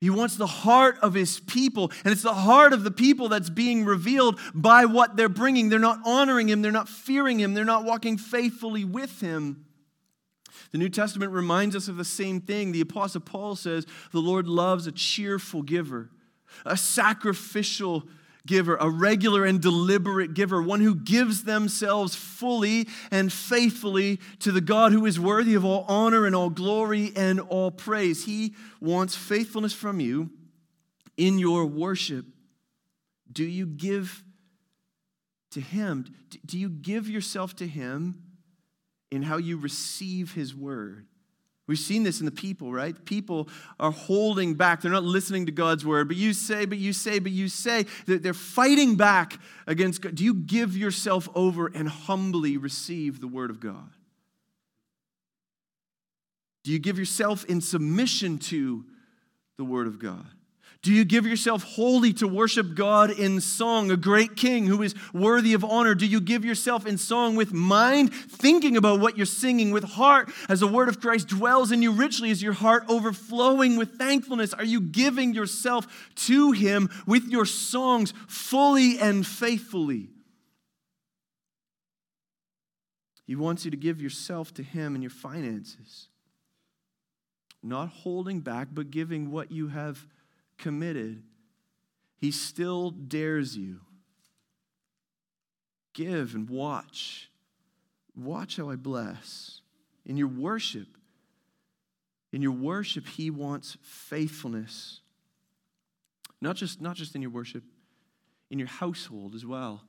He 0.01 0.09
wants 0.09 0.35
the 0.35 0.47
heart 0.47 0.97
of 1.01 1.13
his 1.13 1.39
people, 1.39 1.93
and 2.03 2.11
it's 2.11 2.23
the 2.23 2.33
heart 2.33 2.73
of 2.73 2.83
the 2.83 2.91
people 2.91 3.29
that's 3.29 3.49
being 3.49 3.85
revealed 3.85 4.37
by 4.53 4.83
what 4.83 5.15
they're 5.15 5.29
bringing. 5.29 5.69
They're 5.69 5.79
not 5.79 5.99
honoring 6.05 6.49
him, 6.49 6.61
they're 6.61 6.73
not 6.73 6.89
fearing 6.89 7.39
him, 7.39 7.53
they're 7.53 7.63
not 7.63 7.85
walking 7.85 8.17
faithfully 8.17 8.83
with 8.83 9.21
him. 9.21 9.65
The 10.71 10.77
New 10.77 10.89
Testament 10.89 11.31
reminds 11.31 11.75
us 11.75 11.87
of 11.87 11.97
the 11.97 12.05
same 12.05 12.39
thing. 12.39 12.71
The 12.71 12.81
Apostle 12.81 13.21
Paul 13.21 13.55
says 13.55 13.85
the 14.11 14.19
Lord 14.19 14.47
loves 14.47 14.87
a 14.87 14.91
cheerful 14.91 15.61
giver, 15.63 16.09
a 16.65 16.77
sacrificial 16.77 18.07
giver, 18.45 18.75
a 18.77 18.89
regular 18.89 19.45
and 19.45 19.61
deliberate 19.61 20.33
giver, 20.33 20.61
one 20.61 20.79
who 20.79 20.95
gives 20.95 21.43
themselves 21.43 22.15
fully 22.15 22.87
and 23.11 23.31
faithfully 23.31 24.19
to 24.39 24.51
the 24.51 24.61
God 24.61 24.91
who 24.91 25.05
is 25.05 25.19
worthy 25.19 25.53
of 25.55 25.65
all 25.65 25.85
honor 25.87 26.25
and 26.25 26.35
all 26.35 26.49
glory 26.49 27.11
and 27.15 27.39
all 27.39 27.71
praise. 27.71 28.25
He 28.25 28.55
wants 28.79 29.15
faithfulness 29.15 29.73
from 29.73 29.99
you 29.99 30.31
in 31.17 31.37
your 31.37 31.65
worship. 31.65 32.25
Do 33.31 33.43
you 33.43 33.65
give 33.65 34.23
to 35.51 35.61
Him? 35.61 36.05
Do 36.45 36.57
you 36.57 36.69
give 36.69 37.09
yourself 37.09 37.55
to 37.57 37.67
Him? 37.67 38.23
In 39.11 39.21
how 39.21 39.37
you 39.37 39.57
receive 39.57 40.33
his 40.33 40.55
word. 40.55 41.05
We've 41.67 41.79
seen 41.79 42.03
this 42.03 42.19
in 42.19 42.25
the 42.25 42.31
people, 42.31 42.73
right? 42.73 43.05
People 43.05 43.47
are 43.79 43.91
holding 43.91 44.55
back. 44.55 44.81
They're 44.81 44.91
not 44.91 45.03
listening 45.03 45.45
to 45.45 45.51
God's 45.51 45.85
word. 45.85 46.07
But 46.07 46.17
you 46.17 46.33
say, 46.33 46.65
but 46.65 46.77
you 46.77 46.91
say, 46.91 47.19
but 47.19 47.31
you 47.31 47.47
say. 47.47 47.85
that 48.07 48.23
They're 48.23 48.33
fighting 48.33 48.95
back 48.95 49.39
against 49.67 50.01
God. 50.01 50.15
Do 50.15 50.23
you 50.23 50.33
give 50.33 50.75
yourself 50.75 51.29
over 51.33 51.67
and 51.67 51.87
humbly 51.87 52.57
receive 52.57 53.21
the 53.21 53.27
word 53.27 53.49
of 53.49 53.59
God? 53.59 53.89
Do 56.63 56.71
you 56.71 56.79
give 56.79 56.99
yourself 56.99 57.45
in 57.45 57.61
submission 57.61 58.37
to 58.39 58.85
the 59.57 59.63
word 59.63 59.87
of 59.87 59.97
God? 59.97 60.27
Do 60.81 60.91
you 60.91 61.05
give 61.05 61.27
yourself 61.27 61.61
wholly 61.61 62.11
to 62.13 62.27
worship 62.27 62.73
God 62.73 63.11
in 63.11 63.39
song, 63.39 63.91
a 63.91 63.97
great 63.97 64.35
king 64.35 64.65
who 64.65 64.81
is 64.81 64.95
worthy 65.13 65.53
of 65.53 65.63
honor? 65.63 65.93
Do 65.93 66.07
you 66.07 66.19
give 66.19 66.43
yourself 66.43 66.87
in 66.87 66.97
song 66.97 67.35
with 67.35 67.53
mind, 67.53 68.11
thinking 68.11 68.75
about 68.75 68.99
what 68.99 69.15
you're 69.15 69.27
singing, 69.27 69.69
with 69.69 69.83
heart 69.83 70.31
as 70.49 70.61
the 70.61 70.67
word 70.67 70.89
of 70.89 70.99
Christ 70.99 71.27
dwells 71.27 71.71
in 71.71 71.83
you 71.83 71.91
richly? 71.91 72.31
Is 72.31 72.41
your 72.41 72.53
heart 72.53 72.83
overflowing 72.89 73.77
with 73.77 73.99
thankfulness? 73.99 74.55
Are 74.55 74.63
you 74.63 74.81
giving 74.81 75.35
yourself 75.35 75.85
to 76.15 76.51
Him 76.51 76.89
with 77.05 77.27
your 77.27 77.45
songs 77.45 78.11
fully 78.27 78.97
and 78.97 79.25
faithfully? 79.25 80.09
He 83.27 83.35
wants 83.35 83.65
you 83.65 83.71
to 83.71 83.77
give 83.77 84.01
yourself 84.01 84.51
to 84.55 84.63
Him 84.63 84.95
in 84.95 85.03
your 85.03 85.11
finances, 85.11 86.07
not 87.61 87.89
holding 87.89 88.39
back, 88.39 88.69
but 88.73 88.89
giving 88.89 89.29
what 89.29 89.51
you 89.51 89.67
have 89.67 90.07
committed, 90.61 91.23
he 92.21 92.31
still 92.31 92.91
dares 92.91 93.57
you. 93.57 93.81
Give 95.93 96.35
and 96.35 96.49
watch. 96.49 97.29
Watch 98.15 98.57
how 98.57 98.69
I 98.69 98.75
bless. 98.75 99.61
in 100.05 100.17
your 100.17 100.27
worship. 100.27 100.87
In 102.31 102.41
your 102.41 102.53
worship, 102.53 103.07
He 103.07 103.29
wants 103.29 103.77
faithfulness. 103.81 105.01
Not 106.39 106.55
just, 106.55 106.81
not 106.81 106.95
just 106.95 107.13
in 107.15 107.21
your 107.21 107.31
worship, 107.31 107.63
in 108.49 108.57
your 108.57 108.67
household 108.67 109.35
as 109.35 109.45
well. 109.45 109.83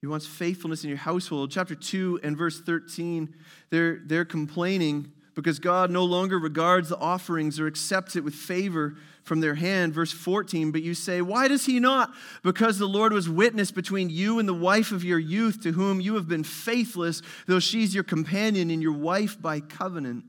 He 0.00 0.06
wants 0.06 0.26
faithfulness 0.26 0.84
in 0.84 0.88
your 0.88 0.98
household. 0.98 1.50
Chapter 1.50 1.74
2 1.74 2.20
and 2.22 2.36
verse 2.36 2.60
13, 2.60 3.34
they're, 3.70 4.00
they're 4.04 4.24
complaining 4.24 5.12
because 5.36 5.58
God 5.58 5.90
no 5.90 6.02
longer 6.02 6.38
regards 6.38 6.88
the 6.88 6.96
offerings 6.96 7.60
or 7.60 7.66
accepts 7.66 8.16
it 8.16 8.24
with 8.24 8.34
favor 8.34 8.96
from 9.22 9.40
their 9.40 9.54
hand. 9.54 9.92
Verse 9.92 10.10
14, 10.10 10.72
but 10.72 10.82
you 10.82 10.94
say, 10.94 11.20
Why 11.20 11.46
does 11.46 11.66
he 11.66 11.78
not? 11.78 12.10
Because 12.42 12.78
the 12.78 12.88
Lord 12.88 13.12
was 13.12 13.28
witness 13.28 13.70
between 13.70 14.08
you 14.08 14.38
and 14.38 14.48
the 14.48 14.54
wife 14.54 14.92
of 14.92 15.04
your 15.04 15.18
youth, 15.18 15.62
to 15.62 15.72
whom 15.72 16.00
you 16.00 16.14
have 16.14 16.26
been 16.26 16.42
faithless, 16.42 17.20
though 17.46 17.60
she's 17.60 17.94
your 17.94 18.02
companion 18.02 18.70
and 18.70 18.82
your 18.82 18.94
wife 18.94 19.40
by 19.40 19.60
covenant. 19.60 20.24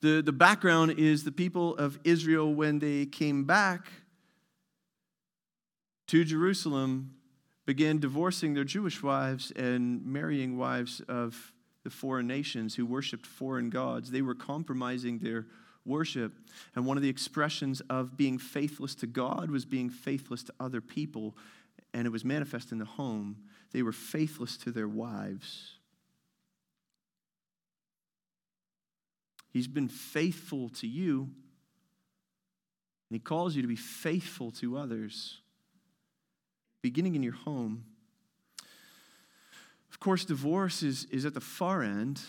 The, 0.00 0.22
the 0.22 0.32
background 0.32 0.92
is 0.98 1.22
the 1.22 1.32
people 1.32 1.76
of 1.76 2.00
Israel, 2.04 2.52
when 2.52 2.78
they 2.78 3.04
came 3.04 3.44
back 3.44 3.88
to 6.08 6.24
Jerusalem, 6.24 7.14
began 7.66 7.98
divorcing 7.98 8.54
their 8.54 8.64
Jewish 8.64 9.02
wives 9.02 9.52
and 9.54 10.04
marrying 10.06 10.56
wives 10.56 11.02
of 11.08 11.52
the 11.84 11.90
foreign 11.90 12.26
nations 12.26 12.74
who 12.74 12.86
worshiped 12.86 13.26
foreign 13.26 13.70
gods. 13.70 14.10
They 14.10 14.22
were 14.22 14.34
compromising 14.34 15.18
their 15.18 15.46
worship. 15.84 16.32
And 16.74 16.86
one 16.86 16.96
of 16.96 17.02
the 17.02 17.08
expressions 17.08 17.80
of 17.90 18.16
being 18.16 18.38
faithless 18.38 18.94
to 18.96 19.06
God 19.06 19.50
was 19.50 19.64
being 19.64 19.90
faithless 19.90 20.42
to 20.44 20.54
other 20.60 20.80
people, 20.80 21.36
and 21.92 22.06
it 22.06 22.10
was 22.10 22.24
manifest 22.24 22.72
in 22.72 22.78
the 22.78 22.84
home. 22.84 23.36
They 23.72 23.82
were 23.82 23.92
faithless 23.92 24.56
to 24.58 24.70
their 24.70 24.88
wives. 24.88 25.74
He's 29.50 29.68
been 29.68 29.88
faithful 29.88 30.70
to 30.70 30.86
you, 30.86 31.22
and 33.10 33.16
He 33.16 33.18
calls 33.18 33.54
you 33.54 33.62
to 33.62 33.68
be 33.68 33.76
faithful 33.76 34.50
to 34.52 34.78
others, 34.78 35.40
beginning 36.80 37.14
in 37.14 37.22
your 37.22 37.34
home. 37.34 37.84
Of 39.92 40.00
course, 40.00 40.24
divorce 40.24 40.82
is, 40.82 41.04
is 41.10 41.26
at 41.26 41.34
the 41.34 41.40
far 41.40 41.82
end. 41.82 42.20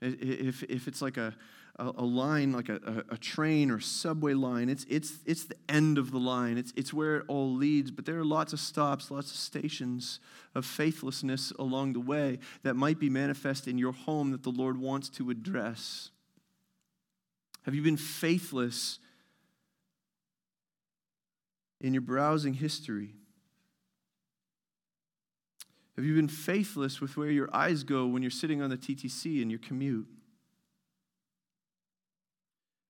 If, 0.00 0.62
if 0.62 0.88
it's 0.88 1.02
like 1.02 1.18
a, 1.18 1.34
a, 1.78 2.04
line, 2.04 2.52
like 2.52 2.70
a, 2.70 3.04
a, 3.10 3.18
train 3.18 3.70
or 3.70 3.80
subway 3.80 4.32
line, 4.32 4.70
it's, 4.70 4.86
it's, 4.88 5.12
it's 5.26 5.44
the 5.44 5.56
end 5.68 5.98
of 5.98 6.10
the 6.10 6.18
line. 6.18 6.56
It's, 6.56 6.72
it's 6.74 6.94
where 6.94 7.16
it 7.16 7.24
all 7.28 7.52
leads. 7.52 7.90
But 7.90 8.06
there 8.06 8.18
are 8.18 8.24
lots 8.24 8.54
of 8.54 8.60
stops, 8.60 9.10
lots 9.10 9.30
of 9.30 9.36
stations 9.36 10.20
of 10.54 10.64
faithlessness 10.64 11.52
along 11.58 11.92
the 11.92 12.00
way 12.00 12.38
that 12.62 12.74
might 12.74 12.98
be 12.98 13.10
manifest 13.10 13.68
in 13.68 13.76
your 13.76 13.92
home 13.92 14.32
that 14.32 14.42
the 14.42 14.50
Lord 14.50 14.78
wants 14.78 15.10
to 15.10 15.30
address. 15.30 16.10
Have 17.64 17.74
you 17.74 17.82
been 17.82 17.98
faithless 17.98 19.00
in 21.82 21.92
your 21.92 22.00
browsing 22.02 22.54
history? 22.54 23.10
Have 25.96 26.04
you 26.04 26.14
been 26.14 26.28
faithless 26.28 27.00
with 27.00 27.16
where 27.16 27.30
your 27.30 27.48
eyes 27.54 27.82
go 27.82 28.06
when 28.06 28.22
you're 28.22 28.30
sitting 28.30 28.60
on 28.60 28.68
the 28.68 28.76
TTC 28.76 29.40
in 29.40 29.48
your 29.48 29.58
commute? 29.58 30.06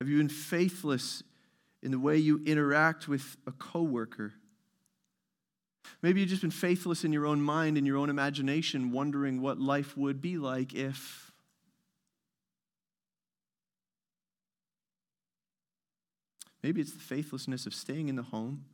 Have 0.00 0.08
you 0.08 0.18
been 0.18 0.28
faithless 0.28 1.22
in 1.82 1.92
the 1.92 1.98
way 2.00 2.16
you 2.16 2.42
interact 2.44 3.06
with 3.06 3.36
a 3.46 3.52
coworker? 3.52 4.34
Maybe 6.02 6.20
you've 6.20 6.28
just 6.28 6.42
been 6.42 6.50
faithless 6.50 7.04
in 7.04 7.12
your 7.12 7.26
own 7.26 7.40
mind, 7.40 7.78
in 7.78 7.86
your 7.86 7.96
own 7.96 8.10
imagination, 8.10 8.90
wondering 8.90 9.40
what 9.40 9.60
life 9.60 9.96
would 9.96 10.20
be 10.20 10.36
like 10.36 10.74
if. 10.74 11.32
Maybe 16.62 16.80
it's 16.80 16.92
the 16.92 16.98
faithlessness 16.98 17.66
of 17.66 17.74
staying 17.74 18.08
in 18.08 18.16
the 18.16 18.24
home 18.24 18.64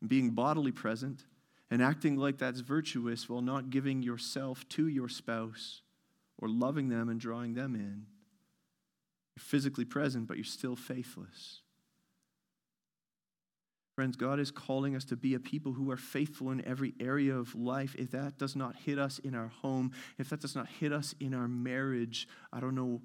and 0.00 0.10
being 0.10 0.30
bodily 0.30 0.72
present 0.72 1.24
and 1.70 1.82
acting 1.82 2.16
like 2.16 2.38
that's 2.38 2.60
virtuous 2.60 3.28
while 3.28 3.42
not 3.42 3.70
giving 3.70 4.02
yourself 4.02 4.68
to 4.70 4.86
your 4.86 5.08
spouse 5.08 5.82
or 6.38 6.48
loving 6.48 6.88
them 6.88 7.08
and 7.08 7.20
drawing 7.20 7.54
them 7.54 7.74
in. 7.74 8.06
You're 9.34 9.42
physically 9.42 9.84
present, 9.84 10.26
but 10.26 10.36
you're 10.36 10.44
still 10.44 10.76
faithless. 10.76 11.62
Friends, 13.94 14.16
God 14.16 14.38
is 14.38 14.50
calling 14.50 14.94
us 14.94 15.06
to 15.06 15.16
be 15.16 15.34
a 15.34 15.40
people 15.40 15.72
who 15.72 15.90
are 15.90 15.96
faithful 15.96 16.50
in 16.50 16.62
every 16.66 16.92
area 17.00 17.34
of 17.34 17.54
life. 17.54 17.94
If 17.98 18.10
that 18.10 18.36
does 18.36 18.54
not 18.54 18.76
hit 18.76 18.98
us 18.98 19.18
in 19.18 19.34
our 19.34 19.48
home, 19.48 19.92
if 20.18 20.28
that 20.28 20.40
does 20.40 20.54
not 20.54 20.68
hit 20.68 20.92
us 20.92 21.14
in 21.18 21.32
our 21.32 21.48
marriage, 21.48 22.28
I 22.52 22.60
don't 22.60 22.74
know, 22.74 23.00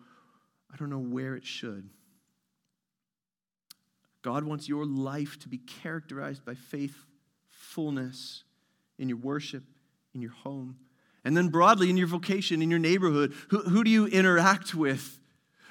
I 0.71 0.75
don't 0.75 0.89
know 0.89 0.99
where 0.99 1.35
it 1.35 1.45
should. 1.45 1.89
God 4.21 4.43
wants 4.43 4.67
your 4.67 4.85
life 4.85 5.39
to 5.39 5.49
be 5.49 5.57
characterized 5.59 6.43
by 6.45 6.55
faithfulness 6.55 8.43
in 9.01 9.09
your 9.09 9.17
worship, 9.17 9.63
in 10.13 10.21
your 10.21 10.31
home, 10.31 10.77
and 11.25 11.35
then 11.35 11.49
broadly 11.49 11.89
in 11.89 11.97
your 11.97 12.07
vocation, 12.07 12.61
in 12.61 12.69
your 12.69 12.79
neighborhood. 12.79 13.33
Who, 13.49 13.59
who 13.63 13.83
do 13.83 13.89
you 13.89 14.07
interact 14.07 14.73
with? 14.73 15.19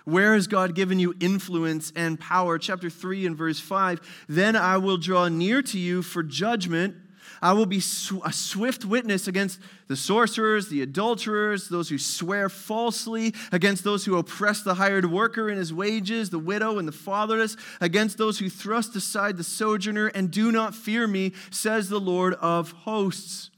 Where 0.04 0.34
has 0.34 0.46
God 0.48 0.74
given 0.74 0.98
you 0.98 1.14
influence 1.20 1.92
and 1.94 2.18
power? 2.18 2.58
Chapter 2.58 2.90
3 2.90 3.26
and 3.26 3.36
verse 3.36 3.60
5 3.60 4.26
Then 4.28 4.56
I 4.56 4.76
will 4.76 4.96
draw 4.98 5.28
near 5.28 5.62
to 5.62 5.78
you 5.78 6.02
for 6.02 6.22
judgment 6.22 6.96
I 7.42 7.52
will 7.52 7.66
be 7.66 7.78
a 7.78 8.32
swift 8.32 8.84
witness 8.84 9.26
against 9.26 9.60
the 9.88 9.96
sorcerers, 9.96 10.68
the 10.68 10.82
adulterers, 10.82 11.68
those 11.68 11.88
who 11.88 11.98
swear 11.98 12.48
falsely, 12.48 13.34
against 13.52 13.84
those 13.84 14.04
who 14.04 14.16
oppress 14.16 14.62
the 14.62 14.74
hired 14.74 15.10
worker 15.10 15.48
in 15.48 15.58
his 15.58 15.72
wages, 15.72 16.30
the 16.30 16.38
widow 16.38 16.78
and 16.78 16.86
the 16.86 16.92
fatherless, 16.92 17.56
against 17.80 18.18
those 18.18 18.38
who 18.38 18.48
thrust 18.48 18.94
aside 18.94 19.36
the 19.36 19.44
sojourner 19.44 20.08
and 20.08 20.30
do 20.30 20.52
not 20.52 20.74
fear 20.74 21.06
me, 21.06 21.32
says 21.50 21.88
the 21.88 22.00
Lord 22.00 22.34
of 22.34 22.72
hosts. 22.72 23.50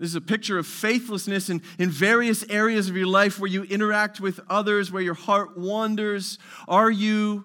This 0.00 0.10
is 0.10 0.16
a 0.16 0.20
picture 0.20 0.58
of 0.58 0.66
faithlessness 0.66 1.48
in, 1.48 1.62
in 1.78 1.88
various 1.88 2.44
areas 2.50 2.90
of 2.90 2.96
your 2.96 3.06
life 3.06 3.38
where 3.38 3.48
you 3.48 3.62
interact 3.62 4.20
with 4.20 4.40
others, 4.50 4.90
where 4.90 5.02
your 5.02 5.14
heart 5.14 5.56
wanders. 5.56 6.38
Are 6.66 6.90
you 6.90 7.44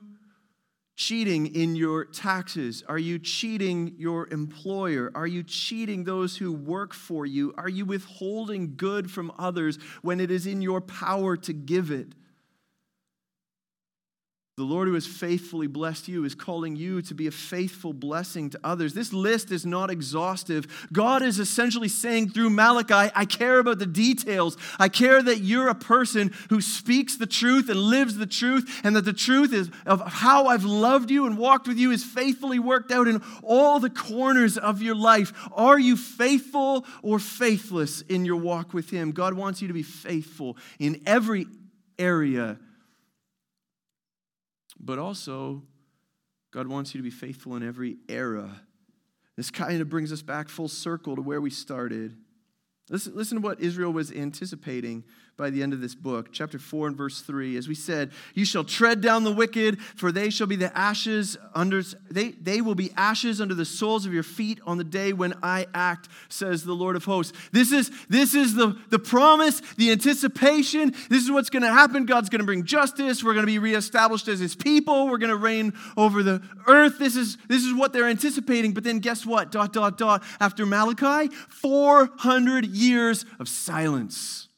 cheating 1.00 1.48
in 1.56 1.78
your 1.78 2.04
taxes? 2.04 2.84
Are 2.90 3.00
you 3.00 3.20
cheating 3.20 3.96
your 3.98 4.28
employer? 4.34 5.10
Are 5.16 5.26
you 5.26 5.44
cheating 5.44 6.04
those 6.04 6.36
who 6.36 6.52
work 6.52 6.94
for 6.94 7.26
you? 7.26 7.54
Are 7.58 7.70
you 7.70 7.86
withholding 7.86 8.76
good 8.76 9.10
from 9.10 9.32
others 9.40 9.80
when 10.02 10.20
it 10.20 10.30
is 10.30 10.46
in 10.46 10.62
your 10.62 10.82
power 10.82 11.38
to 11.38 11.54
give 11.54 11.90
it? 11.90 12.16
The 14.60 14.66
Lord 14.66 14.90
who 14.90 14.96
has 14.96 15.08
faithfully 15.08 15.68
blessed 15.68 16.10
you 16.10 16.26
is 16.26 16.36
calling 16.36 16.76
you 16.76 17.02
to 17.04 17.14
be 17.14 17.28
a 17.28 17.32
faithful 17.32 17.94
blessing 17.94 18.50
to 18.50 18.60
others. 18.62 18.94
This 18.94 19.14
list 19.14 19.52
is 19.52 19.66
not 19.66 19.90
exhaustive. 19.90 20.90
God 20.92 21.22
is 21.22 21.40
essentially 21.40 21.88
saying 21.88 22.32
through 22.32 22.50
Malachi, 22.50 23.10
I 23.16 23.24
care 23.24 23.60
about 23.60 23.80
the 23.80 23.86
details. 23.86 24.58
I 24.78 24.90
care 24.90 25.24
that 25.24 25.40
you're 25.40 25.70
a 25.70 25.76
person 25.76 26.36
who 26.50 26.60
speaks 26.60 27.16
the 27.16 27.26
truth 27.26 27.70
and 27.70 27.80
lives 27.80 28.18
the 28.18 28.26
truth, 28.26 28.82
and 28.84 28.98
that 28.98 29.06
the 29.06 29.14
truth 29.14 29.54
is 29.54 29.72
of 29.86 30.06
how 30.06 30.48
I've 30.48 30.66
loved 30.66 31.10
you 31.10 31.26
and 31.26 31.38
walked 31.38 31.66
with 31.66 31.78
you 31.78 31.92
is 31.92 32.04
faithfully 32.04 32.60
worked 32.60 32.92
out 32.92 33.08
in 33.08 33.22
all 33.42 33.80
the 33.80 33.90
corners 33.90 34.58
of 34.58 34.82
your 34.82 34.96
life. 34.96 35.32
Are 35.54 35.80
you 35.80 35.96
faithful 35.96 36.86
or 37.02 37.18
faithless 37.18 38.02
in 38.02 38.26
your 38.26 38.36
walk 38.36 38.74
with 38.74 38.90
Him? 38.90 39.14
God 39.14 39.36
wants 39.36 39.62
you 39.62 39.70
to 39.70 39.74
be 39.74 39.84
faithful 39.84 40.58
in 40.80 41.02
every 41.06 41.48
area 41.98 42.60
but 44.80 45.00
also, 45.00 45.64
God 46.52 46.68
wants 46.68 46.94
you 46.94 47.00
to 47.00 47.04
be 47.04 47.12
faithful 47.12 47.56
in 47.56 47.68
every 47.68 47.98
era. 48.08 48.62
This 49.36 49.52
kind 49.52 49.82
of 49.82 49.90
brings 49.90 50.12
us 50.12 50.22
back 50.22 50.50
full 50.50 50.68
circle 50.68 51.16
to 51.16 51.22
where 51.22 51.42
we 51.42 51.50
started. 51.50 52.18
Listen, 52.90 53.16
listen 53.16 53.38
to 53.38 53.42
what 53.42 53.62
Israel 53.62 53.94
was 53.94 54.12
anticipating 54.12 55.04
by 55.40 55.50
the 55.50 55.64
end 55.64 55.72
of 55.72 55.80
this 55.80 55.96
book. 55.96 56.30
Chapter 56.34 56.60
4 56.60 56.88
and 56.88 56.98
verse 56.98 57.22
3. 57.22 57.56
As 57.56 57.68
we 57.68 57.74
said, 57.74 58.12
you 58.36 58.44
shall 58.44 58.66
tread 58.66 59.00
down 59.00 59.24
the 59.24 59.32
wicked, 59.32 59.82
for 59.96 60.12
they 60.12 60.30
shall 60.30 60.48
be 60.48 60.58
the 60.58 60.78
ashes 60.78 61.38
under 61.56 61.82
they, 62.12 62.32
they 62.32 62.60
will 62.60 62.76
be 62.76 62.92
ashes 62.98 63.40
under 63.40 63.56
the 63.56 63.64
soles 63.64 64.06
of 64.06 64.14
your 64.14 64.24
feet 64.24 64.60
on 64.66 64.78
the 64.78 64.84
day 64.84 65.14
when 65.14 65.34
I 65.42 65.68
act, 65.74 66.10
says 66.28 66.66
the 66.66 66.74
Lord 66.74 66.98
of 66.98 67.06
hosts. 67.06 67.32
This 67.54 67.72
is 67.72 67.90
this 68.10 68.36
is 68.36 68.54
the, 68.54 68.78
the 68.90 69.00
promise, 69.00 69.62
the 69.78 69.92
anticipation. 69.92 70.94
This 71.10 71.24
is 71.24 71.32
what's 71.32 71.50
going 71.50 71.64
to 71.64 71.72
happen. 71.72 72.06
God's 72.06 72.30
going 72.30 72.40
to 72.40 72.46
bring 72.46 72.66
justice. 72.66 73.24
We're 73.24 73.34
going 73.34 73.46
to 73.46 73.52
be 73.52 73.60
reestablished 73.60 74.28
as 74.28 74.40
his 74.40 74.58
people. 74.58 75.08
We're 75.08 75.20
going 75.20 75.30
to 75.30 75.38
reign 75.38 75.74
over 75.96 76.22
the 76.22 76.42
earth. 76.68 77.00
This 77.00 77.16
is 77.16 77.38
this 77.48 77.64
is 77.64 77.74
what 77.74 77.94
they're 77.94 78.10
anticipating. 78.10 78.74
But 78.74 78.84
then 78.84 79.00
guess 79.00 79.26
what? 79.26 79.54
Dot 79.54 79.72
dot 79.72 79.98
dot. 79.98 80.22
After 80.42 80.66
Malachi, 80.66 81.34
400 81.48 82.66
years 82.66 83.24
of 83.40 83.48
silence. 83.48 84.49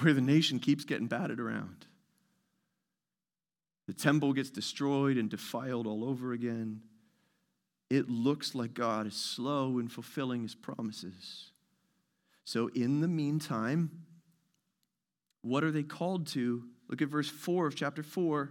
Where 0.00 0.12
the 0.12 0.20
nation 0.20 0.58
keeps 0.58 0.84
getting 0.84 1.06
batted 1.06 1.40
around. 1.40 1.86
The 3.86 3.92
temple 3.92 4.32
gets 4.32 4.50
destroyed 4.50 5.16
and 5.16 5.28
defiled 5.28 5.86
all 5.86 6.04
over 6.04 6.32
again. 6.32 6.80
It 7.90 8.08
looks 8.08 8.54
like 8.54 8.74
God 8.74 9.06
is 9.06 9.14
slow 9.14 9.78
in 9.78 9.88
fulfilling 9.88 10.42
his 10.42 10.54
promises. 10.54 11.50
So, 12.44 12.68
in 12.68 13.00
the 13.00 13.08
meantime, 13.08 13.90
what 15.42 15.64
are 15.64 15.70
they 15.70 15.82
called 15.82 16.26
to? 16.28 16.64
Look 16.88 17.02
at 17.02 17.08
verse 17.08 17.28
4 17.28 17.66
of 17.66 17.76
chapter 17.76 18.02
4. 18.02 18.50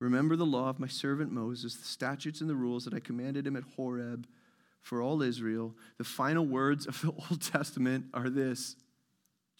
Remember 0.00 0.36
the 0.36 0.46
law 0.46 0.70
of 0.70 0.80
my 0.80 0.86
servant 0.86 1.30
Moses, 1.30 1.76
the 1.76 1.84
statutes 1.84 2.40
and 2.40 2.48
the 2.48 2.56
rules 2.56 2.84
that 2.86 2.94
I 2.94 3.00
commanded 3.00 3.46
him 3.46 3.56
at 3.56 3.64
Horeb 3.76 4.26
for 4.80 5.02
all 5.02 5.20
Israel. 5.20 5.74
The 5.98 6.04
final 6.04 6.46
words 6.46 6.86
of 6.86 7.00
the 7.02 7.08
Old 7.30 7.42
Testament 7.42 8.06
are 8.14 8.30
this 8.30 8.76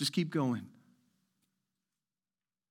just 0.01 0.15
keep 0.15 0.31
going. 0.31 0.63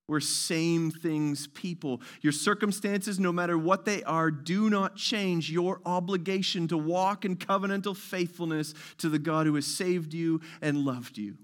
We're 0.08 0.20
same 0.20 0.90
things 0.90 1.46
people. 1.46 2.02
Your 2.22 2.34
circumstances, 2.34 3.20
no 3.20 3.32
matter 3.32 3.56
what 3.56 3.86
they 3.86 4.02
are, 4.02 4.32
do 4.32 4.68
not 4.68 4.96
change 4.96 5.52
your 5.52 5.80
obligation 5.86 6.68
to 6.70 6.78
walk 6.80 7.26
in 7.26 7.36
covenantal 7.36 7.96
faithfulness 7.96 8.74
to 8.98 9.10
the 9.10 9.20
God 9.20 9.46
who 9.46 9.54
has 9.54 9.68
saved 9.68 10.16
you 10.16 10.42
and 10.60 10.80
loved 10.80 11.20
you. 11.20 11.38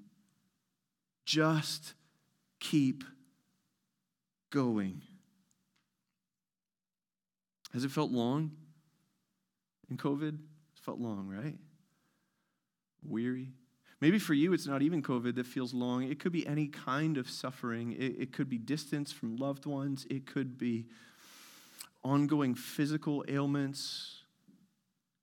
Just 1.24 1.94
keep 2.60 3.04
going. 4.50 5.04
Has 7.74 7.84
it 7.84 7.92
felt 7.92 8.10
long 8.10 8.54
in 9.92 9.98
COVID? 9.98 10.34
It 10.34 10.82
felt 10.82 10.98
long, 10.98 11.28
right? 11.28 11.60
Weary. 13.04 13.54
Maybe 14.02 14.20
for 14.20 14.34
you, 14.34 14.54
it's 14.54 14.68
not 14.68 14.82
even 14.82 15.02
COVID 15.02 15.36
that 15.36 15.46
feels 15.46 15.74
long. 15.74 16.04
It 16.04 16.20
could 16.20 16.32
be 16.32 16.46
any 16.46 16.68
kind 16.68 17.18
of 17.18 17.30
suffering. 17.30 17.94
It, 17.94 18.20
it 18.20 18.34
could 18.34 18.50
be 18.50 18.58
distance 18.58 19.12
from 19.12 19.38
loved 19.38 19.66
ones. 19.66 20.06
It 20.10 20.26
could 20.26 20.58
be 20.58 20.86
ongoing 22.04 22.56
physical 22.56 23.24
ailments, 23.28 24.24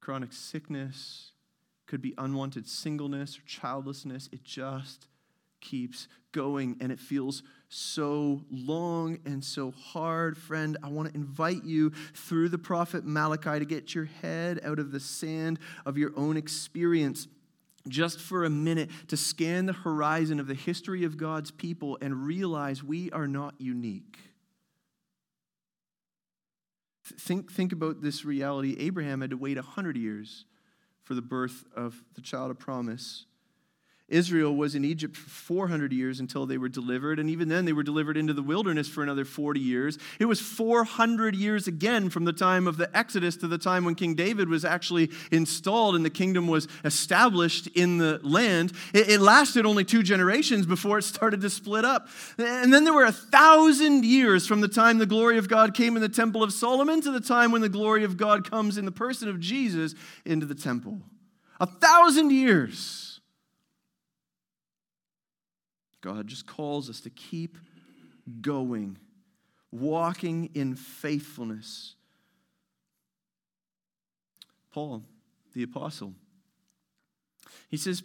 chronic 0.00 0.32
sickness. 0.32 1.32
It 1.84 1.90
could 1.90 2.02
be 2.02 2.14
unwanted 2.16 2.66
singleness 2.66 3.38
or 3.38 3.42
childlessness. 3.42 4.28
It 4.32 4.42
just 4.42 5.06
keeps 5.60 6.08
going 6.32 6.76
and 6.80 6.90
it 6.90 6.98
feels 6.98 7.42
so 7.68 8.42
long 8.50 9.18
and 9.24 9.44
so 9.44 9.70
hard. 9.70 10.36
Friend, 10.36 10.76
I 10.82 10.88
want 10.88 11.08
to 11.10 11.14
invite 11.14 11.64
you 11.64 11.92
through 12.14 12.48
the 12.48 12.58
prophet 12.58 13.04
Malachi 13.04 13.58
to 13.58 13.64
get 13.64 13.94
your 13.94 14.06
head 14.06 14.60
out 14.64 14.78
of 14.78 14.92
the 14.92 15.00
sand 15.00 15.58
of 15.86 15.96
your 15.96 16.12
own 16.16 16.36
experience. 16.36 17.28
Just 17.88 18.20
for 18.20 18.44
a 18.44 18.50
minute 18.50 18.90
to 19.08 19.16
scan 19.16 19.66
the 19.66 19.72
horizon 19.72 20.38
of 20.38 20.46
the 20.46 20.54
history 20.54 21.04
of 21.04 21.16
God's 21.16 21.50
people 21.50 21.98
and 22.00 22.24
realize 22.24 22.82
we 22.82 23.10
are 23.10 23.26
not 23.26 23.54
unique. 23.58 24.18
Think, 27.04 27.50
think 27.50 27.72
about 27.72 28.00
this 28.00 28.24
reality. 28.24 28.76
Abraham 28.78 29.20
had 29.20 29.30
to 29.30 29.36
wait 29.36 29.56
100 29.56 29.96
years 29.96 30.44
for 31.02 31.14
the 31.14 31.22
birth 31.22 31.64
of 31.74 32.04
the 32.14 32.20
child 32.20 32.50
of 32.50 32.58
promise. 32.58 33.26
Israel 34.08 34.54
was 34.54 34.74
in 34.74 34.84
Egypt 34.84 35.16
for 35.16 35.30
400 35.30 35.92
years 35.92 36.20
until 36.20 36.44
they 36.44 36.58
were 36.58 36.68
delivered, 36.68 37.18
and 37.18 37.30
even 37.30 37.48
then 37.48 37.64
they 37.64 37.72
were 37.72 37.82
delivered 37.82 38.16
into 38.16 38.34
the 38.34 38.42
wilderness 38.42 38.86
for 38.86 39.02
another 39.02 39.24
40 39.24 39.58
years. 39.58 39.98
It 40.18 40.26
was 40.26 40.40
400 40.40 41.34
years 41.34 41.66
again 41.66 42.10
from 42.10 42.24
the 42.24 42.32
time 42.32 42.66
of 42.66 42.76
the 42.76 42.94
Exodus 42.96 43.36
to 43.36 43.48
the 43.48 43.58
time 43.58 43.84
when 43.84 43.94
King 43.94 44.14
David 44.14 44.48
was 44.48 44.64
actually 44.64 45.10
installed 45.30 45.96
and 45.96 46.04
the 46.04 46.10
kingdom 46.10 46.46
was 46.46 46.68
established 46.84 47.68
in 47.68 47.98
the 47.98 48.20
land. 48.22 48.72
It, 48.92 49.08
it 49.08 49.20
lasted 49.20 49.64
only 49.64 49.84
two 49.84 50.02
generations 50.02 50.66
before 50.66 50.98
it 50.98 51.02
started 51.02 51.40
to 51.40 51.50
split 51.50 51.84
up. 51.84 52.08
And 52.38 52.72
then 52.72 52.84
there 52.84 52.94
were 52.94 53.04
a 53.04 53.12
thousand 53.12 54.04
years 54.04 54.46
from 54.46 54.60
the 54.60 54.68
time 54.68 54.98
the 54.98 55.06
glory 55.06 55.38
of 55.38 55.48
God 55.48 55.74
came 55.74 55.96
in 55.96 56.02
the 56.02 56.08
temple 56.08 56.42
of 56.42 56.52
Solomon 56.52 57.00
to 57.02 57.10
the 57.10 57.20
time 57.20 57.50
when 57.50 57.62
the 57.62 57.68
glory 57.68 58.04
of 58.04 58.16
God 58.16 58.48
comes 58.48 58.76
in 58.76 58.84
the 58.84 58.92
person 58.92 59.28
of 59.28 59.40
Jesus 59.40 59.94
into 60.24 60.44
the 60.44 60.54
temple. 60.54 61.00
A 61.60 61.66
thousand 61.66 62.30
years. 62.30 63.11
God 66.02 66.26
just 66.26 66.46
calls 66.46 66.90
us 66.90 67.00
to 67.00 67.10
keep 67.10 67.56
going, 68.40 68.98
walking 69.70 70.50
in 70.54 70.74
faithfulness. 70.74 71.94
Paul, 74.72 75.02
the 75.54 75.62
apostle, 75.62 76.12
he 77.70 77.76
says, 77.76 78.02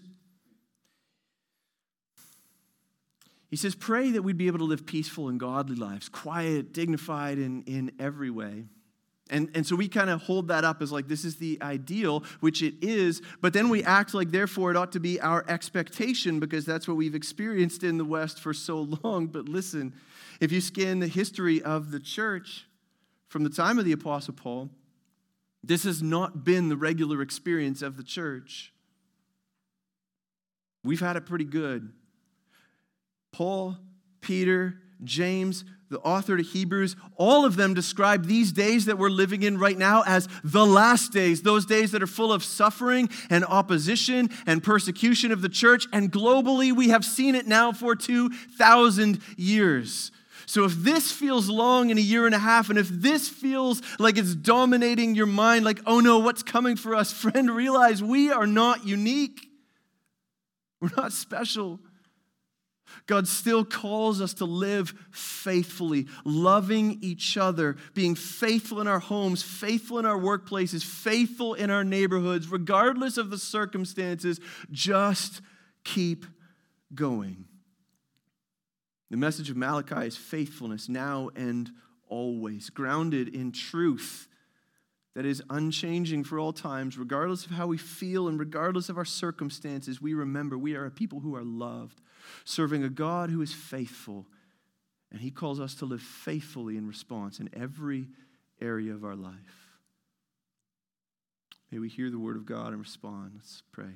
He 3.49 3.55
says, 3.55 3.75
pray 3.75 4.11
that 4.11 4.23
we'd 4.23 4.37
be 4.37 4.47
able 4.47 4.59
to 4.59 4.65
live 4.65 4.85
peaceful 4.85 5.29
and 5.29 5.39
godly 5.39 5.77
lives, 5.77 6.09
quiet, 6.09 6.73
dignified 6.73 7.37
in, 7.37 7.63
in 7.63 7.93
every 7.97 8.29
way. 8.29 8.65
And, 9.29 9.49
and 9.53 9.65
so 9.65 9.75
we 9.75 9.87
kind 9.87 10.09
of 10.09 10.21
hold 10.21 10.47
that 10.47 10.63
up 10.63 10.81
as 10.81 10.91
like 10.91 11.07
this 11.07 11.25
is 11.25 11.35
the 11.35 11.57
ideal, 11.61 12.23
which 12.39 12.61
it 12.61 12.75
is, 12.81 13.21
but 13.41 13.53
then 13.53 13.69
we 13.69 13.83
act 13.83 14.13
like 14.13 14.31
therefore 14.31 14.71
it 14.71 14.77
ought 14.77 14.91
to 14.93 14.99
be 14.99 15.19
our 15.19 15.43
expectation 15.47 16.39
because 16.39 16.65
that's 16.65 16.87
what 16.87 16.95
we've 16.95 17.15
experienced 17.15 17.83
in 17.83 17.97
the 17.97 18.05
West 18.05 18.39
for 18.39 18.53
so 18.53 18.87
long. 19.03 19.27
But 19.27 19.49
listen, 19.49 19.93
if 20.39 20.51
you 20.51 20.61
scan 20.61 20.99
the 20.99 21.07
history 21.07 21.61
of 21.61 21.91
the 21.91 21.99
church 21.99 22.67
from 23.27 23.43
the 23.43 23.49
time 23.49 23.77
of 23.77 23.85
the 23.85 23.91
Apostle 23.91 24.33
Paul, 24.33 24.69
this 25.63 25.83
has 25.83 26.01
not 26.01 26.45
been 26.45 26.69
the 26.69 26.77
regular 26.77 27.21
experience 27.21 27.81
of 27.81 27.97
the 27.97 28.03
church. 28.03 28.71
We've 30.83 30.99
had 31.01 31.17
it 31.17 31.25
pretty 31.25 31.43
good. 31.43 31.91
Paul, 33.33 33.77
Peter, 34.21 34.79
James, 35.03 35.65
the 35.89 35.99
author 35.99 36.35
to 36.35 36.43
Hebrews, 36.43 36.95
all 37.15 37.45
of 37.45 37.55
them 37.55 37.73
describe 37.73 38.25
these 38.25 38.51
days 38.51 38.85
that 38.85 38.97
we're 38.97 39.09
living 39.09 39.43
in 39.43 39.57
right 39.57 39.77
now 39.77 40.03
as 40.05 40.27
the 40.43 40.65
last 40.65 41.13
days, 41.13 41.41
those 41.41 41.65
days 41.65 41.91
that 41.91 42.03
are 42.03 42.07
full 42.07 42.33
of 42.33 42.43
suffering 42.43 43.09
and 43.29 43.45
opposition 43.45 44.29
and 44.45 44.63
persecution 44.63 45.31
of 45.31 45.41
the 45.41 45.49
church. 45.49 45.87
And 45.93 46.11
globally, 46.11 46.75
we 46.75 46.89
have 46.89 47.05
seen 47.05 47.35
it 47.35 47.47
now 47.47 47.71
for 47.71 47.95
2,000 47.95 49.21
years. 49.37 50.11
So 50.45 50.63
if 50.63 50.75
this 50.75 51.11
feels 51.11 51.49
long 51.49 51.89
in 51.89 51.97
a 51.97 52.01
year 52.01 52.25
and 52.25 52.33
a 52.33 52.39
half, 52.39 52.69
and 52.69 52.79
if 52.79 52.87
this 52.87 53.27
feels 53.27 53.81
like 53.99 54.17
it's 54.17 54.33
dominating 54.33 55.13
your 55.13 55.25
mind, 55.25 55.65
like, 55.65 55.81
oh 55.85 55.99
no, 55.99 56.19
what's 56.19 56.41
coming 56.41 56.75
for 56.77 56.95
us, 56.95 57.11
friend, 57.21 57.51
realize 57.51 58.01
we 58.01 58.31
are 58.31 58.47
not 58.47 58.85
unique. 58.85 59.47
We're 60.79 60.91
not 60.95 61.11
special. 61.11 61.79
God 63.05 63.27
still 63.27 63.63
calls 63.63 64.19
us 64.21 64.33
to 64.35 64.45
live 64.45 64.93
faithfully, 65.11 66.07
loving 66.25 66.97
each 67.01 67.37
other, 67.37 67.77
being 67.93 68.15
faithful 68.15 68.81
in 68.81 68.87
our 68.87 68.99
homes, 68.99 69.43
faithful 69.43 69.99
in 69.99 70.05
our 70.05 70.17
workplaces, 70.17 70.83
faithful 70.83 71.53
in 71.53 71.69
our 71.69 71.83
neighborhoods, 71.83 72.49
regardless 72.49 73.17
of 73.17 73.29
the 73.29 73.37
circumstances. 73.37 74.39
Just 74.71 75.41
keep 75.83 76.25
going. 76.93 77.45
The 79.09 79.17
message 79.17 79.49
of 79.49 79.55
Malachi 79.55 80.07
is 80.07 80.17
faithfulness 80.17 80.89
now 80.89 81.29
and 81.35 81.71
always, 82.09 82.69
grounded 82.69 83.33
in 83.33 83.51
truth 83.51 84.27
that 85.15 85.25
is 85.25 85.41
unchanging 85.49 86.23
for 86.23 86.37
all 86.37 86.53
times, 86.53 86.97
regardless 86.97 87.45
of 87.45 87.51
how 87.51 87.67
we 87.67 87.77
feel 87.77 88.27
and 88.27 88.39
regardless 88.39 88.87
of 88.89 88.97
our 88.97 89.05
circumstances. 89.05 90.01
We 90.01 90.13
remember 90.13 90.57
we 90.57 90.75
are 90.75 90.85
a 90.85 90.91
people 90.91 91.21
who 91.21 91.35
are 91.35 91.43
loved 91.43 92.01
serving 92.45 92.83
a 92.83 92.89
God 92.89 93.29
who 93.29 93.41
is 93.41 93.53
faithful. 93.53 94.25
And 95.11 95.21
He 95.21 95.31
calls 95.31 95.59
us 95.59 95.75
to 95.75 95.85
live 95.85 96.01
faithfully 96.01 96.77
in 96.77 96.87
response 96.87 97.39
in 97.39 97.49
every 97.53 98.07
area 98.61 98.93
of 98.93 99.03
our 99.03 99.15
life. 99.15 99.33
May 101.71 101.79
we 101.79 101.89
hear 101.89 102.09
the 102.09 102.19
word 102.19 102.37
of 102.37 102.45
God 102.45 102.69
and 102.69 102.79
respond. 102.79 103.31
Let's 103.35 103.61
pray. 103.71 103.95